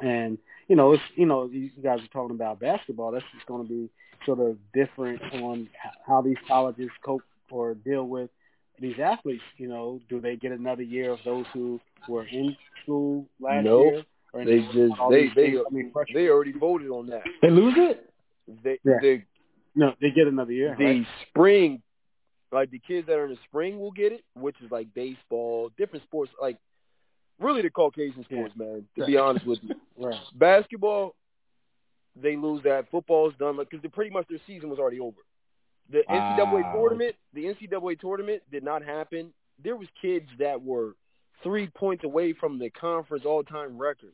And, 0.00 0.38
you 0.68 0.76
know, 0.76 0.92
it's, 0.92 1.02
you 1.14 1.26
know, 1.26 1.46
you 1.46 1.70
guys 1.82 2.00
are 2.00 2.08
talking 2.12 2.34
about 2.34 2.60
basketball. 2.60 3.12
That's 3.12 3.24
just 3.34 3.46
going 3.46 3.62
to 3.62 3.68
be 3.68 3.90
sort 4.24 4.40
of 4.40 4.56
different 4.74 5.22
on 5.34 5.68
how 6.06 6.20
these 6.22 6.36
colleges 6.46 6.90
cope 7.04 7.22
or 7.50 7.74
deal 7.74 8.04
with 8.04 8.30
these 8.80 8.96
athletes, 9.02 9.42
you 9.56 9.68
know, 9.68 10.00
do 10.08 10.20
they 10.20 10.36
get 10.36 10.52
another 10.52 10.82
year 10.82 11.12
of 11.12 11.18
those 11.24 11.46
who 11.52 11.80
were 12.08 12.26
in 12.26 12.56
school 12.82 13.26
last 13.40 13.64
nope. 13.64 13.86
year, 13.92 14.02
they 14.44 14.60
just 14.60 14.94
they 15.10 15.30
they 15.34 15.58
I 15.58 15.70
mean, 15.70 15.92
they 16.12 16.28
already 16.28 16.52
voted 16.52 16.90
on 16.90 17.06
that. 17.08 17.22
They 17.40 17.50
lose 17.50 17.74
it. 17.76 18.12
They 18.62 18.78
yeah. 18.84 18.98
they 19.00 19.24
no 19.74 19.94
they 20.00 20.10
get 20.10 20.26
another 20.26 20.52
year. 20.52 20.74
The 20.78 20.84
right? 20.84 21.06
spring, 21.28 21.82
like 22.52 22.70
the 22.70 22.78
kids 22.78 23.06
that 23.06 23.14
are 23.14 23.24
in 23.24 23.30
the 23.30 23.38
spring 23.48 23.78
will 23.78 23.92
get 23.92 24.12
it, 24.12 24.22
which 24.34 24.56
is 24.62 24.70
like 24.70 24.92
baseball, 24.94 25.70
different 25.78 26.04
sports, 26.04 26.32
like 26.40 26.58
really 27.38 27.62
the 27.62 27.70
Caucasian 27.70 28.24
sports, 28.24 28.54
yeah. 28.56 28.64
man. 28.64 28.84
To 28.98 29.06
be 29.06 29.16
honest 29.16 29.46
with 29.46 29.58
you, 29.62 29.74
right. 29.98 30.18
basketball, 30.34 31.14
they 32.20 32.36
lose 32.36 32.62
that. 32.64 32.90
Football's 32.90 33.34
done 33.38 33.56
because 33.56 33.82
like, 33.82 33.92
pretty 33.92 34.10
much 34.10 34.26
their 34.28 34.38
season 34.46 34.68
was 34.70 34.78
already 34.78 35.00
over. 35.00 35.18
The 35.90 36.02
NCAA 36.10 36.72
tournament, 36.72 37.14
the 37.32 37.44
NCAA 37.44 38.00
tournament 38.00 38.42
did 38.50 38.64
not 38.64 38.82
happen. 38.82 39.32
There 39.62 39.76
was 39.76 39.86
kids 40.00 40.26
that 40.38 40.62
were 40.62 40.96
three 41.42 41.68
points 41.68 42.04
away 42.04 42.32
from 42.32 42.58
the 42.58 42.70
conference 42.70 43.24
all-time 43.24 43.78
record, 43.78 44.12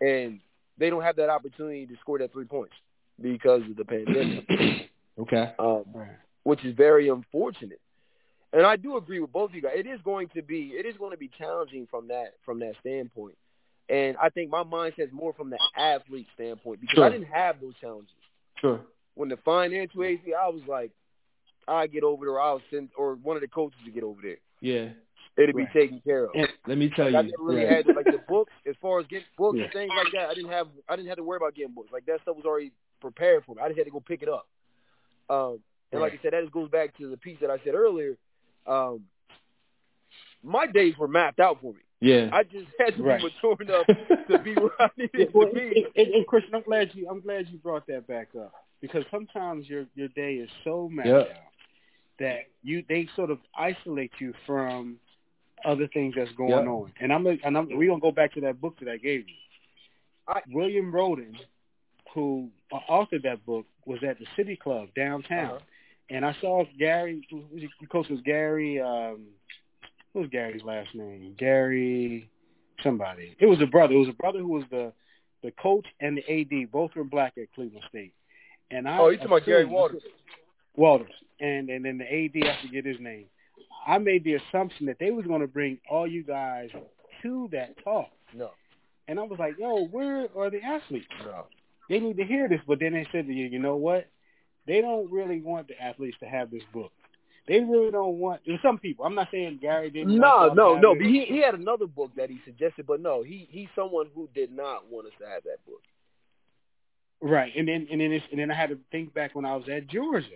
and 0.00 0.40
they 0.76 0.90
don't 0.90 1.02
have 1.02 1.16
that 1.16 1.30
opportunity 1.30 1.86
to 1.86 1.94
score 2.00 2.18
that 2.18 2.32
three 2.32 2.46
points 2.46 2.74
because 3.20 3.62
of 3.62 3.76
the 3.76 3.84
pandemic. 3.84 4.44
okay, 5.20 5.52
um, 5.58 5.84
which 6.42 6.64
is 6.64 6.74
very 6.74 7.08
unfortunate. 7.08 7.80
And 8.52 8.64
I 8.64 8.76
do 8.76 8.96
agree 8.96 9.20
with 9.20 9.32
both 9.32 9.50
of 9.50 9.54
you 9.54 9.62
guys. 9.62 9.72
It 9.76 9.86
is 9.86 10.00
going 10.04 10.28
to 10.34 10.42
be 10.42 10.72
it 10.74 10.86
is 10.86 10.96
going 10.96 11.10
to 11.12 11.18
be 11.18 11.30
challenging 11.38 11.86
from 11.90 12.08
that 12.08 12.34
from 12.44 12.58
that 12.60 12.74
standpoint. 12.80 13.36
And 13.90 14.16
I 14.18 14.28
think 14.28 14.50
my 14.50 14.62
mindset 14.62 15.06
is 15.06 15.12
more 15.12 15.32
from 15.32 15.50
the 15.50 15.58
athlete 15.76 16.26
standpoint 16.34 16.80
because 16.80 16.96
sure. 16.96 17.04
I 17.04 17.10
didn't 17.10 17.28
have 17.28 17.60
those 17.60 17.74
challenges. 17.80 18.12
Sure. 18.60 18.80
When 19.14 19.28
the 19.28 19.38
financial 19.44 20.04
aid, 20.04 20.20
I 20.38 20.48
was 20.48 20.62
like, 20.68 20.90
I 21.66 21.86
get 21.86 22.04
over 22.04 22.26
there, 22.26 22.40
I'll 22.40 22.62
send, 22.70 22.90
or 22.96 23.14
one 23.16 23.36
of 23.36 23.42
the 23.42 23.48
coaches 23.48 23.78
to 23.84 23.90
get 23.90 24.02
over 24.02 24.20
there. 24.22 24.36
Yeah. 24.60 24.90
It'll 25.36 25.54
right. 25.54 25.72
be 25.72 25.80
taken 25.80 26.00
care 26.00 26.24
of. 26.24 26.30
And 26.34 26.48
let 26.66 26.78
me 26.78 26.90
tell 26.94 27.04
like, 27.06 27.12
you, 27.12 27.18
I 27.18 27.22
never 27.22 27.42
really 27.42 27.64
right. 27.64 27.86
had 27.86 27.96
like 27.96 28.06
the 28.06 28.20
books 28.28 28.52
as 28.68 28.74
far 28.82 29.00
as 29.00 29.06
getting 29.06 29.26
books 29.36 29.56
yeah. 29.58 29.64
and 29.64 29.72
things 29.72 29.92
like 29.96 30.12
that. 30.12 30.30
I 30.30 30.34
didn't 30.34 30.50
have 30.50 30.66
I 30.88 30.96
didn't 30.96 31.08
have 31.08 31.16
to 31.18 31.22
worry 31.22 31.36
about 31.36 31.54
getting 31.54 31.74
books. 31.74 31.90
Like 31.92 32.06
that 32.06 32.20
stuff 32.22 32.36
was 32.36 32.44
already 32.44 32.72
prepared 33.00 33.44
for 33.44 33.54
me. 33.54 33.62
I 33.62 33.68
just 33.68 33.78
had 33.78 33.84
to 33.84 33.90
go 33.90 34.00
pick 34.00 34.22
it 34.22 34.28
up. 34.28 34.48
Um, 35.30 35.60
and 35.92 36.00
right. 36.00 36.10
like 36.10 36.18
I 36.18 36.22
said, 36.22 36.32
that 36.32 36.42
just 36.42 36.52
goes 36.52 36.68
back 36.68 36.96
to 36.98 37.08
the 37.08 37.16
piece 37.16 37.38
that 37.40 37.50
I 37.50 37.58
said 37.64 37.74
earlier. 37.74 38.16
Um, 38.68 39.00
my 40.42 40.66
days 40.66 40.94
were 40.98 41.08
mapped 41.08 41.40
out 41.40 41.60
for 41.60 41.72
me. 41.72 41.80
Yeah. 42.00 42.30
I 42.32 42.44
just 42.44 42.66
had 42.78 42.96
to 42.96 43.02
right. 43.02 43.20
be 43.20 43.24
mature 43.24 43.56
enough 43.60 43.86
to 44.28 44.38
be 44.38 44.54
where 44.54 44.70
I 44.80 44.88
needed 44.96 45.30
well, 45.34 45.48
to 45.48 45.54
be. 45.54 45.60
And, 45.60 45.86
and, 45.96 46.14
and 46.14 46.26
Christian, 46.26 46.54
I'm 46.54 46.62
glad 46.62 46.90
you 46.94 47.08
I'm 47.08 47.20
glad 47.20 47.48
you 47.48 47.58
brought 47.58 47.86
that 47.88 48.06
back 48.06 48.28
up 48.38 48.52
because 48.80 49.04
sometimes 49.10 49.68
your 49.68 49.86
your 49.94 50.08
day 50.08 50.34
is 50.34 50.48
so 50.64 50.88
mapped 50.88 51.08
yep. 51.08 51.30
out 51.30 51.36
that 52.20 52.38
you 52.62 52.84
they 52.88 53.08
sort 53.16 53.30
of 53.30 53.38
isolate 53.56 54.12
you 54.20 54.32
from 54.46 54.98
other 55.64 55.88
things 55.88 56.14
that's 56.16 56.32
going 56.32 56.50
yep. 56.50 56.66
on. 56.66 56.92
And 57.00 57.12
I'm 57.12 57.26
and 57.26 57.58
I'm 57.58 57.68
we're 57.76 57.88
gonna 57.88 58.00
go 58.00 58.12
back 58.12 58.32
to 58.34 58.40
that 58.42 58.60
book 58.60 58.78
that 58.80 58.88
I 58.88 58.96
gave 58.96 59.28
you. 59.28 59.34
I, 60.28 60.40
William 60.50 60.94
Roden, 60.94 61.36
who 62.14 62.50
authored 62.72 63.22
that 63.24 63.44
book, 63.44 63.66
was 63.86 63.98
at 64.06 64.18
the 64.18 64.26
City 64.36 64.56
Club 64.56 64.88
downtown, 64.94 65.56
uh-huh. 65.56 65.58
And 66.10 66.24
I 66.24 66.36
saw 66.40 66.64
Gary. 66.78 67.26
The 67.30 67.86
coach 67.86 68.08
was 68.08 68.20
Gary. 68.24 68.80
Um, 68.80 69.26
what 70.12 70.22
was 70.22 70.30
Gary's 70.30 70.62
last 70.62 70.94
name? 70.94 71.34
Gary 71.38 72.28
somebody. 72.82 73.36
It 73.38 73.46
was 73.46 73.60
a 73.60 73.66
brother. 73.66 73.94
It 73.94 73.98
was 73.98 74.08
a 74.08 74.12
brother 74.12 74.38
who 74.38 74.48
was 74.48 74.64
the 74.70 74.92
the 75.42 75.52
coach 75.52 75.86
and 76.00 76.18
the 76.18 76.40
AD. 76.40 76.72
Both 76.72 76.92
were 76.96 77.04
black 77.04 77.34
at 77.38 77.52
Cleveland 77.54 77.84
State. 77.88 78.14
And 78.70 78.88
I 78.88 78.98
oh, 78.98 79.08
you 79.08 79.16
talking 79.16 79.32
about 79.32 79.46
Gary 79.46 79.64
Waters? 79.64 80.02
Waters, 80.76 81.12
and 81.40 81.68
and 81.70 81.84
then 81.84 81.98
the 81.98 82.04
AD. 82.04 82.46
I 82.46 82.62
forget 82.62 82.84
his 82.84 83.00
name. 83.00 83.26
I 83.86 83.98
made 83.98 84.24
the 84.24 84.34
assumption 84.34 84.86
that 84.86 84.98
they 84.98 85.10
was 85.10 85.26
going 85.26 85.40
to 85.40 85.46
bring 85.46 85.78
all 85.90 86.06
you 86.06 86.22
guys 86.22 86.68
to 87.22 87.48
that 87.52 87.82
talk. 87.82 88.08
No. 88.34 88.50
And 89.06 89.18
I 89.18 89.22
was 89.22 89.38
like, 89.38 89.54
yo, 89.58 89.86
where 89.86 90.28
are 90.36 90.50
the 90.50 90.62
athletes? 90.62 91.06
No. 91.24 91.46
They 91.88 91.98
need 91.98 92.18
to 92.18 92.24
hear 92.24 92.48
this. 92.48 92.60
But 92.66 92.80
then 92.80 92.92
they 92.92 93.06
said 93.10 93.26
to 93.26 93.32
you, 93.32 93.46
you 93.46 93.58
know 93.58 93.76
what? 93.76 94.06
They 94.68 94.82
don't 94.82 95.10
really 95.10 95.40
want 95.40 95.66
the 95.66 95.82
athletes 95.82 96.18
to 96.20 96.26
have 96.26 96.50
this 96.50 96.62
book. 96.72 96.92
They 97.48 97.60
really 97.60 97.90
don't 97.90 98.18
want. 98.18 98.42
There's 98.46 98.60
some 98.60 98.78
people. 98.78 99.06
I'm 99.06 99.14
not 99.14 99.28
saying 99.32 99.58
Gary 99.62 99.88
didn't. 99.90 100.14
No, 100.18 100.52
no, 100.52 100.76
no. 100.78 100.94
But 100.94 101.06
he 101.06 101.24
he 101.24 101.38
had 101.38 101.54
another 101.54 101.86
book 101.86 102.10
that 102.16 102.28
he 102.28 102.38
suggested, 102.44 102.86
but 102.86 103.00
no, 103.00 103.22
he 103.22 103.48
he's 103.50 103.68
someone 103.74 104.08
who 104.14 104.28
did 104.34 104.52
not 104.52 104.88
want 104.90 105.06
us 105.06 105.14
to 105.20 105.26
have 105.26 105.42
that 105.44 105.64
book. 105.66 105.80
Right, 107.22 107.50
and 107.56 107.66
then 107.66 107.88
and 107.90 108.00
then 108.00 108.12
it's, 108.12 108.24
and 108.30 108.38
then 108.38 108.50
I 108.50 108.54
had 108.54 108.68
to 108.68 108.78
think 108.92 109.14
back 109.14 109.34
when 109.34 109.46
I 109.46 109.56
was 109.56 109.64
at 109.74 109.88
Georgia, 109.88 110.26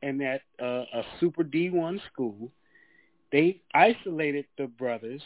and 0.00 0.22
at 0.22 0.42
uh, 0.62 0.84
a 0.94 1.02
Super 1.18 1.42
D1 1.42 2.00
school, 2.12 2.52
they 3.32 3.60
isolated 3.74 4.46
the 4.56 4.68
brothers 4.68 5.22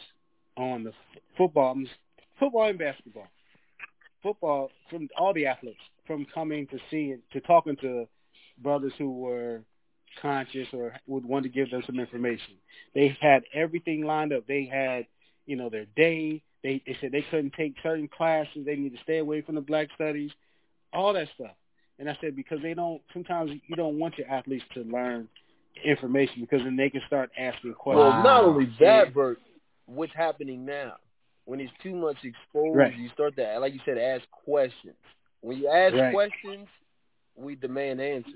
on 0.57 0.83
the 0.83 0.91
football, 1.37 1.77
football 2.39 2.67
and 2.67 2.79
basketball, 2.79 3.27
football 4.21 4.69
from 4.89 5.07
all 5.17 5.33
the 5.33 5.45
athletes 5.45 5.79
from 6.05 6.25
coming 6.33 6.67
to 6.67 6.77
see 6.89 7.15
to 7.33 7.41
talking 7.41 7.75
to 7.77 8.07
brothers 8.61 8.93
who 8.97 9.11
were 9.11 9.61
conscious 10.21 10.67
or 10.73 10.93
would 11.07 11.25
want 11.25 11.43
to 11.43 11.49
give 11.49 11.69
them 11.69 11.83
some 11.85 11.99
information. 11.99 12.55
They 12.95 13.15
had 13.21 13.43
everything 13.53 14.03
lined 14.03 14.33
up. 14.33 14.47
They 14.47 14.65
had, 14.65 15.05
you 15.45 15.55
know, 15.55 15.69
their 15.69 15.85
day. 15.95 16.41
They 16.63 16.81
they 16.85 16.97
said 16.99 17.11
they 17.11 17.25
couldn't 17.29 17.53
take 17.53 17.75
certain 17.83 18.07
classes. 18.07 18.65
They 18.65 18.75
need 18.75 18.95
to 18.95 19.03
stay 19.03 19.19
away 19.19 19.41
from 19.41 19.55
the 19.55 19.61
black 19.61 19.89
studies, 19.95 20.31
all 20.93 21.13
that 21.13 21.27
stuff. 21.35 21.55
And 21.99 22.09
I 22.09 22.17
said 22.21 22.35
because 22.35 22.61
they 22.61 22.73
don't. 22.73 23.01
Sometimes 23.13 23.51
you 23.67 23.75
don't 23.75 23.99
want 23.99 24.17
your 24.17 24.27
athletes 24.29 24.65
to 24.73 24.81
learn 24.81 25.27
information 25.83 26.41
because 26.41 26.63
then 26.63 26.75
they 26.75 26.89
can 26.89 27.01
start 27.07 27.29
asking 27.37 27.73
questions. 27.73 28.03
Well, 28.03 28.23
not 28.23 28.43
only 28.43 28.69
that, 28.79 29.13
Vert, 29.13 29.39
what's 29.85 30.13
happening 30.15 30.65
now? 30.65 30.93
When 31.47 31.61
it's 31.61 31.71
too 31.81 31.95
much 31.95 32.17
exposed, 32.25 32.75
right. 32.75 32.93
you 32.97 33.07
start 33.13 33.37
to, 33.37 33.59
like 33.59 33.73
you 33.73 33.79
said, 33.85 33.97
ask 33.97 34.29
questions. 34.31 34.97
When 35.39 35.57
you 35.57 35.69
ask 35.69 35.95
right. 35.95 36.13
questions, 36.13 36.67
we 37.37 37.55
demand 37.55 38.01
answers. 38.01 38.33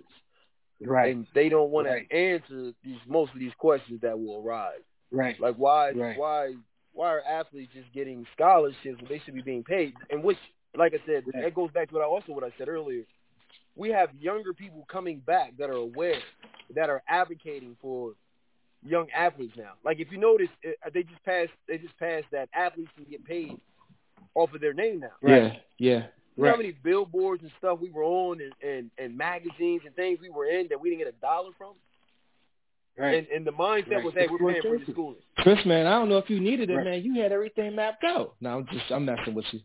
Right. 0.80 1.14
And 1.14 1.28
they 1.36 1.49
don't 1.49 1.72
want 1.72 1.88
right. 1.88 2.09
to 2.09 2.16
answer 2.16 2.72
these 2.86 2.95
most 3.05 3.34
of 3.34 3.39
these 3.39 3.51
questions 3.57 3.99
that 3.99 4.18
will 4.18 4.41
arise. 4.41 4.80
Right. 5.12 5.38
Like 5.41 5.55
why 5.55 5.91
why 5.91 6.53
why 6.93 7.09
are 7.09 7.22
athletes 7.30 7.74
just 7.74 7.91
getting 7.93 8.26
scholarships 8.34 9.01
when 9.01 9.09
they 9.09 9.22
should 9.26 9.36
be 9.36 9.41
being 9.41 9.66
paid? 9.66 9.93
And 10.09 10.24
which 10.24 10.38
like 10.74 10.93
I 10.93 11.05
said, 11.05 11.26
that 11.34 11.53
goes 11.53 11.70
back 11.72 11.89
to 11.89 11.95
what 11.95 12.03
I 12.03 12.07
also 12.07 12.32
what 12.32 12.45
I 12.45 12.53
said 12.57 12.70
earlier. 12.70 13.03
We 13.76 13.89
have 13.89 14.09
younger 14.18 14.53
people 14.53 14.86
coming 14.89 15.20
back 15.20 15.57
that 15.57 15.70
are 15.70 15.74
aware, 15.74 16.22
that 16.76 16.89
are 16.89 17.03
advocating 17.09 17.76
for 17.82 18.14
young 18.84 19.08
athletes 19.16 19.54
now. 19.58 19.74
Like 19.84 20.00
if 20.00 20.12
you 20.12 20.18
notice, 20.18 20.50
uh, 20.66 20.90
they 20.94 21.04
just 21.04 21.24
passed 21.24 21.52
they 21.68 21.78
just 21.78 21.98
passed 21.98 22.26
that 22.32 22.50
athletes 22.54 22.92
can 22.96 23.06
get 23.10 23.26
paid 23.26 23.58
off 24.36 24.54
of 24.54 24.62
their 24.62 24.74
name 24.74 25.00
now. 25.00 25.12
Right. 25.22 25.62
Yeah, 25.78 25.94
yeah. 25.94 26.04
You 26.38 26.44
know 26.46 26.52
how 26.52 26.58
many 26.58 26.72
billboards 26.72 27.44
and 27.44 27.52
stuff 27.60 27.80
we 27.82 27.92
were 27.92 28.04
on 28.04 28.40
and, 28.42 28.54
and, 28.68 28.90
and 28.98 29.16
magazines 29.18 29.82
and 29.86 29.94
things 29.96 30.20
we 30.22 30.30
were 30.30 30.46
in 30.46 30.68
that 30.70 30.80
we 30.80 30.90
didn't 30.90 31.04
get 31.04 31.14
a 31.14 31.22
dollar 31.22 31.52
from? 31.58 31.74
Right. 32.98 33.16
And, 33.16 33.28
and 33.28 33.46
the 33.46 33.52
mindset 33.52 33.96
right. 33.96 34.04
was, 34.04 34.14
hey, 34.14 34.28
we're 34.32 34.52
paying 34.52 34.62
for 34.62 34.78
the 34.78 34.92
schooling. 34.92 35.18
Chris, 35.38 35.60
man, 35.66 35.88
I 35.88 35.92
don't 35.92 36.10
know 36.10 36.18
if 36.18 36.30
you 36.30 36.40
needed 36.40 36.70
it, 36.70 36.76
right. 36.76 36.86
man. 36.86 37.04
You 37.04 37.22
had 37.22 37.32
everything 37.32 37.76
mapped 37.76 38.04
out. 38.04 38.36
No, 38.42 38.58
I'm 38.58 38.68
just, 38.72 38.90
I'm 38.92 39.06
messing 39.06 39.34
with 39.34 39.46
you. 39.52 39.60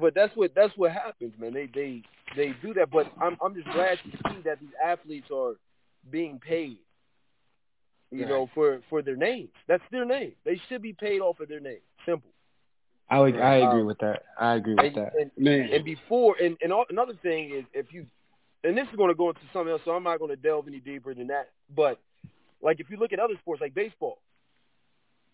But 0.00 0.14
that's 0.14 0.34
what 0.36 0.52
that's 0.54 0.72
what 0.76 0.92
happens, 0.92 1.32
man. 1.38 1.54
They 1.54 1.66
they 1.74 2.02
they 2.36 2.54
do 2.62 2.74
that. 2.74 2.90
But 2.90 3.10
I'm 3.20 3.36
I'm 3.44 3.54
just 3.54 3.66
glad 3.68 3.98
to 4.04 4.10
see 4.10 4.42
that 4.44 4.60
these 4.60 4.70
athletes 4.84 5.26
are 5.34 5.54
being 6.10 6.38
paid. 6.38 6.78
You 8.10 8.20
right. 8.20 8.28
know, 8.28 8.50
for 8.54 8.80
for 8.88 9.02
their 9.02 9.16
name. 9.16 9.48
That's 9.66 9.82
their 9.90 10.04
name. 10.04 10.32
They 10.44 10.60
should 10.68 10.82
be 10.82 10.94
paid 10.94 11.20
off 11.20 11.40
of 11.40 11.48
their 11.48 11.60
name. 11.60 11.80
Simple. 12.06 12.30
I 13.10 13.20
would, 13.20 13.38
I 13.40 13.56
agree 13.56 13.80
um, 13.80 13.86
with 13.86 13.98
that. 13.98 14.22
I 14.38 14.54
agree 14.54 14.74
with 14.74 14.84
and, 14.84 14.96
that. 14.96 15.12
And, 15.18 15.30
Man. 15.38 15.70
and 15.72 15.84
before, 15.84 16.36
and, 16.42 16.58
and 16.62 16.72
all, 16.72 16.84
another 16.90 17.14
thing 17.22 17.54
is 17.54 17.64
if 17.72 17.86
you, 17.90 18.04
and 18.64 18.76
this 18.76 18.86
is 18.90 18.96
going 18.96 19.08
to 19.08 19.14
go 19.14 19.30
into 19.30 19.40
something 19.52 19.72
else, 19.72 19.80
so 19.84 19.92
I'm 19.92 20.02
not 20.02 20.18
going 20.18 20.30
to 20.30 20.36
delve 20.36 20.68
any 20.68 20.80
deeper 20.80 21.14
than 21.14 21.28
that. 21.28 21.48
But 21.74 21.98
like 22.60 22.80
if 22.80 22.90
you 22.90 22.98
look 22.98 23.12
at 23.12 23.18
other 23.18 23.34
sports 23.40 23.60
like 23.60 23.74
baseball, 23.74 24.18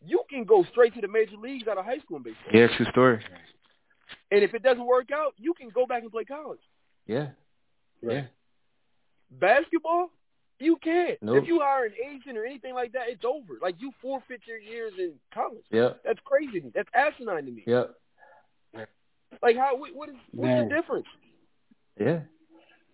you 0.06 0.22
can 0.30 0.44
go 0.44 0.64
straight 0.70 0.94
to 0.94 1.00
the 1.00 1.08
major 1.08 1.36
leagues 1.36 1.66
out 1.66 1.78
of 1.78 1.84
high 1.84 1.98
school 1.98 2.18
in 2.18 2.22
baseball. 2.22 2.52
Yeah, 2.52 2.68
true 2.76 2.86
story. 2.90 3.24
And 4.30 4.44
if 4.44 4.54
it 4.54 4.62
doesn't 4.62 4.86
work 4.86 5.10
out, 5.12 5.34
you 5.36 5.54
can 5.54 5.70
go 5.70 5.86
back 5.86 6.02
and 6.02 6.12
play 6.12 6.24
college. 6.24 6.60
Yeah. 7.06 7.28
Right. 8.02 8.16
Yeah. 8.16 8.24
Basketball, 9.30 10.10
you 10.59 10.76
can't. 10.82 11.18
Nope. 11.22 11.42
If 11.42 11.48
you 11.48 11.61
hire 11.61 11.86
an 11.86 11.92
agent 12.11 12.38
or 12.38 12.44
anything 12.44 12.74
like 12.74 12.92
that, 12.92 13.09
it's 13.09 13.24
over. 13.24 13.55
Like 13.61 13.76
you 13.78 13.92
forfeit 14.00 14.40
your 14.46 14.59
years 14.59 14.92
in 14.98 15.14
college. 15.32 15.64
Yeah. 15.70 15.90
That's 16.05 16.20
crazy. 16.24 16.62
That's 16.74 16.88
asinine 16.94 17.46
to 17.46 17.50
me. 17.50 17.64
Yep. 17.66 17.94
Like 19.42 19.57
how? 19.57 19.76
What, 19.76 19.94
what 19.94 20.09
is? 20.09 20.14
What's 20.30 20.46
Man. 20.46 20.68
the 20.68 20.74
difference? 20.74 21.07
Yeah. 21.98 22.20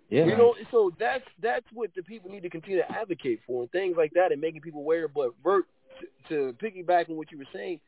Yeah. 0.09 0.25
You 0.27 0.37
know, 0.37 0.55
so 0.71 0.91
that's 0.99 1.25
that's 1.41 1.67
what 1.73 1.91
the 1.95 2.03
people 2.03 2.31
need 2.31 2.43
to 2.43 2.51
continue 2.51 2.79
to 2.79 2.91
advocate 2.93 3.41
for 3.47 3.63
and 3.63 3.71
things 3.71 3.97
like 3.97 4.13
that, 4.15 4.33
and 4.33 4.41
making 4.41 4.63
people 4.63 4.81
aware. 4.81 5.07
But 5.07 5.31
Vert, 5.45 5.67
to, 6.29 6.53
to 6.53 6.57
piggyback 6.65 7.09
on 7.11 7.17
what 7.17 7.31
you 7.31 7.39
were 7.39 7.47
saying, 7.53 7.81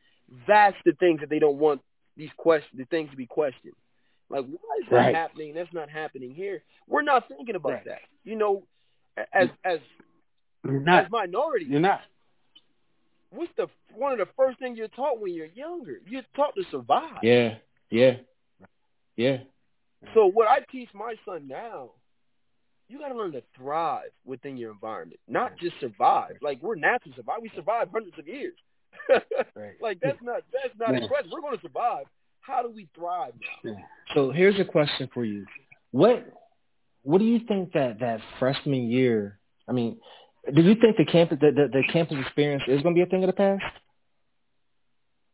that's 0.47 0.77
the 0.85 0.93
things 0.93 1.19
that 1.19 1.29
they 1.29 1.39
don't 1.39 1.57
want 1.57 1.81
these 2.15 2.29
questions, 2.37 2.77
the 2.77 2.85
things 2.85 3.09
to 3.09 3.17
be 3.17 3.25
questioned. 3.25 3.73
Like, 4.29 4.45
why 4.45 4.77
is 4.81 4.89
that 4.89 4.95
Right. 4.95 5.15
happening? 5.15 5.53
That's 5.53 5.73
not 5.73 5.89
happening 5.89 6.33
here. 6.33 6.63
We're 6.87 7.01
not 7.01 7.27
thinking 7.27 7.55
about 7.55 7.73
Right. 7.73 7.85
that. 7.85 8.01
You 8.23 8.35
know, 8.35 8.63
as 9.33 9.49
as 9.63 9.79
You're 10.63 10.79
not. 10.79 11.05
as 11.05 11.11
minorities, 11.11 11.67
You're 11.69 11.79
not. 11.79 12.01
what's 13.31 13.51
the 13.57 13.67
one 13.95 14.11
of 14.11 14.17
the 14.17 14.27
first 14.35 14.59
things 14.59 14.77
you're 14.77 14.87
taught 14.89 15.19
when 15.19 15.33
you're 15.33 15.45
younger? 15.47 15.99
You're 16.07 16.23
taught 16.35 16.55
to 16.55 16.63
survive. 16.71 17.19
Yeah. 17.21 17.55
Yeah. 17.89 18.13
Yeah. 19.15 19.37
So 20.13 20.25
what 20.25 20.47
I 20.47 20.59
teach 20.71 20.89
my 20.93 21.15
son 21.25 21.47
now, 21.47 21.91
you 22.89 22.99
got 22.99 23.09
to 23.09 23.15
learn 23.15 23.31
to 23.33 23.43
thrive 23.55 24.09
within 24.25 24.57
your 24.57 24.71
environment, 24.71 25.19
not 25.27 25.57
just 25.57 25.75
survive. 25.79 26.37
Like 26.41 26.61
we're 26.61 26.75
naturally 26.75 27.15
survive. 27.15 27.37
We 27.41 27.51
survive 27.55 27.89
hundreds 27.91 28.17
of 28.17 28.27
years. 28.27 28.55
right. 29.55 29.73
Like 29.81 29.99
that's 30.01 30.21
not 30.21 30.41
that's 30.51 30.77
not 30.79 30.93
yeah. 30.93 31.05
a 31.05 31.07
question. 31.07 31.31
We're 31.31 31.41
going 31.41 31.55
to 31.55 31.61
survive. 31.61 32.05
How 32.41 32.61
do 32.61 32.69
we 32.69 32.87
thrive 32.95 33.33
now? 33.63 33.71
Yeah. 33.71 33.79
So 34.13 34.31
here's 34.31 34.59
a 34.59 34.65
question 34.65 35.09
for 35.13 35.23
you. 35.23 35.45
What 35.91 36.25
what 37.03 37.19
do 37.19 37.25
you 37.25 37.39
think 37.47 37.73
that 37.73 37.99
that 37.99 38.19
freshman 38.39 38.89
year? 38.89 39.39
I 39.67 39.71
mean, 39.71 39.97
do 40.53 40.61
you 40.61 40.75
think 40.75 40.97
the 40.97 41.05
campus 41.05 41.37
the, 41.39 41.51
the, 41.51 41.67
the 41.71 41.83
campus 41.91 42.17
experience 42.19 42.63
is 42.67 42.81
going 42.81 42.95
to 42.95 42.99
be 42.99 43.03
a 43.03 43.05
thing 43.05 43.23
of 43.23 43.27
the 43.27 43.33
past? 43.33 43.63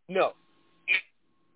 No, 0.07 0.33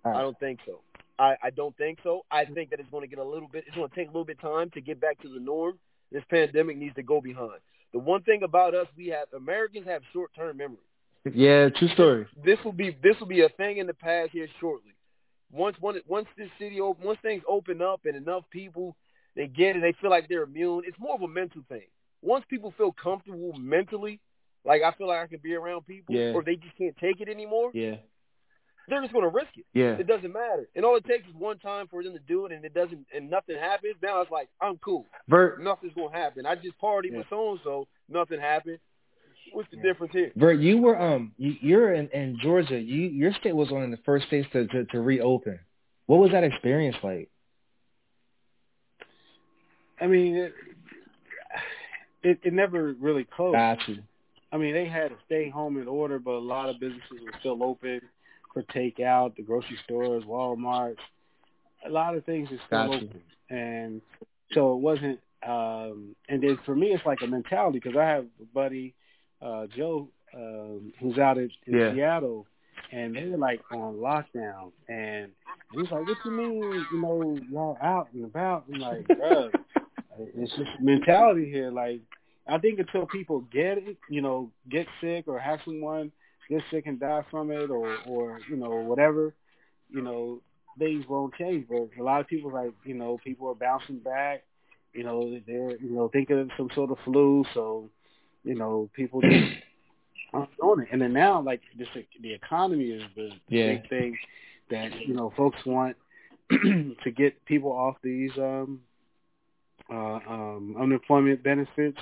right. 0.06 0.16
I 0.16 0.22
don't 0.22 0.40
think 0.40 0.60
so. 0.66 0.80
I, 1.20 1.36
I 1.44 1.50
don't 1.52 1.76
think 1.78 2.00
so. 2.04 2.22
I 2.32 2.46
think 2.46 2.72
that 2.72 2.80
it's 2.80 2.90
going 2.90 3.04
to 3.04 3.08
get 3.08 3.20
a 3.20 3.24
little 3.24 3.48
bit. 3.48 3.66
It's 3.68 3.76
going 3.76 3.90
to 3.90 3.96
take 3.96 4.08
a 4.08 4.12
little 4.12 4.26
bit 4.26 4.38
of 4.38 4.50
time 4.50 4.70
to 4.72 4.82
get 4.82 5.00
back 5.00 5.22
to 5.22 5.30
the 5.30 5.40
norm. 5.40 5.78
This 6.12 6.24
pandemic 6.30 6.78
needs 6.78 6.96
to 6.96 7.04
go 7.04 7.22
behind. 7.22 7.60
The 7.94 8.00
one 8.00 8.24
thing 8.24 8.42
about 8.44 8.74
us, 8.74 8.88
we 8.98 9.08
have 9.08 9.28
Americans 9.36 9.86
have 9.88 10.02
short-term 10.12 10.58
memory. 10.58 10.78
Yeah, 11.32 11.70
true 11.70 11.88
story. 11.90 12.28
This 12.44 12.58
will 12.66 12.74
be 12.74 12.98
this 13.02 13.16
will 13.20 13.28
be 13.28 13.42
a 13.42 13.50
thing 13.50 13.78
in 13.78 13.88
the 13.88 13.94
past 13.94 14.32
here 14.32 14.48
shortly. 14.60 14.92
Once 15.52 15.78
once 15.80 16.00
once 16.08 16.28
this 16.38 16.50
city 16.60 16.82
once 16.82 17.20
things 17.22 17.44
open 17.48 17.82
up 17.82 18.02
and 18.06 18.16
enough 18.16 18.44
people 18.50 18.96
they 19.36 19.48
get 19.48 19.76
it, 19.76 19.82
they 19.82 19.94
feel 20.00 20.10
like 20.10 20.28
they're 20.30 20.44
immune. 20.44 20.84
It's 20.86 21.00
more 21.00 21.16
of 21.16 21.22
a 21.22 21.28
mental 21.28 21.62
thing. 21.70 21.88
Once 22.22 22.46
people 22.50 22.74
feel 22.78 22.92
comfortable 22.92 23.54
mentally, 23.60 24.20
like 24.66 24.82
I 24.82 24.92
feel 24.94 25.08
like 25.08 25.20
I 25.20 25.28
can 25.28 25.40
be 25.44 25.56
around 25.56 25.86
people, 25.86 26.16
yeah. 26.16 26.32
or 26.32 26.44
they 26.44 26.56
just 26.56 26.78
can't 26.78 26.96
take 26.98 27.20
it 27.20 27.28
anymore. 27.28 27.72
Yeah. 27.74 27.96
They're 28.88 29.02
just 29.02 29.14
going 29.14 29.24
to 29.24 29.30
risk 29.30 29.52
it. 29.56 29.66
Yeah. 29.74 29.94
It 29.94 30.08
doesn't 30.08 30.32
matter. 30.32 30.68
And 30.76 30.84
all 30.84 30.98
it 30.98 31.06
takes 31.06 31.26
is 31.28 31.34
one 31.38 31.58
time 31.58 31.88
for 31.88 32.04
them 32.04 32.14
to 32.14 32.20
do 32.20 32.46
it, 32.46 32.52
and 32.52 32.66
it 32.66 32.74
doesn't, 32.74 33.06
and 33.16 33.30
nothing 33.30 33.56
happens. 33.56 33.96
Now 34.02 34.22
it's 34.22 34.32
like 34.32 34.50
I'm 34.62 34.78
cool. 34.78 35.06
Vert, 35.28 35.62
nothing's 35.62 35.94
going 35.94 36.12
to 36.12 36.18
happen. 36.18 36.46
I 36.46 36.56
just 36.56 36.80
partied 36.82 37.12
yeah. 37.12 37.20
with 37.20 37.28
so 37.30 37.52
and 37.52 37.60
so. 37.64 37.88
Nothing 38.10 38.40
happened. 38.40 38.80
What's 39.52 39.70
the 39.72 39.78
difference 39.78 40.14
here? 40.14 40.32
Vert, 40.36 40.60
you 40.60 40.80
were 40.80 41.00
um, 41.00 41.34
you, 41.38 41.78
are 41.78 41.94
in, 41.94 42.08
in 42.10 42.38
Georgia. 42.42 42.80
You 42.80 43.02
your 43.04 43.34
state 43.34 43.56
was 43.56 43.70
one 43.72 43.84
of 43.84 43.92
the 43.92 44.00
first 44.06 44.28
states 44.28 44.48
to, 44.54 44.68
to 44.68 44.86
to 44.86 45.02
reopen. 45.02 45.60
What 46.08 46.20
was 46.20 46.32
that 46.32 46.44
experience 46.44 46.96
like? 47.04 47.30
I 50.04 50.08
mean, 50.08 50.36
it, 50.36 50.54
it, 52.24 52.40
it 52.44 52.54
never 52.54 52.94
really 53.00 53.24
closed. 53.24 53.56
Gotcha. 53.56 54.00
I 54.52 54.58
mean, 54.58 54.74
they 54.74 54.86
had 54.86 55.10
to 55.10 55.16
stay 55.26 55.50
home 55.50 55.78
in 55.82 55.88
order, 55.88 56.20
but 56.20 56.32
a 56.32 56.40
lot 56.40 56.68
of 56.70 56.78
businesses 56.78 57.22
were 57.24 57.32
still 57.40 57.64
open 57.64 58.02
for 58.54 58.64
takeout. 58.64 59.38
The 59.38 59.44
grocery 59.44 59.80
stores, 59.86 60.26
Walmart, 60.26 60.98
a 61.86 61.90
lot 61.90 62.16
of 62.16 62.26
things 62.26 62.50
are 62.52 62.60
still 62.68 62.88
gotcha. 62.88 63.06
open, 63.06 63.22
and 63.50 64.02
so 64.54 64.74
it 64.74 64.80
wasn't. 64.80 65.20
Um, 65.48 66.16
and 66.28 66.44
then 66.44 66.60
for 66.66 66.76
me, 66.76 66.88
it's 66.88 67.06
like 67.06 67.20
a 67.24 67.28
mentality 67.28 67.80
because 67.80 67.98
I 67.98 68.04
have 68.04 68.26
a 68.42 68.46
buddy, 68.54 68.94
uh, 69.42 69.68
Joe, 69.76 70.10
um, 70.36 70.92
who's 71.00 71.18
out 71.18 71.38
in, 71.38 71.50
in 71.66 71.78
yeah. 71.78 71.94
Seattle, 71.94 72.46
and 72.92 73.16
they 73.16 73.26
were 73.26 73.38
like 73.38 73.62
on 73.72 73.96
lockdown, 73.96 74.72
and 74.90 75.32
he's 75.72 75.90
like, 75.92 76.06
"What 76.06 76.18
you 76.26 76.32
mean? 76.32 76.86
You 76.92 77.02
know, 77.02 77.38
y'all 77.50 77.78
out 77.82 78.10
and 78.14 78.26
about?" 78.26 78.66
I'm 78.72 78.80
like, 78.80 79.08
"Bro, 79.08 79.50
it's 80.20 80.52
just 80.56 80.70
mentality 80.80 81.50
here. 81.50 81.72
Like, 81.72 82.02
I 82.48 82.58
think 82.58 82.80
until 82.80 83.06
people 83.06 83.42
get 83.52 83.78
it, 83.78 83.98
you 84.10 84.22
know, 84.22 84.52
get 84.70 84.88
sick 85.02 85.28
or 85.28 85.40
have 85.40 85.60
someone 85.66 86.12
get 86.50 86.62
sick 86.72 86.86
and 86.88 87.00
die 87.00 87.24
from 87.32 87.52
it, 87.52 87.70
or 87.70 87.98
or 88.06 88.40
you 88.50 88.56
know 88.56 88.70
whatever, 88.70 89.34
you 89.90 90.02
know, 90.02 90.42
things 90.78 91.06
won't 91.08 91.34
change. 91.36 91.68
But 91.70 91.90
a 92.00 92.04
lot 92.04 92.22
of 92.22 92.28
people 92.28 92.52
like, 92.52 92.74
you 92.84 92.96
know, 92.96 93.18
people 93.24 93.50
are 93.50 93.56
bouncing 93.56 94.00
back. 94.00 94.44
You 94.94 95.04
know, 95.04 95.40
they're 95.48 95.78
you 95.78 95.92
know 95.92 96.10
thinking 96.10 96.40
of 96.40 96.50
some 96.58 96.70
sort 96.76 96.92
of 96.92 96.98
flu, 97.04 97.46
so 97.54 97.90
you 98.44 98.56
know 98.56 98.90
people 98.96 99.22
just 99.22 99.54
aren't 100.34 100.56
doing 100.58 100.82
it. 100.82 100.90
And 100.92 101.02
then 101.02 101.14
now, 101.14 101.42
like 101.42 101.62
this, 101.78 101.88
the 102.22 102.34
economy 102.34 102.90
is 102.92 103.04
the, 103.16 103.30
the 103.50 103.56
yeah. 103.56 103.68
big 103.74 103.90
thing 103.90 104.18
that 104.70 104.92
you 105.08 105.14
know 105.14 105.34
folks 105.36 105.66
want 105.66 105.96
to 106.52 107.12
get 107.16 107.44
people 107.46 107.72
off 107.72 107.96
these 108.04 108.32
um 108.38 108.82
uh, 109.92 110.20
um, 110.28 110.76
unemployment 110.80 111.44
benefits 111.44 111.98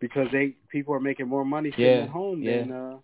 because 0.00 0.26
they 0.32 0.56
people 0.70 0.94
are 0.94 1.00
making 1.00 1.28
more 1.28 1.44
money 1.44 1.70
sitting 1.70 1.86
yeah, 1.86 2.02
at 2.02 2.08
home 2.08 2.42
yeah. 2.42 2.58
than 2.58 2.72
uh, 2.72 2.96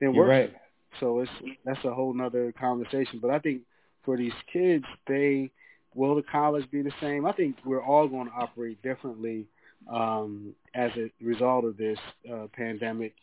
than 0.00 0.14
You're 0.14 0.26
working. 0.26 0.52
Right. 0.52 0.54
So 1.00 1.20
it's 1.20 1.30
that's 1.64 1.84
a 1.84 1.92
whole 1.92 2.14
nother 2.14 2.52
conversation. 2.52 3.18
But 3.20 3.30
I 3.30 3.38
think 3.38 3.62
for 4.04 4.16
these 4.16 4.32
kids, 4.52 4.84
they 5.06 5.50
will 5.94 6.14
the 6.14 6.22
college 6.22 6.70
be 6.70 6.82
the 6.82 6.92
same? 7.00 7.26
I 7.26 7.32
think 7.32 7.56
we're 7.64 7.82
all 7.82 8.06
going 8.06 8.26
to 8.26 8.32
operate 8.32 8.80
differently 8.82 9.46
um, 9.92 10.54
as 10.74 10.90
a 10.96 11.10
result 11.22 11.64
of 11.64 11.76
this 11.76 11.98
uh, 12.32 12.46
pandemic, 12.52 13.14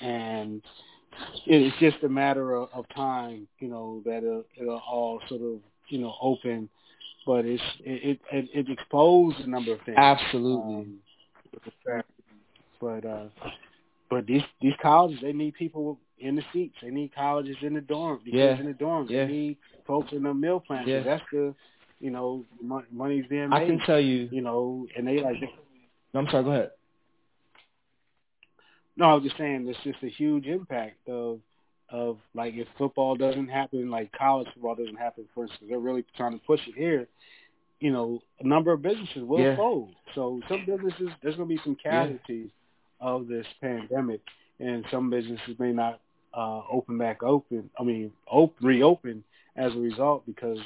and 0.00 0.62
it's 1.46 1.76
just 1.78 2.02
a 2.04 2.08
matter 2.08 2.54
of, 2.54 2.68
of 2.72 2.84
time, 2.94 3.48
you 3.58 3.68
know, 3.68 4.02
that 4.04 4.18
it'll, 4.18 4.44
it'll 4.56 4.82
all 4.88 5.20
sort 5.28 5.42
of 5.42 5.60
you 5.88 5.98
know 5.98 6.14
open 6.20 6.68
but 7.28 7.44
it's 7.44 7.62
it 7.84 8.18
it, 8.32 8.48
it 8.54 8.70
exposed 8.70 9.38
a 9.40 9.50
number 9.50 9.74
of 9.74 9.80
things. 9.82 9.98
Absolutely. 9.98 10.74
Um, 10.76 10.98
but 12.80 13.04
uh, 13.04 13.26
but 14.08 14.26
these 14.26 14.40
these 14.62 14.72
colleges 14.80 15.20
they 15.20 15.34
need 15.34 15.52
people 15.52 15.98
in 16.18 16.36
the 16.36 16.42
seats. 16.54 16.76
They 16.80 16.88
need 16.88 17.14
colleges 17.14 17.56
in 17.60 17.74
the 17.74 17.82
dorm. 17.82 18.20
The 18.24 18.30
yeah. 18.30 18.58
in 18.58 18.64
the 18.64 18.72
dorms. 18.72 19.10
Yeah. 19.10 19.26
They 19.26 19.32
need 19.32 19.58
folks 19.86 20.10
in 20.12 20.22
the 20.22 20.32
meal 20.32 20.60
plans. 20.60 20.88
Yeah. 20.88 21.02
That's 21.02 21.22
the 21.30 21.54
you 22.00 22.10
know 22.10 22.46
money's 22.90 23.26
being 23.28 23.50
made. 23.50 23.56
I 23.56 23.66
can 23.66 23.80
tell 23.80 24.00
you. 24.00 24.30
You 24.32 24.40
know, 24.40 24.86
and 24.96 25.06
they 25.06 25.20
like. 25.20 25.36
No, 26.14 26.20
I'm 26.20 26.28
sorry. 26.30 26.44
Go 26.44 26.50
ahead. 26.52 26.70
No, 28.96 29.04
I 29.04 29.14
was 29.14 29.24
just 29.24 29.36
saying 29.36 29.66
it's 29.68 29.78
just 29.84 30.02
a 30.02 30.08
huge 30.08 30.46
impact 30.46 31.06
of 31.10 31.40
of 31.90 32.18
like 32.34 32.54
if 32.54 32.66
football 32.76 33.16
doesn't 33.16 33.48
happen, 33.48 33.90
like 33.90 34.10
college 34.12 34.48
football 34.54 34.74
doesn't 34.74 34.96
happen, 34.96 35.24
for 35.34 35.44
instance, 35.44 35.64
they're 35.68 35.78
really 35.78 36.04
trying 36.16 36.38
to 36.38 36.44
push 36.44 36.60
it 36.66 36.74
here. 36.76 37.06
You 37.80 37.92
know, 37.92 38.20
a 38.40 38.46
number 38.46 38.72
of 38.72 38.82
businesses 38.82 39.22
will 39.22 39.40
yeah. 39.40 39.56
fold. 39.56 39.94
So 40.14 40.40
some 40.48 40.64
businesses, 40.66 41.08
there's 41.22 41.36
going 41.36 41.48
to 41.48 41.54
be 41.54 41.60
some 41.62 41.76
casualties 41.82 42.50
yeah. 42.50 43.08
of 43.08 43.28
this 43.28 43.46
pandemic, 43.60 44.20
and 44.58 44.84
some 44.90 45.10
businesses 45.10 45.58
may 45.58 45.72
not 45.72 46.00
uh, 46.36 46.62
open 46.70 46.98
back 46.98 47.22
open. 47.22 47.70
I 47.78 47.84
mean, 47.84 48.12
open, 48.30 48.66
reopen 48.66 49.24
as 49.56 49.72
a 49.74 49.78
result 49.78 50.26
because 50.26 50.58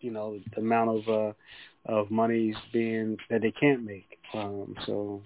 you 0.00 0.10
know 0.10 0.38
the 0.54 0.60
amount 0.60 0.90
of 0.90 1.08
uh, 1.08 1.92
of 1.92 2.10
monies 2.10 2.56
being 2.72 3.16
that 3.28 3.42
they 3.42 3.52
can't 3.52 3.84
make. 3.84 4.18
Um, 4.32 4.76
so 4.86 5.22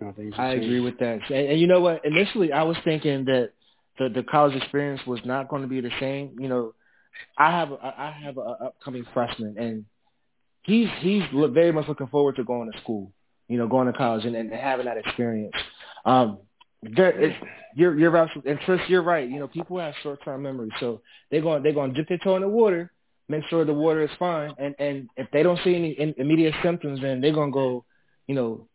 know, 0.00 0.14
I 0.36 0.52
agree 0.52 0.80
with 0.80 0.98
that. 0.98 1.20
And, 1.30 1.48
and 1.48 1.60
you 1.60 1.66
know 1.66 1.80
what? 1.80 2.04
Initially, 2.04 2.52
I 2.52 2.62
was 2.62 2.76
thinking 2.84 3.24
that 3.26 3.50
the 4.00 4.08
the 4.08 4.22
college 4.22 4.56
experience 4.56 5.00
was 5.06 5.20
not 5.24 5.48
going 5.48 5.62
to 5.62 5.68
be 5.68 5.80
the 5.80 5.90
same. 6.00 6.36
You 6.40 6.48
know, 6.48 6.74
I 7.38 7.50
have 7.52 7.70
a, 7.70 7.76
I 7.76 8.16
have 8.24 8.38
a 8.38 8.40
upcoming 8.40 9.04
freshman, 9.12 9.56
and 9.58 9.84
he's 10.62 10.88
he's 11.00 11.22
very 11.32 11.70
much 11.70 11.86
looking 11.86 12.08
forward 12.08 12.36
to 12.36 12.44
going 12.44 12.72
to 12.72 12.78
school. 12.80 13.12
You 13.46 13.58
know, 13.58 13.68
going 13.68 13.86
to 13.88 13.92
college 13.92 14.24
and, 14.24 14.36
and 14.36 14.52
having 14.52 14.86
that 14.86 14.96
experience. 14.96 15.54
Um, 16.04 16.38
there, 16.82 17.10
it's, 17.10 17.36
you're 17.76 17.98
you're 17.98 18.16
absolutely, 18.16 18.52
and 18.52 18.60
Tris, 18.60 18.80
you're 18.88 19.02
right. 19.02 19.28
You 19.28 19.38
know, 19.38 19.48
people 19.48 19.78
have 19.78 19.94
short 20.02 20.24
term 20.24 20.42
memory, 20.42 20.70
so 20.80 21.02
they're 21.30 21.42
going 21.42 21.62
they're 21.62 21.74
going 21.74 21.92
to 21.92 21.96
dip 21.96 22.08
their 22.08 22.18
toe 22.18 22.36
in 22.36 22.42
the 22.42 22.48
water, 22.48 22.90
make 23.28 23.44
sure 23.50 23.64
the 23.64 23.74
water 23.74 24.02
is 24.02 24.10
fine, 24.18 24.54
and 24.58 24.74
and 24.78 25.10
if 25.16 25.30
they 25.30 25.42
don't 25.42 25.60
see 25.62 25.74
any 25.74 25.90
in, 25.90 26.14
immediate 26.16 26.54
symptoms, 26.62 27.00
then 27.02 27.20
they're 27.20 27.34
going 27.34 27.50
to 27.50 27.54
go, 27.54 27.84
you 28.26 28.34
know, 28.34 28.68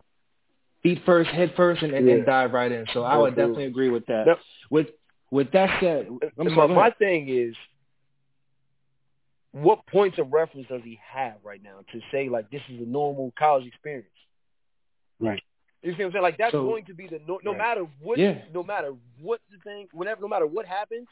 feet 0.83 1.01
first, 1.05 1.31
head 1.31 1.53
first, 1.57 1.81
and, 1.81 1.93
and, 1.93 2.07
yeah. 2.07 2.13
and 2.15 2.25
dive 2.25 2.51
right 2.51 2.71
in. 2.71 2.85
So 2.93 3.03
I 3.03 3.17
would 3.17 3.35
definitely 3.35 3.65
agree 3.65 3.89
with 3.89 4.05
that. 4.05 4.25
Yep. 4.27 4.39
With 4.69 4.87
with 5.31 5.51
that 5.51 5.79
said, 5.81 6.07
I'm 6.37 6.47
my, 6.49 6.55
sorry, 6.55 6.75
my 6.75 6.89
thing 6.91 7.27
is, 7.29 7.55
what 9.51 9.85
points 9.87 10.19
of 10.19 10.33
reference 10.33 10.67
does 10.67 10.81
he 10.83 10.99
have 11.13 11.35
right 11.43 11.61
now 11.63 11.79
to 11.93 11.99
say 12.11 12.27
like 12.29 12.49
this 12.51 12.61
is 12.69 12.81
a 12.81 12.85
normal 12.85 13.33
college 13.37 13.65
experience? 13.65 14.07
Right. 15.19 15.41
You 15.81 15.91
see 15.91 15.97
what 15.99 16.05
I'm 16.07 16.11
saying? 16.13 16.23
Like 16.23 16.37
that's 16.37 16.51
So- 16.51 16.63
going 16.65 16.85
to 16.85 16.93
be 16.93 17.07
the 17.07 17.19
no, 17.27 17.39
no 17.43 17.51
Right. 17.51 17.57
matter 17.57 17.87
what, 18.01 18.17
Yeah. 18.17 18.41
no 18.53 18.63
matter 18.63 18.93
what 19.21 19.39
the 19.51 19.57
thing, 19.59 19.87
whenever, 19.93 20.21
no 20.21 20.27
matter 20.27 20.47
what 20.47 20.65
happens, 20.65 21.07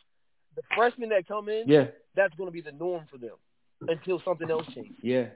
the 0.55 0.61
freshmen 0.76 1.09
that 1.09 1.28
come 1.28 1.47
in, 1.49 1.68
Yeah, 1.68 1.88
that's 2.16 2.34
going 2.36 2.47
to 2.47 2.51
be 2.51 2.61
the 2.61 2.72
norm 2.74 3.05
for 3.09 3.18
them 3.18 3.36
until 3.88 4.20
something 4.20 4.49
else 4.51 4.66
changes. 4.74 4.97
yeah. 5.01 5.28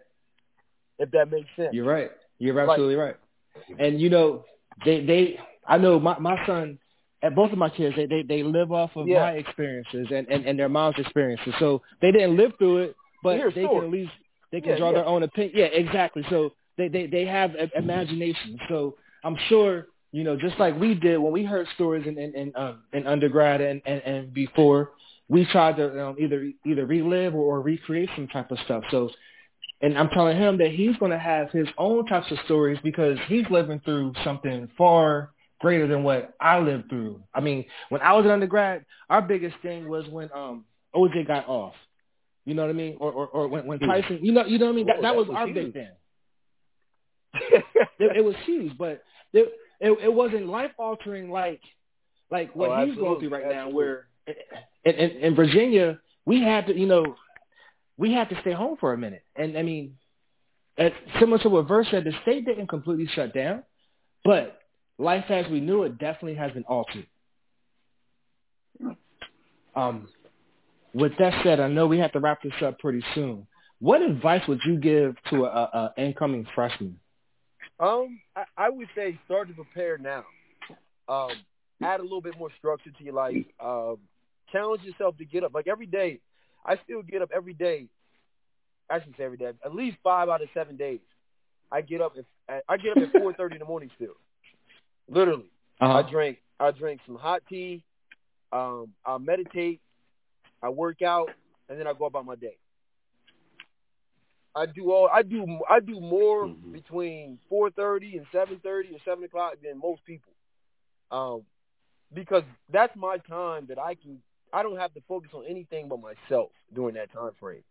If 1.00 1.12
that 1.12 1.30
makes 1.32 1.48
sense. 1.56 1.74
You're 1.74 1.86
right. 1.86 2.12
You're 2.40 2.60
absolutely 2.60 2.96
right. 2.96 3.16
And 3.80 4.02
you 4.02 4.10
know, 4.10 4.46
they 4.84 5.04
they 5.06 5.40
I 5.66 5.78
know 5.78 6.00
my 6.00 6.18
my 6.20 6.44
son 6.46 6.78
and 7.22 7.36
both 7.36 7.52
of 7.52 7.58
my 7.58 7.70
kids 7.70 7.96
they 7.96 8.06
they, 8.06 8.24
they 8.24 8.44
live 8.44 8.72
off 8.72 8.92
of 8.96 9.08
Yeah. 9.08 9.22
my 9.22 9.32
experiences 9.34 10.08
and, 10.14 10.28
and 10.28 10.46
and 10.46 10.60
their 10.60 10.70
mom's 10.70 10.98
experiences. 11.00 11.54
So 11.60 11.82
they 12.02 12.12
didn't 12.12 12.38
live 12.38 12.54
through 12.58 12.78
it, 12.80 12.96
but 13.24 13.38
they 13.38 13.52
stories. 13.52 13.70
can 13.70 13.84
at 13.84 13.90
least 13.92 14.12
they 14.52 14.62
can 14.62 14.72
Yeah, 14.72 14.78
draw 14.78 14.90
yeah. 14.90 14.96
their 14.96 15.06
own 15.06 15.24
opinion. 15.24 15.54
Yeah, 15.58 15.66
exactly. 15.66 16.24
So 16.30 16.52
they 16.78 16.88
they 16.88 17.08
they 17.08 17.26
have 17.26 17.52
imagination. 17.76 18.60
So 18.70 18.96
I'm 19.24 19.36
sure 19.50 19.88
you 20.12 20.24
know 20.24 20.36
just 20.38 20.58
like 20.60 20.80
we 20.80 20.94
did 20.96 21.18
when 21.18 21.32
we 21.34 21.44
heard 21.44 21.68
stories 21.76 22.06
in 22.08 22.18
in 22.18 22.36
in, 22.36 22.54
um, 22.56 22.84
in 22.94 23.08
undergrad 23.08 23.62
and, 23.62 23.82
and 23.86 24.02
and 24.04 24.34
before 24.34 24.92
we 25.30 25.46
tried 25.46 25.76
to 25.78 26.06
um, 26.08 26.16
either 26.20 26.50
either 26.66 26.86
relive 26.86 27.36
or, 27.36 27.58
or 27.58 27.62
recreate 27.62 28.10
some 28.16 28.28
type 28.28 28.52
of 28.52 28.58
stuff. 28.66 28.84
So, 28.92 29.10
and 29.82 29.98
I'm 29.98 30.10
telling 30.10 30.38
him 30.38 30.58
that 30.60 30.72
he's 30.72 30.96
going 30.98 31.12
to 31.12 31.20
have 31.20 31.52
his 31.52 31.68
own 31.78 32.06
types 32.06 32.32
of 32.32 32.38
stories 32.46 32.80
because 32.84 33.18
he's 33.28 33.46
living 33.50 33.82
through 33.84 34.14
something 34.24 34.70
far 34.78 35.32
greater 35.60 35.88
than 35.88 36.04
what 36.04 36.34
I 36.40 36.60
lived 36.60 36.90
through. 36.90 37.22
I 37.34 37.42
mean, 37.42 37.66
when 37.90 38.02
I 38.02 38.14
was 38.14 38.26
an 38.26 38.32
undergrad, 38.32 38.86
our 39.10 39.22
biggest 39.22 39.56
thing 39.62 39.88
was 39.88 40.08
when 40.08 40.30
um 40.34 40.66
OJ 40.96 41.28
got 41.28 41.48
off. 41.48 41.74
You 42.46 42.54
know 42.54 42.64
what 42.64 42.70
I 42.70 42.74
mean? 42.74 42.98
Or 43.00 43.12
or, 43.12 43.28
or 43.28 43.48
when, 43.48 43.66
when 43.66 43.80
Tyson, 43.80 44.20
you 44.22 44.32
know, 44.32 44.46
you 44.46 44.58
know 44.58 44.66
what 44.66 44.72
I 44.72 44.76
mean? 44.76 44.88
That, 44.88 45.02
that 45.02 45.16
was, 45.16 45.28
was 45.28 45.38
our 45.38 45.48
big 45.48 45.74
thing. 45.74 45.90
it, 48.00 48.18
it 48.18 48.24
was 48.24 48.36
huge, 48.46 48.78
but 48.78 49.04
it, 49.34 49.52
it 49.80 49.92
it 50.04 50.14
wasn't 50.14 50.48
life 50.48 50.72
altering 50.78 51.30
like 51.30 51.62
like 52.32 52.56
what 52.56 52.70
oh, 52.70 52.86
he's 52.86 52.96
going 52.96 53.20
through 53.20 53.30
right 53.30 53.44
absolutely. 53.44 53.70
now. 53.70 53.76
Where 53.76 54.08
in, 54.86 54.96
in, 54.96 55.12
in 55.24 55.36
Virginia, 55.36 56.00
we 56.26 56.42
had 56.42 56.68
to, 56.68 56.78
you 56.78 56.86
know, 56.86 57.16
we 57.98 58.14
had 58.14 58.30
to 58.30 58.40
stay 58.42 58.54
home 58.54 58.78
for 58.80 58.94
a 58.94 58.98
minute, 58.98 59.24
and 59.36 59.58
I 59.58 59.64
mean, 59.64 59.98
as, 60.78 60.92
similar 61.20 61.40
to 61.40 61.50
what 61.50 61.68
Verse 61.68 61.88
said, 61.92 62.04
the 62.04 62.14
state 62.22 62.46
didn't 62.46 62.68
completely 62.68 63.08
shut 63.14 63.34
down, 63.34 63.64
but 64.24 64.60
life 64.98 65.26
as 65.30 65.46
we 65.52 65.60
knew 65.60 65.84
it 65.84 65.98
definitely 65.98 66.36
has 66.36 66.52
been 66.52 66.64
altered. 66.64 67.08
Um, 69.76 70.08
with 70.94 71.12
that 71.20 71.44
said, 71.44 71.60
I 71.60 71.68
know 71.68 71.86
we 71.86 72.00
have 72.00 72.12
to 72.14 72.20
wrap 72.20 72.42
this 72.42 72.54
up 72.64 72.80
pretty 72.80 73.04
soon. 73.14 73.46
What 73.80 74.02
advice 74.02 74.42
would 74.48 74.60
you 74.66 74.78
give 74.78 75.16
to 75.30 75.46
a, 75.46 75.50
a, 75.50 75.94
a 75.98 76.02
incoming 76.02 76.48
freshman? 76.56 77.00
Um, 77.80 78.20
I, 78.36 78.44
I, 78.58 78.70
would 78.70 78.88
say 78.96 79.20
start 79.26 79.50
to 79.50 79.54
prepare 79.54 80.00
now. 80.00 80.24
Um, 81.08 81.30
add 81.84 82.00
a 82.00 82.04
little 82.04 82.22
bit 82.22 82.34
more 82.40 82.50
structure 82.58 82.90
to 82.90 83.04
your 83.04 83.14
life. 83.14 83.36
Um, 83.64 83.98
challenge 84.52 84.82
yourself 84.82 85.16
to 85.18 85.26
get 85.26 85.44
up. 85.44 85.54
Like 85.54 85.68
every 85.68 85.86
day, 85.86 86.20
I 86.66 86.80
still 86.84 87.04
get 87.04 87.22
up 87.22 87.30
every 87.36 87.54
day. 87.54 87.86
I 88.90 89.00
should 89.02 89.14
say 89.16 89.26
every 89.26 89.38
day. 89.38 89.52
At 89.64 89.76
least 89.76 89.98
five 90.04 90.28
out 90.28 90.42
of 90.42 90.50
seven 90.56 90.76
days, 90.76 91.02
I 91.72 91.82
get 91.82 92.02
up. 92.02 92.14
At, 92.50 92.64
I 92.68 92.78
get 92.78 92.98
up 92.98 93.04
at 93.04 93.12
four 93.22 93.34
thirty 93.34 93.56
in 93.56 93.60
the 93.60 93.66
morning 93.66 93.92
still. 93.96 94.16
Literally, 95.10 95.50
uh-huh. 95.80 95.94
I 95.94 96.10
drink. 96.10 96.40
I 96.60 96.72
drink 96.72 97.02
some 97.06 97.16
hot 97.16 97.44
tea. 97.50 97.84
Um, 98.52 98.94
I 99.06 99.18
meditate. 99.18 99.82
I 100.62 100.70
work 100.70 101.02
out, 101.02 101.30
and 101.70 101.80
then 101.80 101.88
I 101.88 101.94
go 101.94 102.06
about 102.06 102.26
my 102.26 102.36
day. 102.36 102.58
I 104.56 104.66
do 104.66 104.92
all. 104.92 105.08
I 105.12 105.22
do. 105.22 105.60
I 105.70 105.80
do 105.80 106.00
more 106.00 106.48
mm-hmm. 106.48 106.72
between 106.72 107.38
four 107.48 107.70
thirty 107.70 108.18
and 108.18 108.26
seven 108.32 108.60
thirty 108.64 108.90
or 108.90 109.00
seven 109.06 109.24
o'clock 109.24 109.54
than 109.64 109.80
most 109.80 110.04
people, 110.04 110.34
um, 111.12 111.44
because 112.14 112.44
that's 112.72 112.96
my 112.96 113.18
time 113.30 113.68
that 113.70 113.78
I 113.78 113.94
can. 113.94 114.20
I 114.52 114.64
don't 114.64 114.78
have 114.78 114.94
to 114.96 115.02
focus 115.08 115.32
on 115.34 115.46
anything 115.48 115.90
but 115.90 116.00
myself 116.02 116.50
during 116.74 116.96
that 116.96 117.14
time 117.14 117.32
frame. 117.40 117.64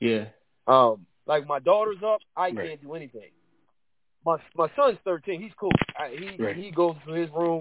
Yeah. 0.00 0.26
Um, 0.66 1.06
like 1.26 1.46
my 1.46 1.58
daughter's 1.58 2.02
up, 2.04 2.20
I 2.36 2.50
right. 2.50 2.56
can't 2.56 2.82
do 2.82 2.94
anything. 2.94 3.30
My 4.24 4.36
my 4.56 4.68
son's 4.76 4.98
thirteen. 5.04 5.42
He's 5.42 5.52
cool. 5.58 5.72
I, 5.98 6.14
he 6.16 6.42
right. 6.42 6.56
he 6.56 6.70
goes 6.70 6.94
to 7.06 7.12
his 7.12 7.28
room, 7.30 7.60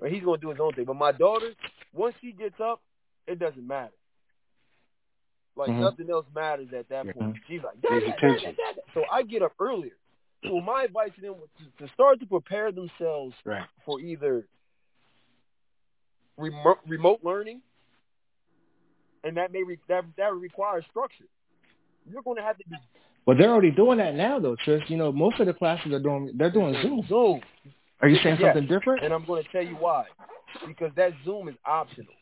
or 0.00 0.08
he's 0.08 0.22
gonna 0.24 0.38
do 0.38 0.50
his 0.50 0.58
own 0.60 0.72
thing. 0.72 0.84
But 0.84 0.96
my 0.96 1.12
daughter, 1.12 1.50
once 1.92 2.14
she 2.20 2.32
gets 2.32 2.58
up, 2.60 2.80
it 3.26 3.38
doesn't 3.38 3.66
matter. 3.66 3.92
Like 5.56 5.70
mm-hmm. 5.70 5.80
nothing 5.80 6.10
else 6.10 6.26
matters 6.34 6.68
at 6.76 6.88
that 6.88 7.04
point. 7.04 7.16
Mm-hmm. 7.16 7.30
She's 7.48 7.60
like, 7.62 7.80
Dad, 7.82 8.00
Dad, 8.20 8.38
Dad, 8.42 8.56
Dad, 8.56 8.82
so 8.94 9.02
I 9.12 9.22
get 9.22 9.42
up 9.42 9.52
earlier. 9.60 9.92
So 10.44 10.60
my 10.60 10.84
advice 10.84 11.10
to 11.16 11.20
them 11.20 11.34
was 11.34 11.48
to, 11.58 11.86
to 11.86 11.92
start 11.92 12.18
to 12.20 12.26
prepare 12.26 12.72
themselves 12.72 13.34
right. 13.44 13.66
for 13.84 14.00
either 14.00 14.46
remote, 16.38 16.78
remote 16.86 17.20
learning, 17.22 17.60
and 19.22 19.36
that 19.36 19.52
may 19.52 19.62
re, 19.62 19.78
that 19.88 20.04
that 20.16 20.34
requires 20.34 20.84
structure. 20.88 21.26
You're 22.10 22.22
going 22.22 22.38
to 22.38 22.42
have 22.42 22.56
to 22.56 22.64
be. 22.68 22.76
Well, 23.26 23.36
they're 23.36 23.50
already 23.50 23.70
doing 23.70 23.98
that 23.98 24.14
now, 24.14 24.38
though, 24.38 24.56
Trish. 24.66 24.88
You 24.88 24.96
know, 24.96 25.12
most 25.12 25.40
of 25.40 25.46
the 25.46 25.52
classes 25.52 25.92
are 25.92 26.00
doing 26.00 26.32
they're 26.34 26.50
doing 26.50 26.74
Zoom. 26.82 27.04
Zoom. 27.08 27.40
Are 28.00 28.08
you 28.08 28.18
saying 28.22 28.38
yes. 28.40 28.54
something 28.54 28.66
different? 28.66 29.04
And 29.04 29.12
I'm 29.12 29.26
going 29.26 29.42
to 29.42 29.48
tell 29.50 29.62
you 29.64 29.76
why. 29.76 30.04
Because 30.66 30.90
that 30.96 31.12
Zoom 31.24 31.48
is 31.48 31.54
optional. 31.64 32.12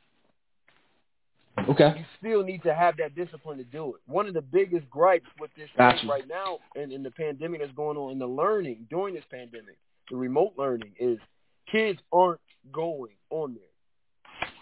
Okay. 1.69 1.95
You 1.97 2.05
still 2.19 2.45
need 2.45 2.63
to 2.63 2.75
have 2.75 2.97
that 2.99 3.15
discipline 3.15 3.59
to 3.59 3.65
do 3.65 3.95
it. 3.95 4.01
One 4.07 4.27
of 4.27 4.35
the 4.35 4.43
biggest 4.43 4.89
gripes 4.91 5.29
with 5.41 5.51
this 5.57 5.69
gotcha. 5.77 6.07
right 6.07 6.27
now 6.29 6.59
and 6.77 6.93
in 6.93 7.03
the 7.03 7.11
pandemic 7.11 7.61
that's 7.61 7.73
going 7.73 7.97
on 7.97 8.13
in 8.13 8.19
the 8.19 8.27
learning 8.27 8.87
during 8.91 9.15
this 9.15 9.25
pandemic, 9.31 9.77
the 10.11 10.17
remote 10.17 10.55
learning 10.57 10.93
is 10.99 11.19
kids 11.71 11.99
aren't 12.13 12.41
going 12.73 13.13
on 13.31 13.55
there. 13.55 13.63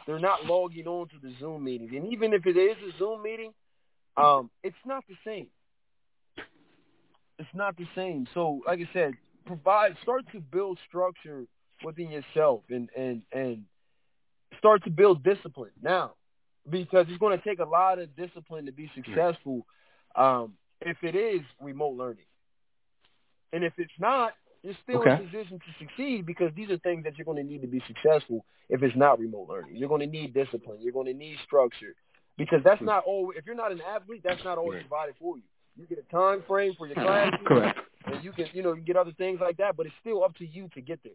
They're 0.07 0.19
not 0.21 0.47
logging 0.47 0.87
on 0.87 1.09
to 1.09 1.15
the 1.23 1.35
Zoom 1.39 1.65
meetings. 1.65 1.91
And 1.95 2.13
even 2.13 2.33
if 2.33 2.47
it 2.47 2.57
is 2.57 2.77
a 2.95 2.99
Zoom 2.99 3.23
meeting, 3.23 3.53
um, 4.17 4.51
it's 4.63 4.77
not 4.87 5.05
the 5.09 5.17
same. 5.25 5.49
It's 7.39 7.49
not 7.55 7.77
the 7.77 7.87
same. 7.95 8.27
So 8.35 8.61
like 8.67 8.81
I 8.81 8.89
said, 8.93 9.15
provide 9.47 9.97
start 10.03 10.25
to 10.33 10.41
build 10.41 10.79
structure 10.89 11.47
within 11.85 12.11
yourself 12.11 12.63
and, 12.71 12.89
and, 12.97 13.23
and 13.33 13.65
start 14.59 14.85
to 14.85 14.91
build 14.91 15.23
discipline. 15.23 15.73
Now, 15.83 16.13
because 16.69 17.07
it's 17.09 17.19
going 17.19 17.39
to 17.39 17.45
take 17.45 17.59
a 17.59 17.65
lot 17.65 17.99
of 17.99 18.15
discipline 18.17 18.67
to 18.67 18.73
be 18.73 18.91
successful 18.95 19.67
um, 20.17 20.55
if 20.81 20.97
it 21.03 21.15
is 21.15 21.43
remote 21.61 21.97
learning. 21.97 22.25
And 23.53 23.65
if 23.65 23.75
it's 23.79 23.93
not, 23.99 24.33
you're 24.63 24.75
still 24.83 25.01
okay. 25.01 25.11
in 25.11 25.17
a 25.17 25.23
position 25.23 25.59
to 25.59 25.85
succeed 25.85 26.27
because 26.27 26.51
these 26.57 26.71
are 26.71 26.79
things 26.79 27.05
that 27.05 27.17
you're 27.17 27.25
going 27.25 27.39
to 27.39 27.45
need 27.45 27.61
to 27.61 27.69
be 27.69 27.81
successful 27.87 28.45
if 28.69 28.83
it's 28.83 28.97
not 28.97 29.21
remote 29.21 29.49
learning. 29.49 29.77
You're 29.77 29.89
going 29.89 30.01
to 30.01 30.07
need 30.07 30.35
discipline. 30.35 30.79
You're 30.81 30.93
going 30.93 31.07
to 31.07 31.15
need 31.15 31.37
structure 31.45 31.95
because 32.37 32.61
that's 32.65 32.83
not 32.83 33.05
all. 33.07 33.33
If 33.37 33.47
you're 33.47 33.55
not 33.55 33.71
an 33.71 33.81
athlete, 33.81 34.23
that's 34.25 34.43
not 34.45 34.59
always 34.59 34.83
provided 34.83 35.15
for 35.21 35.37
you. 35.37 35.45
You 35.77 35.87
get 35.87 35.99
a 35.99 36.13
time 36.13 36.43
frame 36.47 36.75
for 36.77 36.87
your 36.87 36.95
class, 36.95 37.33
correct? 37.47 37.79
And 38.07 38.25
you 38.25 38.33
can, 38.33 38.47
you 38.53 38.63
know, 38.63 38.73
you 38.73 38.83
get 38.83 38.97
other 38.97 39.13
things 39.19 39.41
like 39.41 39.57
that, 39.59 39.77
but 39.77 39.87
it's 39.87 39.95
still 40.01 40.25
up 40.25 40.37
to 40.37 40.47
you 40.47 40.69
to 40.75 40.81
get 40.81 41.01
there 41.03 41.13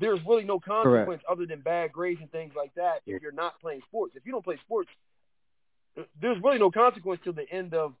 there's 0.00 0.18
really 0.26 0.44
no 0.44 0.58
consequence 0.58 1.06
Correct. 1.06 1.24
other 1.28 1.46
than 1.46 1.60
bad 1.60 1.92
grades 1.92 2.20
and 2.20 2.30
things 2.32 2.52
like 2.56 2.74
that 2.74 3.00
if 3.06 3.22
you're 3.22 3.32
not 3.32 3.60
playing 3.60 3.80
sports. 3.88 4.14
If 4.16 4.26
you 4.26 4.32
don't 4.32 4.44
play 4.44 4.58
sports, 4.64 4.90
there's 6.20 6.42
really 6.42 6.58
no 6.58 6.70
consequence 6.70 7.20
till 7.22 7.32
the 7.32 7.48
end 7.50 7.74
of 7.74 7.94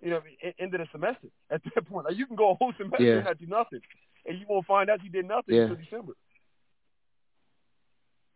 you 0.00 0.10
know 0.10 0.22
end 0.58 0.74
of 0.74 0.80
the 0.80 0.86
semester. 0.92 1.28
At 1.50 1.62
that 1.74 1.88
point, 1.88 2.06
like 2.06 2.16
you 2.16 2.26
can 2.26 2.36
go 2.36 2.52
a 2.52 2.54
whole 2.54 2.72
semester 2.78 3.04
yeah. 3.04 3.16
and 3.16 3.24
not 3.24 3.38
do 3.38 3.46
nothing, 3.46 3.80
and 4.26 4.38
you 4.38 4.46
won't 4.48 4.66
find 4.66 4.88
out 4.88 5.04
you 5.04 5.10
did 5.10 5.28
nothing 5.28 5.54
yeah. 5.54 5.62
until 5.62 5.76
December. 5.76 6.12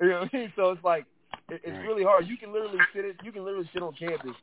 You 0.01 0.09
know 0.11 0.21
what 0.21 0.31
I 0.35 0.37
mean? 0.37 0.53
So 0.57 0.71
it's 0.71 0.85
like 0.85 1.07
it's 1.49 1.87
really 1.87 2.05
hard. 2.05 2.27
You 2.27 2.37
can 2.37 2.53
literally 2.53 2.81
sit 2.95 3.05
it. 3.05 3.17
You 3.25 3.33
can 3.33 3.45
literally 3.45 3.69
sit 3.73 3.83
on 3.83 3.95
campus 3.95 4.37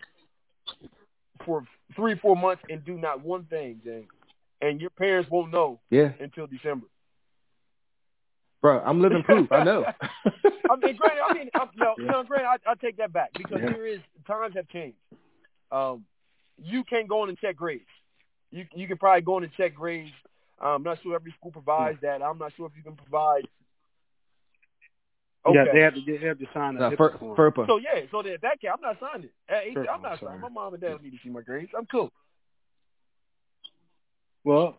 for 1.46 1.66
three, 1.96 2.16
four 2.16 2.36
months 2.36 2.64
and 2.70 2.84
do 2.86 2.98
not 2.98 3.24
one 3.24 3.46
thing, 3.46 3.82
James, 3.84 4.08
and 4.62 4.80
your 4.80 4.89
parents 4.89 5.30
won't 5.30 5.52
know 5.52 5.80
yeah. 5.89 6.12
until 6.20 6.48
December. 6.48 6.88
Bro, 8.62 8.82
I'm 8.86 9.02
living 9.02 9.24
proof. 9.24 9.52
I 9.52 9.64
know. 9.64 9.86
I 10.06 10.76
mean, 10.76 10.96
granted, 10.96 11.22
I 11.28 11.34
mean, 11.34 11.50
I, 11.56 11.66
no, 11.76 11.96
yeah. 11.98 12.12
no, 12.12 12.24
granted, 12.24 12.48
I, 12.48 12.72
I 12.72 12.76
take 12.76 12.98
that 12.98 13.12
back 13.12 13.32
because 13.34 13.58
yeah. 13.60 13.72
there 13.72 13.88
is 13.88 14.00
times 14.28 14.54
have 14.56 14.68
changed. 14.70 14.98
Um, 15.72 16.06
you 16.62 16.84
can't 16.84 17.08
go 17.08 17.24
in 17.24 17.30
and 17.30 17.39
check 17.39 17.56
grades. 17.56 17.86
You 18.52 18.66
you 18.76 18.88
can 18.88 18.98
probably 18.98 19.22
go 19.22 19.38
in 19.39 19.46
and 19.46 19.54
check 19.54 19.74
grades. 19.74 20.12
I'm 20.60 20.84
not 20.84 21.00
sure 21.02 21.16
every 21.16 21.34
school 21.39 21.52
provides 21.52 21.98
yeah. 22.04 22.20
that. 22.20 22.24
I'm 22.24 22.38
not 22.38 22.52
sure 22.56 22.68
if 22.68 22.74
you 22.78 22.84
can 22.84 22.96
provide. 22.96 23.48
Okay. 25.44 25.58
Yeah, 25.58 25.74
they 25.74 25.80
have 25.82 25.96
to 25.96 26.02
they 26.06 26.28
have 26.28 26.38
to 26.38 26.46
sign 26.54 26.78
a 26.78 26.96
FER, 26.96 27.18
FERPA. 27.20 27.66
So 27.66 27.78
yeah, 27.78 28.02
so 28.12 28.22
that 28.22 28.42
that 28.44 28.62
case, 28.62 28.70
I'm 28.74 28.82
not 28.82 28.98
signing 29.00 29.26
it. 29.26 29.52
At 29.52 29.64
18, 29.64 29.86
I'm 29.92 30.02
not 30.02 30.20
signing. 30.20 30.39
My 30.39 30.50
mom 30.50 30.74
and 30.74 30.82
dad 30.82 30.89
don't 30.89 31.04
need 31.04 31.12
to 31.12 31.18
see 31.24 31.30
my 31.30 31.42
grades. 31.42 31.72
I'm 31.76 31.88
cool. 31.88 32.12
Well, 34.44 34.78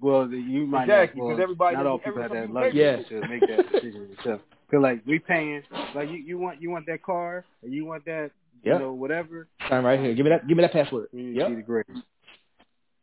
well, 0.00 0.28
you 0.30 0.66
might 0.66 0.84
exactly 0.84 1.20
because 1.20 1.34
well, 1.34 1.42
everybody 1.42 1.76
not 1.76 1.86
all 1.86 1.98
people 1.98 2.22
have 2.22 2.32
that 2.32 2.50
luxury 2.50 2.80
yeah. 2.80 3.02
to 3.02 3.28
make 3.28 3.40
that 3.40 3.72
decision 3.72 4.08
yourself. 4.16 4.40
Cause 4.70 4.80
like 4.82 5.02
we 5.06 5.18
paying, 5.18 5.62
like 5.94 6.10
you, 6.10 6.16
you 6.16 6.38
want 6.38 6.60
you 6.60 6.70
want 6.70 6.86
that 6.86 7.02
car, 7.02 7.44
or 7.62 7.68
you 7.68 7.86
want 7.86 8.04
that, 8.04 8.30
yep. 8.62 8.74
you 8.74 8.78
know, 8.78 8.92
whatever. 8.92 9.48
Sign 9.68 9.82
right 9.82 9.98
here. 9.98 10.14
Give 10.14 10.24
me 10.24 10.30
that. 10.30 10.46
Give 10.46 10.56
me 10.56 10.62
that 10.62 10.72
password. 10.72 11.08
You 11.12 11.22
yep. 11.22 11.48
see 11.48 11.54
the 11.54 11.62
grades. 11.62 11.88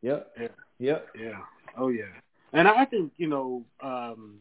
Yep. 0.02 0.32
Yeah. 0.40 0.48
Yep. 0.80 1.08
Yeah. 1.20 1.40
Oh 1.78 1.88
yeah. 1.88 2.04
And 2.54 2.68
I 2.68 2.86
think 2.86 3.14
you 3.18 3.28
know, 3.28 3.64
um, 3.82 4.40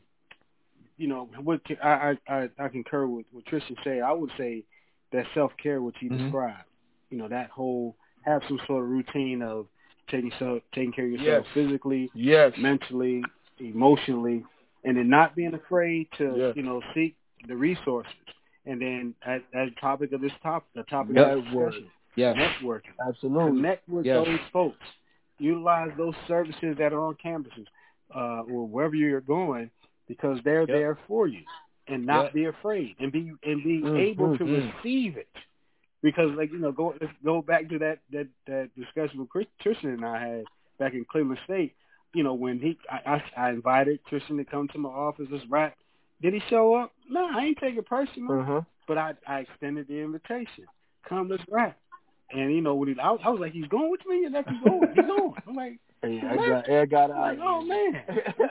you 0.97 1.09
know, 1.09 1.29
what 1.43 1.61
I 1.83 2.17
I 2.29 2.49
I 2.59 2.69
concur 2.69 3.07
with 3.07 3.27
what 3.33 3.47
Tristan 3.47 3.77
say. 3.85 4.01
I 4.01 4.13
would 4.13 4.31
say 4.39 4.65
that 5.13 5.27
self 5.35 5.53
care, 5.63 5.83
which 5.83 5.97
he 5.99 6.09
mm-hmm. 6.09 6.25
described. 6.25 6.69
You 7.11 7.19
know, 7.19 7.29
that 7.29 7.51
whole 7.51 7.97
have 8.23 8.43
some 8.49 8.59
sort 8.67 8.83
of 8.85 8.91
routine 8.91 9.43
of 9.43 9.67
taking 10.11 10.33
so 10.39 10.61
taking 10.75 10.93
care 10.93 11.07
of 11.07 11.13
yourself 11.13 11.47
yes. 11.47 11.55
physically, 11.55 12.11
yes, 12.15 12.53
mentally, 12.59 13.23
emotionally, 13.59 14.45
and 14.85 14.97
then 14.97 15.09
not 15.09 15.35
being 15.35 15.55
afraid 15.55 16.09
to 16.19 16.35
yes. 16.37 16.53
you 16.57 16.63
know 16.63 16.81
seek 16.95 17.17
the 17.49 17.57
resources. 17.57 18.13
And 18.67 18.81
then 18.81 19.15
as, 19.27 19.43
as 19.53 19.69
the 19.69 19.81
topic 19.81 20.13
of 20.13 20.23
this 20.23 20.33
topic, 20.43 20.69
the 20.75 20.85
topic 20.85 21.17
yes. 21.17 21.37
of 21.37 21.45
discussion, 21.45 21.91
yes. 22.17 22.37
networking, 22.37 22.95
absolutely, 23.07 23.61
connect 23.61 23.89
with 23.89 24.07
yes. 24.07 24.25
those 24.25 24.39
folks, 24.53 24.87
utilize 25.39 25.91
those 25.99 26.15
services 26.27 26.77
that 26.79 26.93
are 26.93 27.01
on 27.01 27.17
campuses 27.23 27.67
uh, 28.15 28.43
or 28.51 28.67
wherever 28.67 28.95
you're 28.95 29.21
going 29.21 29.71
because 30.09 30.39
they're 30.45 30.61
yep. 30.61 30.69
there 30.69 30.99
for 31.09 31.27
you. 31.27 31.43
and 31.87 32.07
not 32.07 32.33
be 32.33 32.47
afraid 32.47 32.97
and 32.99 33.13
be 33.13 33.33
and 33.43 33.63
be 33.63 33.81
mm, 33.83 33.99
able 33.99 34.29
mm, 34.29 34.39
to 34.39 34.45
mm. 34.45 34.73
receive 34.77 35.17
it. 35.17 35.29
Because 36.03 36.31
like 36.37 36.53
you 36.53 36.59
know, 36.59 36.73
go 36.73 36.95
go 37.25 37.43
back 37.43 37.69
to 37.71 37.79
that 37.79 37.99
that 38.13 38.29
that 38.47 38.71
discussion 38.77 39.21
with 39.21 39.29
Chris, 39.29 39.47
Tristan 39.61 39.91
and 39.91 40.05
I 40.05 40.27
had 40.27 40.45
back 40.79 40.95
in 40.95 41.05
Cleveland 41.11 41.41
State. 41.45 41.75
You 42.15 42.23
know, 42.23 42.35
when 42.35 42.59
he 42.61 42.79
I, 42.91 43.23
I, 43.37 43.47
I 43.47 43.51
invited 43.51 44.01
Tristan 44.09 44.37
to 44.37 44.45
come 44.45 44.69
to 44.69 44.79
my 44.79 44.89
office 44.89 45.29
as 45.35 45.41
rap. 45.51 45.77
Did 46.23 46.35
he 46.35 46.41
show 46.49 46.75
up? 46.75 46.93
No, 47.09 47.27
I 47.27 47.45
ain't 47.45 47.59
take 47.59 47.77
it 47.77 47.87
personal. 47.87 48.41
Uh-huh. 48.41 48.61
But 48.87 48.99
I 48.99 49.15
I 49.27 49.41
extended 49.41 49.89
the 49.89 50.01
invitation. 50.01 50.67
Come, 51.09 51.29
let's 51.29 51.43
rap. 51.51 51.77
And 52.31 52.55
you 52.55 52.61
know, 52.63 52.75
when 52.75 52.89
he, 52.89 53.01
I, 53.01 53.11
I 53.11 53.29
was 53.29 53.41
like, 53.41 53.53
he's 53.53 53.67
going 53.67 53.91
with 53.91 54.01
me, 54.07 54.25
and 54.25 54.35
that's 54.35 54.49
he's 54.49 54.63
going, 54.63 54.89
he's 54.95 55.05
going. 55.05 55.35
I'm 55.47 55.55
like, 55.55 55.79
Hey, 56.05 56.21
I 56.27 56.37
got, 56.37 56.71
I 56.71 56.87
got 56.87 57.11
it. 57.11 57.17
Like, 57.17 57.39
oh 57.43 57.63
man, 57.63 58.03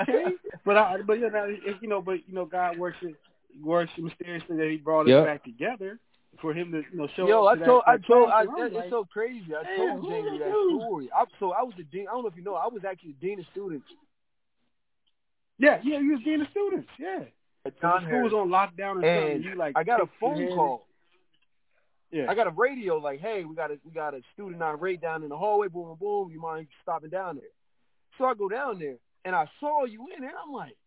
okay. 0.02 0.26
but 0.66 0.78
I, 0.78 1.02
but 1.02 1.20
you 1.20 1.30
know, 1.30 1.56
you 1.82 1.88
know, 1.88 2.02
but 2.02 2.28
you 2.28 2.34
know, 2.34 2.46
God 2.46 2.78
works 2.78 2.98
it, 3.02 3.16
works 3.64 3.92
mysteriously 3.98 4.58
that 4.58 4.70
He 4.70 4.78
brought 4.78 5.08
yep. 5.08 5.22
us 5.22 5.26
back 5.26 5.44
together 5.44 6.00
for 6.42 6.54
Him 6.54 6.72
to, 6.72 6.84
you 6.92 6.98
know, 6.98 7.08
show. 7.16 7.28
Yo, 7.28 7.46
I 7.46 7.56
told, 7.56 7.84
that, 7.86 7.92
I 7.92 7.98
told, 8.08 8.30
I, 8.30 8.46
that, 8.46 8.66
it's 8.68 8.76
like, 8.76 8.90
so 8.90 9.06
crazy. 9.12 9.54
I 9.56 9.76
told 9.78 10.04
Jamie 10.04 10.40
that 10.40 10.50
story. 10.50 11.10
I, 11.16 11.24
so 11.40 11.52
I 11.52 11.64
was 11.64 11.74
the 11.78 11.84
dean. 11.84 12.08
I 12.10 12.14
don't 12.14 12.24
know 12.24 12.30
if 12.30 12.36
you 12.36 12.44
know, 12.44 12.56
I 12.56 12.68
was 12.68 12.84
actually 12.88 13.16
the 13.20 13.28
dean 13.28 13.40
of 13.40 13.46
students. 13.52 13.88
Yeah, 15.60 15.80
yeah, 15.84 16.00
you 16.00 16.14
was 16.14 16.24
dean 16.24 16.42
of 16.42 16.48
students. 16.50 16.90
Yeah. 17.00 17.22
At 17.66 17.80
the 17.80 18.00
school 18.02 18.24
was 18.24 18.34
on 18.34 18.50
lockdown 18.50 18.96
and, 18.98 19.06
and 19.06 19.44
you 19.44 19.56
like. 19.56 19.78
I 19.78 19.84
got 19.84 20.02
a 20.02 20.10
phone 20.20 20.48
call 20.50 20.86
yeah. 22.14 22.26
I 22.30 22.36
got 22.36 22.48
a 22.48 22.52
radio 22.52 22.98
like, 22.98 23.20
hey, 23.20 23.44
we 23.44 23.56
got 23.56 23.72
a 23.72 23.80
we 23.84 23.92
got 23.92 24.14
a 24.14 24.22
student 24.34 24.62
on 24.62 24.80
rate 24.80 25.02
down 25.02 25.24
in 25.24 25.30
the 25.30 25.38
hallway, 25.38 25.68
boom, 25.68 25.86
boom, 25.86 25.98
boom. 26.00 26.32
You 26.32 26.40
mind 26.40 26.68
stopping 26.84 27.10
down 27.10 27.38
there? 27.38 27.52
So 28.18 28.26
I 28.26 28.36
go 28.36 28.48
down 28.48 28.78
there 28.78 28.98
and 29.26 29.36
I 29.36 29.48
saw 29.60 29.86
you 29.86 30.08
in 30.16 30.22
there. 30.22 30.34
I'm 30.46 30.54
like, 30.54 30.78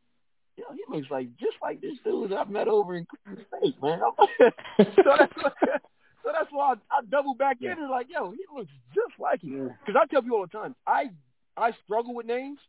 yo, 0.56 0.64
he 0.72 0.82
looks 0.88 1.10
like 1.10 1.36
just 1.36 1.56
like 1.60 1.80
this 1.80 1.98
dude 2.04 2.32
I've 2.32 2.48
met 2.48 2.68
over 2.68 2.96
in 2.96 3.06
Cleveland 3.06 3.46
State, 3.58 3.82
man. 3.82 4.00
so 4.78 5.16
that's 5.18 5.34
so 6.22 6.30
that's 6.32 6.50
why 6.50 6.74
I, 6.74 6.98
I 6.98 7.00
double 7.10 7.34
back 7.34 7.56
yeah. 7.60 7.72
in 7.72 7.78
and 7.78 7.90
like, 7.90 8.06
yo, 8.08 8.30
he 8.30 8.44
looks 8.54 8.70
just 8.94 9.18
like 9.18 9.42
him. 9.42 9.74
Because 9.84 10.00
I 10.00 10.06
tell 10.06 10.22
people 10.22 10.38
all 10.38 10.46
the 10.46 10.58
time, 10.58 10.76
I 10.86 11.10
I 11.56 11.72
struggle 11.84 12.14
with 12.14 12.26
names, 12.26 12.60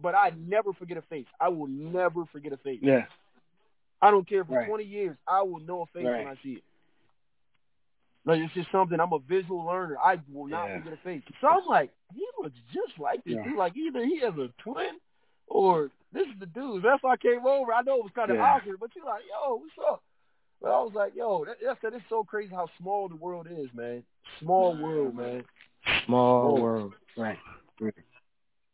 but 0.00 0.14
I 0.14 0.32
never 0.36 0.72
forget 0.74 0.96
a 0.96 1.02
face. 1.02 1.26
I 1.40 1.48
will 1.48 1.66
never 1.68 2.24
forget 2.26 2.52
a 2.52 2.56
face. 2.58 2.80
Yeah. 2.82 3.06
I 4.00 4.10
don't 4.10 4.28
care 4.28 4.44
for 4.44 4.52
right. 4.52 4.68
20 4.68 4.84
years. 4.84 5.16
I 5.26 5.42
will 5.42 5.60
know 5.60 5.82
a 5.82 5.86
face 5.86 6.04
right. 6.04 6.24
when 6.24 6.28
I 6.28 6.38
see 6.42 6.50
it. 6.50 6.62
Like 8.26 8.40
it's 8.40 8.52
just 8.54 8.70
something. 8.72 8.98
I'm 8.98 9.12
a 9.12 9.20
visual 9.20 9.64
learner. 9.64 9.96
I 9.98 10.16
will 10.30 10.48
not 10.48 10.66
yeah. 10.66 10.78
forget 10.78 10.92
a 10.94 11.04
face. 11.04 11.22
So 11.40 11.46
I'm 11.46 11.66
like, 11.66 11.92
he 12.12 12.26
looks 12.42 12.56
just 12.74 12.98
like 12.98 13.24
this 13.24 13.34
yeah. 13.36 13.44
dude. 13.44 13.56
Like 13.56 13.76
either 13.76 14.04
he 14.04 14.20
has 14.20 14.34
a 14.34 14.50
twin, 14.62 14.98
or 15.46 15.90
this 16.12 16.26
is 16.26 16.40
the 16.40 16.46
dude. 16.46 16.82
That's 16.82 17.02
why 17.02 17.12
I 17.12 17.16
came 17.16 17.46
over. 17.46 17.72
I 17.72 17.82
know 17.82 17.98
it 17.98 18.02
was 18.02 18.12
kind 18.16 18.30
of 18.30 18.38
yeah. 18.38 18.42
awkward, 18.42 18.78
but 18.80 18.90
you're 18.96 19.04
like, 19.04 19.22
yo, 19.30 19.54
what's 19.54 19.72
up? 19.88 20.02
But 20.60 20.70
I 20.70 20.82
was 20.82 20.92
like, 20.92 21.12
yo, 21.14 21.44
that, 21.44 21.58
that's 21.64 21.80
that. 21.82 21.94
It's 21.94 22.04
so 22.08 22.24
crazy 22.24 22.52
how 22.52 22.68
small 22.80 23.08
the 23.08 23.14
world 23.14 23.46
is, 23.48 23.68
man. 23.72 24.02
Small 24.40 24.76
world, 24.76 25.14
man. 25.14 25.44
Small, 26.04 26.56
small. 26.56 26.62
world. 26.62 26.94
Right. 27.16 27.38
right. 27.80 27.94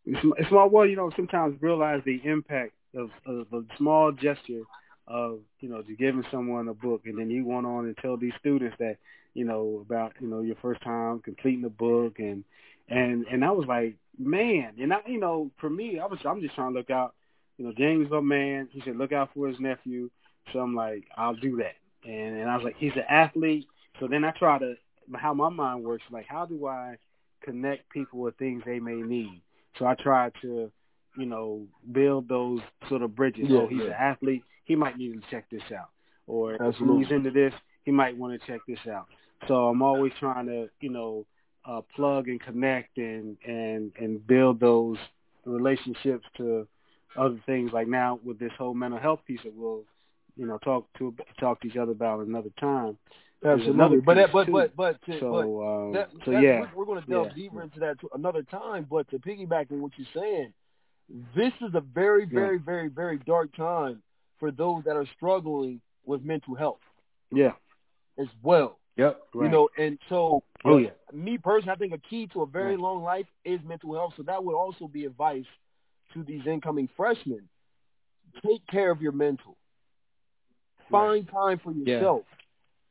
It's 0.06 0.48
small 0.48 0.70
world. 0.70 0.88
You 0.88 0.96
know, 0.96 1.10
sometimes 1.14 1.60
realize 1.60 2.00
the 2.06 2.22
impact 2.24 2.72
of, 2.96 3.10
of 3.26 3.46
a 3.52 3.62
small 3.76 4.12
gesture 4.12 4.62
of 5.08 5.40
you 5.60 5.68
know 5.68 5.82
just 5.82 5.98
giving 5.98 6.24
someone 6.30 6.68
a 6.68 6.74
book, 6.74 7.02
and 7.04 7.18
then 7.18 7.28
you 7.28 7.44
went 7.44 7.66
on 7.66 7.84
and 7.84 7.96
tell 7.98 8.16
these 8.16 8.32
students 8.40 8.76
that 8.78 8.96
you 9.34 9.44
know 9.44 9.84
about 9.84 10.12
you 10.20 10.28
know 10.28 10.40
your 10.40 10.56
first 10.62 10.82
time 10.82 11.20
completing 11.20 11.62
the 11.62 11.70
book, 11.70 12.18
and 12.18 12.44
and 12.88 13.26
and 13.26 13.44
I 13.44 13.50
was 13.50 13.66
like, 13.66 13.96
man, 14.18 14.74
and 14.80 14.92
I 14.92 14.98
you 15.06 15.20
know 15.20 15.50
for 15.60 15.70
me, 15.70 15.98
I 15.98 16.06
was 16.06 16.18
I'm 16.24 16.40
just 16.40 16.54
trying 16.54 16.72
to 16.72 16.78
look 16.78 16.90
out. 16.90 17.14
You 17.58 17.66
know, 17.66 17.72
James 17.76 18.06
is 18.06 18.12
a 18.12 18.22
man. 18.22 18.68
He 18.72 18.82
said 18.84 18.96
look 18.96 19.12
out 19.12 19.30
for 19.34 19.48
his 19.48 19.60
nephew. 19.60 20.10
So 20.52 20.58
I'm 20.58 20.74
like, 20.74 21.04
I'll 21.16 21.36
do 21.36 21.56
that. 21.56 21.76
And 22.08 22.38
and 22.38 22.50
I 22.50 22.56
was 22.56 22.64
like, 22.64 22.76
he's 22.76 22.92
an 22.96 23.04
athlete. 23.08 23.66
So 24.00 24.08
then 24.08 24.24
I 24.24 24.32
try 24.32 24.58
to 24.58 24.74
how 25.14 25.34
my 25.34 25.48
mind 25.48 25.84
works. 25.84 26.04
Like, 26.10 26.26
how 26.26 26.46
do 26.46 26.66
I 26.66 26.96
connect 27.42 27.90
people 27.90 28.20
with 28.20 28.36
things 28.36 28.62
they 28.64 28.80
may 28.80 28.94
need? 28.94 29.42
So 29.78 29.86
I 29.86 29.94
try 29.94 30.30
to 30.42 30.72
you 31.16 31.26
know, 31.26 31.66
build 31.90 32.28
those 32.28 32.60
sort 32.88 33.02
of 33.02 33.14
bridges. 33.14 33.46
Yeah, 33.48 33.60
oh, 33.60 33.66
he's 33.66 33.80
yeah. 33.80 33.86
an 33.86 33.92
athlete. 33.92 34.44
He 34.64 34.76
might 34.76 34.96
need 34.96 35.12
to 35.12 35.30
check 35.30 35.46
this 35.50 35.62
out. 35.76 35.88
Or 36.26 36.54
Absolutely. 36.62 37.04
he's 37.04 37.12
into 37.12 37.30
this, 37.30 37.52
he 37.84 37.90
might 37.90 38.16
want 38.16 38.40
to 38.40 38.46
check 38.46 38.60
this 38.66 38.78
out. 38.90 39.06
So 39.48 39.68
I'm 39.68 39.82
always 39.82 40.12
trying 40.18 40.46
to, 40.46 40.68
you 40.80 40.90
know, 40.90 41.26
uh, 41.64 41.80
plug 41.94 42.28
and 42.28 42.40
connect 42.40 42.98
and, 42.98 43.36
and, 43.46 43.92
and 43.98 44.26
build 44.26 44.60
those 44.60 44.96
relationships 45.44 46.24
to 46.36 46.66
other 47.16 47.38
things 47.46 47.72
like 47.72 47.88
now 47.88 48.18
with 48.24 48.38
this 48.38 48.52
whole 48.58 48.74
mental 48.74 48.98
health 48.98 49.20
piece 49.26 49.40
that 49.44 49.54
we'll, 49.54 49.84
you 50.36 50.46
know, 50.46 50.58
talk 50.58 50.86
to 50.98 51.14
talk 51.38 51.60
to 51.60 51.68
each 51.68 51.76
other 51.76 51.92
about 51.92 52.20
another 52.20 52.50
time. 52.58 52.96
Absolutely, 53.44 54.00
but 54.00 54.14
that, 54.14 54.32
but, 54.32 54.50
but 54.50 54.76
but 54.76 55.02
to, 55.06 55.18
so 55.18 55.30
but 55.32 55.66
um, 55.66 55.92
that, 55.92 56.10
so 56.24 56.30
yeah, 56.30 56.60
we're, 56.60 56.68
we're 56.76 56.84
going 56.84 57.02
to 57.02 57.10
delve 57.10 57.26
yeah. 57.28 57.34
deeper 57.34 57.62
into 57.62 57.80
that 57.80 57.96
another 58.14 58.42
time. 58.44 58.86
But 58.88 59.10
to 59.10 59.18
piggyback 59.18 59.72
on 59.72 59.82
what 59.82 59.92
you're 59.96 60.06
saying, 60.14 60.52
this 61.34 61.52
is 61.60 61.74
a 61.74 61.80
very, 61.80 62.24
very, 62.24 62.56
Yeah. 62.56 62.62
very, 62.64 62.88
very 62.88 63.18
dark 63.18 63.54
time 63.56 64.02
for 64.38 64.52
those 64.52 64.84
that 64.84 64.96
are 64.96 65.06
struggling 65.16 65.80
with 66.04 66.22
mental 66.22 66.54
health 66.54 66.80
yeah, 67.32 67.52
as 68.18 68.28
well. 68.42 68.78
Yep. 68.96 69.20
You 69.34 69.48
know, 69.48 69.68
and 69.78 69.98
so 70.08 70.42
Oh, 70.64 70.78
yeah. 70.78 70.90
me 71.12 71.38
personally, 71.38 71.72
I 71.72 71.76
think 71.76 71.92
a 71.92 71.98
key 71.98 72.26
to 72.28 72.42
a 72.42 72.46
very 72.46 72.72
Right. 72.72 72.80
long 72.80 73.02
life 73.02 73.26
is 73.44 73.60
mental 73.64 73.94
health. 73.94 74.14
So 74.16 74.22
that 74.24 74.42
would 74.44 74.54
also 74.54 74.86
be 74.88 75.04
advice 75.04 75.46
to 76.14 76.22
these 76.22 76.46
incoming 76.46 76.88
freshmen. 76.96 77.48
Take 78.44 78.66
care 78.66 78.90
of 78.90 79.00
your 79.02 79.12
mental. 79.12 79.56
Find 80.90 81.26
time 81.28 81.58
for 81.58 81.72
yourself. 81.72 82.24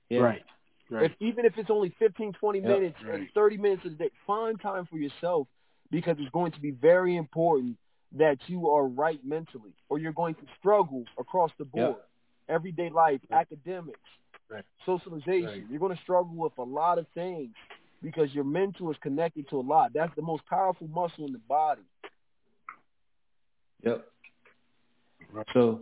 Yeah. 0.10 0.20
right, 0.22 0.44
right, 0.90 1.06
If 1.06 1.14
even 1.20 1.46
if 1.46 1.58
it's 1.58 1.70
only 1.70 1.90
15, 2.00 2.34
20 2.34 2.60
Yep. 2.60 2.68
minutes 2.70 2.98
Right. 3.04 3.30
30 3.34 3.58
minutes 3.58 3.86
a 3.86 3.90
day, 3.90 4.10
find 4.26 4.60
time 4.60 4.86
for 4.86 4.98
yourself 4.98 5.48
because 5.92 6.18
it's 6.20 6.30
going 6.32 6.52
to 6.54 6.60
be 6.60 6.72
very 6.72 7.16
important 7.16 7.78
that 8.14 8.38
you 8.50 8.70
are 8.70 8.88
right 8.88 9.24
mentally 9.24 9.74
or 9.90 10.00
you're 10.00 10.12
going 10.14 10.36
to 10.36 10.46
struggle 10.58 11.06
across 11.18 11.52
the 11.58 11.66
board. 11.66 11.96
Yep. 11.98 12.10
Everyday 12.50 12.90
life, 12.90 13.22
Right. 13.30 13.40
academics, 13.42 14.10
Right. 14.52 14.66
socialization. 14.86 15.46
Right. 15.46 15.64
You're 15.70 15.80
going 15.80 15.96
to 15.96 16.02
struggle 16.02 16.36
with 16.36 16.54
a 16.58 16.64
lot 16.64 16.98
of 16.98 17.06
things 17.14 17.52
because 18.02 18.34
your 18.34 18.44
mental 18.44 18.92
is 18.92 18.98
connected 19.02 19.48
to 19.50 19.58
a 19.58 19.62
lot. 19.62 19.92
That's 19.94 20.14
the 20.16 20.22
most 20.22 20.46
powerful 20.48 20.88
muscle 20.88 21.26
in 21.26 21.32
the 21.32 21.40
body. 21.40 21.82
Yep. 23.84 24.06
Right. 25.32 25.48
So 25.54 25.82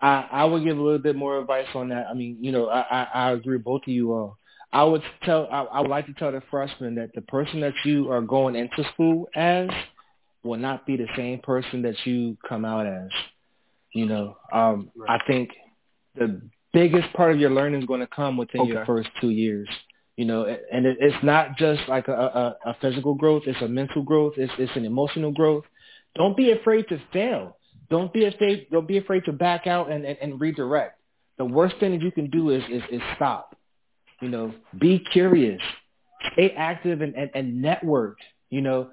I 0.00 0.26
I 0.30 0.44
would 0.44 0.64
give 0.64 0.76
a 0.76 0.82
little 0.82 0.98
bit 0.98 1.16
more 1.16 1.38
advice 1.38 1.68
on 1.74 1.88
that. 1.90 2.06
I 2.08 2.14
mean, 2.14 2.38
you 2.40 2.50
know, 2.52 2.68
I 2.68 2.80
I, 2.80 3.08
I 3.14 3.30
agree 3.32 3.56
with 3.56 3.64
both 3.64 3.82
of 3.82 3.92
you 3.92 4.12
all. 4.12 4.38
I 4.72 4.84
would 4.84 5.02
tell 5.22 5.48
I, 5.50 5.62
I 5.62 5.80
would 5.80 5.90
like 5.90 6.06
to 6.06 6.14
tell 6.14 6.32
the 6.32 6.42
freshmen 6.50 6.96
that 6.96 7.10
the 7.14 7.22
person 7.22 7.60
that 7.60 7.74
you 7.84 8.10
are 8.10 8.22
going 8.22 8.56
into 8.56 8.84
school 8.92 9.28
as 9.36 9.68
will 10.42 10.58
not 10.58 10.86
be 10.86 10.96
the 10.96 11.08
same 11.16 11.38
person 11.38 11.82
that 11.82 11.94
you 12.04 12.36
come 12.48 12.64
out 12.64 12.86
as. 12.86 13.10
You 13.94 14.06
know, 14.06 14.38
um, 14.52 14.90
Right. 14.96 15.20
I 15.20 15.26
think 15.26 15.50
the 16.14 16.40
biggest 16.72 17.12
part 17.14 17.32
of 17.32 17.40
your 17.40 17.50
learning 17.50 17.80
is 17.80 17.86
going 17.86 18.00
to 18.00 18.06
come 18.06 18.36
within 18.36 18.66
your 18.66 18.84
first 18.84 19.08
two 19.20 19.30
years. 19.30 19.68
You 20.16 20.26
know, 20.26 20.44
and 20.44 20.84
it, 20.84 20.98
it's 21.00 21.24
not 21.24 21.56
just 21.56 21.80
like 21.88 22.08
a, 22.08 22.12
a, 22.12 22.70
a 22.70 22.76
physical 22.80 23.14
growth; 23.14 23.44
it's 23.46 23.60
a 23.62 23.68
mental 23.68 24.02
growth. 24.02 24.34
It's 24.36 24.52
it's 24.58 24.76
an 24.76 24.84
emotional 24.84 25.32
growth. 25.32 25.64
Don't 26.14 26.36
be 26.36 26.52
afraid 26.52 26.86
to 26.88 27.00
fail. 27.12 27.56
Don't 27.88 28.12
be 28.12 28.26
afraid. 28.26 28.66
Don't 28.70 28.86
be 28.86 28.98
afraid 28.98 29.24
to 29.24 29.32
back 29.32 29.66
out 29.66 29.90
and, 29.90 30.04
and, 30.04 30.18
and 30.20 30.40
redirect. 30.40 30.98
The 31.38 31.46
worst 31.46 31.76
thing 31.80 31.92
that 31.92 32.02
you 32.02 32.12
can 32.12 32.28
do 32.28 32.50
is 32.50 32.62
is, 32.70 32.82
is 32.90 33.00
stop. 33.16 33.56
You 34.20 34.28
know, 34.28 34.54
be 34.78 34.98
curious, 34.98 35.60
stay 36.34 36.50
active, 36.56 37.00
and, 37.00 37.14
and, 37.14 37.30
and 37.34 37.62
network. 37.62 38.18
You 38.50 38.60
know, 38.60 38.90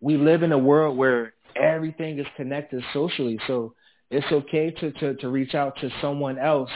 we 0.00 0.16
live 0.16 0.42
in 0.42 0.52
a 0.52 0.58
world 0.58 0.96
where 0.96 1.34
everything 1.54 2.18
is 2.18 2.26
connected 2.36 2.82
socially, 2.92 3.38
so 3.46 3.74
it's 4.10 4.26
okay 4.32 4.70
to, 4.70 4.90
to, 4.92 5.14
to 5.16 5.28
reach 5.28 5.54
out 5.54 5.76
to 5.80 5.90
someone 6.00 6.38
else 6.38 6.70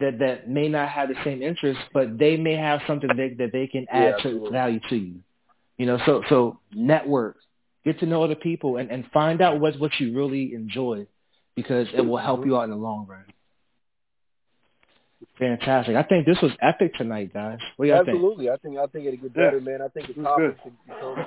that, 0.00 0.18
that 0.18 0.48
may 0.48 0.68
not 0.68 0.88
have 0.88 1.08
the 1.08 1.14
same 1.24 1.42
interests, 1.42 1.82
but 1.92 2.18
they 2.18 2.36
may 2.36 2.54
have 2.56 2.80
something 2.86 3.08
that, 3.08 3.36
that 3.38 3.52
they 3.52 3.66
can 3.66 3.86
Yeah, 3.92 3.98
add 3.98 4.10
to 4.22 4.28
absolutely. 4.28 4.50
value 4.50 4.80
to 4.90 4.96
you. 4.96 5.20
You 5.78 5.86
know, 5.86 5.98
so 6.06 6.22
so 6.28 6.58
network, 6.74 7.36
get 7.84 8.00
to 8.00 8.06
know 8.06 8.22
other 8.22 8.34
people, 8.34 8.78
and, 8.78 8.90
and 8.90 9.04
find 9.12 9.42
out 9.42 9.60
what 9.60 9.78
what 9.78 9.92
you 10.00 10.16
really 10.16 10.54
enjoy, 10.54 11.06
because 11.54 11.86
it 11.94 12.00
will 12.00 12.16
help 12.16 12.46
you 12.46 12.56
out 12.56 12.64
in 12.64 12.70
the 12.70 12.76
long 12.76 13.06
run. 13.06 13.24
Fantastic. 15.38 15.96
I 15.96 16.02
think 16.02 16.24
this 16.24 16.40
was 16.40 16.52
epic 16.62 16.94
tonight, 16.94 17.32
guys. 17.32 17.58
What 17.76 17.86
do 17.86 17.90
y'all 17.90 17.98
think? 18.04 18.16
Absolutely. 18.16 18.50
I 18.50 18.56
think 18.56 18.78
I 18.78 18.86
think 18.86 19.06
it'll 19.06 19.20
get 19.20 19.36
Yeah. 19.36 19.44
better, 19.46 19.60
man. 19.60 19.82
I 19.82 19.88
think 19.88 20.06
the 20.06 20.20
It 20.20 20.24
topic 20.24 20.56
good. 20.56 20.56
should 20.62 20.86
become 20.86 21.26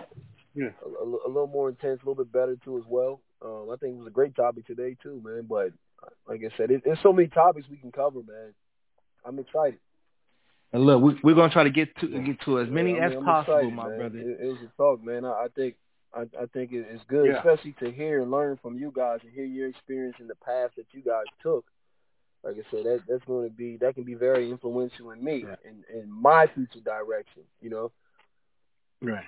Yeah. 0.56 0.72
a, 0.84 0.88
a, 0.88 1.28
a 1.28 1.30
little 1.30 1.48
more 1.48 1.70
intense, 1.70 2.02
a 2.02 2.10
little 2.10 2.24
bit 2.24 2.32
better 2.32 2.56
too 2.64 2.78
as 2.80 2.86
well. 2.88 3.22
Um, 3.44 3.70
I 3.72 3.76
think 3.78 3.96
it 3.96 4.00
was 4.00 4.08
a 4.08 4.12
great 4.12 4.36
topic 4.36 4.66
today 4.66 4.96
too, 5.02 5.22
man. 5.24 5.46
But 5.48 5.74
like 6.28 6.42
I 6.44 6.56
said, 6.58 6.72
it, 6.72 6.82
there's 6.86 7.00
so 7.04 7.14
many 7.14 7.28
topics 7.28 7.68
we 7.70 7.78
can 7.78 7.92
cover, 7.92 8.20
man. 8.20 8.54
I'm 9.26 9.40
excited. 9.40 9.80
And 10.72 10.84
look, 10.86 11.02
we, 11.02 11.20
we're 11.24 11.36
gonna 11.36 11.52
try 11.52 11.64
to 11.64 11.70
get 11.72 11.96
to 12.00 12.08
get 12.22 12.40
to 12.42 12.60
as 12.60 12.70
many 12.70 12.96
Yeah, 12.96 13.04
I 13.04 13.06
as 13.08 13.14
I'm 13.18 13.26
possible, 13.26 13.58
excited, 13.58 13.74
my 13.74 13.88
man. 13.90 13.98
brother. 13.98 14.18
It, 14.20 14.38
it 14.42 14.48
was 14.48 14.58
a 14.62 14.78
talk, 14.78 15.04
man. 15.04 15.26
I, 15.26 15.30
I 15.30 15.48
think 15.56 15.76
I, 16.14 16.22
I 16.40 16.46
think 16.54 16.72
it, 16.72 16.86
it's 16.90 17.04
good, 17.08 17.28
Yeah. 17.28 17.38
especially 17.40 17.74
to 17.84 17.92
hear 17.92 18.22
and 18.22 18.32
learn 18.32 18.58
from 18.62 18.78
you 18.78 18.92
guys 18.96 19.20
and 19.24 19.32
hear 19.34 19.46
your 19.46 19.68
experience 19.68 20.16
in 20.20 20.28
the 20.28 20.36
path 20.36 20.72
that 20.78 20.86
you 20.92 21.02
guys 21.02 21.26
took. 21.42 21.66
like 22.44 22.56
I 22.56 22.64
said, 22.72 22.86
that 22.86 23.02
that's 23.08 23.26
going 23.26 23.50
to 23.50 23.54
be 23.54 23.78
that 23.78 23.96
can 23.96 24.04
be 24.04 24.14
very 24.16 24.50
influential 24.52 25.12
in 25.12 25.24
me 25.24 25.44
and 25.66 25.84
in, 25.92 26.02
in 26.02 26.12
my 26.12 26.46
future 26.54 26.80
direction. 26.82 27.44
You 27.62 27.70
know. 27.72 27.92
Right. 29.02 29.26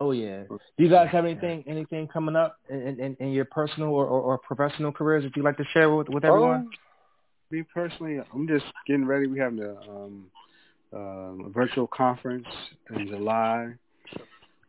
Oh 0.00 0.12
yeah. 0.12 0.44
Do 0.48 0.58
you 0.78 0.88
guys 0.88 1.08
have 1.12 1.26
anything 1.26 1.62
anything 1.66 2.08
coming 2.08 2.34
up 2.34 2.56
in 2.70 2.98
in, 2.98 3.16
in 3.20 3.32
your 3.32 3.44
personal 3.44 3.90
or, 3.90 4.06
or, 4.06 4.20
or, 4.20 4.38
professional 4.38 4.92
careers 4.92 5.24
that 5.24 5.36
you'd 5.36 5.44
like 5.44 5.58
to 5.58 5.64
share 5.72 5.94
with 5.94 6.08
with 6.08 6.24
everyone? 6.24 6.60
Um, 6.60 6.70
me 7.50 7.62
personally, 7.74 8.18
I'm 8.32 8.48
just 8.48 8.64
getting 8.86 9.04
ready. 9.04 9.26
We 9.26 9.38
have 9.40 9.58
a, 9.58 9.76
um, 9.80 10.26
uh, 10.92 11.46
a 11.46 11.50
virtual 11.50 11.86
conference 11.86 12.46
in 12.96 13.08
July 13.08 13.74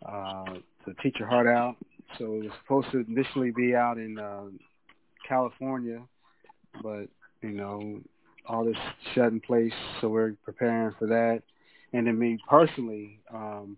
uh, 0.06 0.46
to 0.86 0.94
teach 1.02 1.16
your 1.20 1.30
heart 1.30 1.48
out. 1.48 1.78
So 2.18 2.26
it 2.26 2.44
was 2.44 2.52
supposed 2.64 2.92
to 2.92 3.06
initially 3.08 3.52
be 3.52 3.74
out 3.74 3.98
in 3.98 4.20
uh, 4.20 4.46
California, 5.28 6.02
but 6.84 7.06
you 7.42 7.52
know 7.52 8.02
all 8.48 8.66
this 8.66 8.76
shut 9.14 9.32
in 9.32 9.40
place, 9.40 9.72
so 10.02 10.10
we're 10.10 10.34
preparing 10.44 10.94
for 11.00 11.08
that. 11.08 11.44
And 11.94 12.08
then 12.08 12.18
me 12.18 12.38
personally, 12.50 13.20
um, 13.34 13.78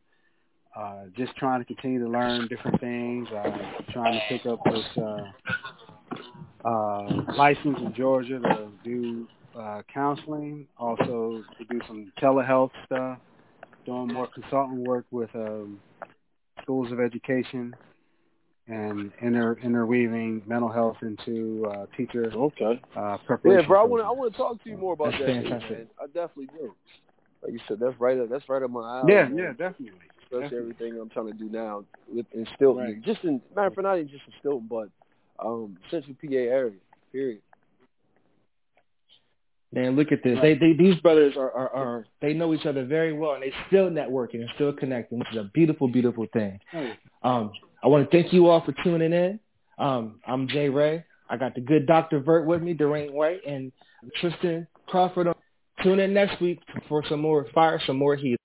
uh, 0.75 1.03
just 1.15 1.35
trying 1.35 1.59
to 1.59 1.65
continue 1.65 1.99
to 2.03 2.09
learn 2.09 2.47
different 2.47 2.79
things. 2.79 3.27
Uh, 3.29 3.57
trying 3.91 4.13
to 4.13 4.21
pick 4.29 4.45
up 4.45 4.59
this 4.65 4.85
uh, 5.03 6.67
uh, 6.67 7.33
license 7.35 7.77
in 7.79 7.93
Georgia 7.95 8.39
to 8.39 8.69
do 8.83 9.27
uh, 9.57 9.81
counseling, 9.93 10.67
also 10.77 11.43
to 11.57 11.65
do 11.65 11.79
some 11.87 12.11
telehealth 12.21 12.71
stuff, 12.85 13.19
doing 13.85 14.07
more 14.07 14.27
consultant 14.27 14.87
work 14.87 15.05
with 15.11 15.29
um, 15.35 15.79
schools 16.61 16.91
of 16.91 16.99
education, 16.99 17.75
and 18.67 19.11
inter 19.21 19.57
interweaving 19.61 20.41
mental 20.47 20.71
health 20.71 20.97
into 21.01 21.65
uh, 21.69 21.85
teacher 21.97 22.31
okay 22.33 22.81
uh, 22.95 23.17
preparation. 23.27 23.61
Yeah, 23.61 23.67
bro, 23.67 23.81
I 23.81 23.83
want 23.83 24.01
to 24.01 24.05
I 24.05 24.11
want 24.11 24.31
to 24.31 24.37
talk 24.37 24.63
to 24.63 24.69
you 24.69 24.77
more 24.77 24.93
about 24.93 25.11
that's 25.11 25.25
that. 25.25 25.43
Fantastic. 25.43 25.69
Man. 25.69 25.87
I 26.01 26.05
definitely 26.07 26.47
do. 26.47 26.73
Like 27.43 27.51
you 27.51 27.59
said, 27.67 27.77
that's 27.79 27.99
right 27.99 28.17
up 28.17 28.29
that's 28.29 28.47
right 28.47 28.63
up 28.63 28.71
my 28.71 28.99
alley. 28.99 29.13
Yeah, 29.13 29.27
man. 29.27 29.37
yeah, 29.37 29.49
definitely. 29.51 29.99
Especially 30.33 30.57
everything 30.57 30.99
I'm 30.99 31.09
trying 31.09 31.27
to 31.27 31.33
do 31.33 31.49
now 31.49 31.85
with 32.11 32.25
in 32.33 32.47
Steelton, 32.59 32.77
right. 32.77 33.01
just 33.03 33.23
in 33.23 33.41
matter 33.55 33.71
for 33.71 33.81
not 33.81 33.97
even 33.97 34.09
just 34.09 34.23
in 34.27 34.49
Steelton, 34.49 34.67
but 34.67 34.89
um, 35.45 35.77
Central 35.91 36.15
PA 36.21 36.35
area. 36.35 36.73
Period. 37.11 37.41
Man, 39.71 39.95
look 39.95 40.11
at 40.11 40.23
this. 40.23 40.35
Right. 40.35 40.59
They, 40.59 40.73
they 40.73 40.73
these 40.77 40.95
brothers 41.01 41.35
are, 41.35 41.51
are, 41.51 41.69
are 41.69 42.05
they 42.21 42.33
know 42.33 42.53
each 42.53 42.65
other 42.65 42.85
very 42.85 43.13
well, 43.13 43.33
and 43.33 43.43
they 43.43 43.51
still 43.67 43.89
networking 43.89 44.35
and 44.35 44.49
still 44.55 44.71
connecting, 44.71 45.19
which 45.19 45.27
is 45.31 45.37
a 45.37 45.49
beautiful, 45.53 45.87
beautiful 45.87 46.27
thing. 46.31 46.59
Um, 47.23 47.51
I 47.83 47.87
want 47.87 48.09
to 48.09 48.15
thank 48.15 48.31
you 48.33 48.47
all 48.47 48.63
for 48.63 48.73
tuning 48.83 49.13
in. 49.13 49.39
Um, 49.77 50.19
I'm 50.27 50.47
Jay 50.47 50.69
Ray. 50.69 51.05
I 51.29 51.37
got 51.37 51.55
the 51.55 51.61
good 51.61 51.87
Dr. 51.87 52.19
Vert 52.19 52.45
with 52.45 52.61
me, 52.61 52.75
Dwayne 52.75 53.11
White, 53.11 53.41
and 53.47 53.71
Tristan 54.21 54.67
Crawford. 54.87 55.27
Tune 55.81 55.99
in 55.99 56.13
next 56.13 56.39
week 56.39 56.59
for 56.87 57.03
some 57.09 57.21
more 57.21 57.47
fire, 57.53 57.81
some 57.85 57.97
more 57.97 58.15
heat. 58.15 58.39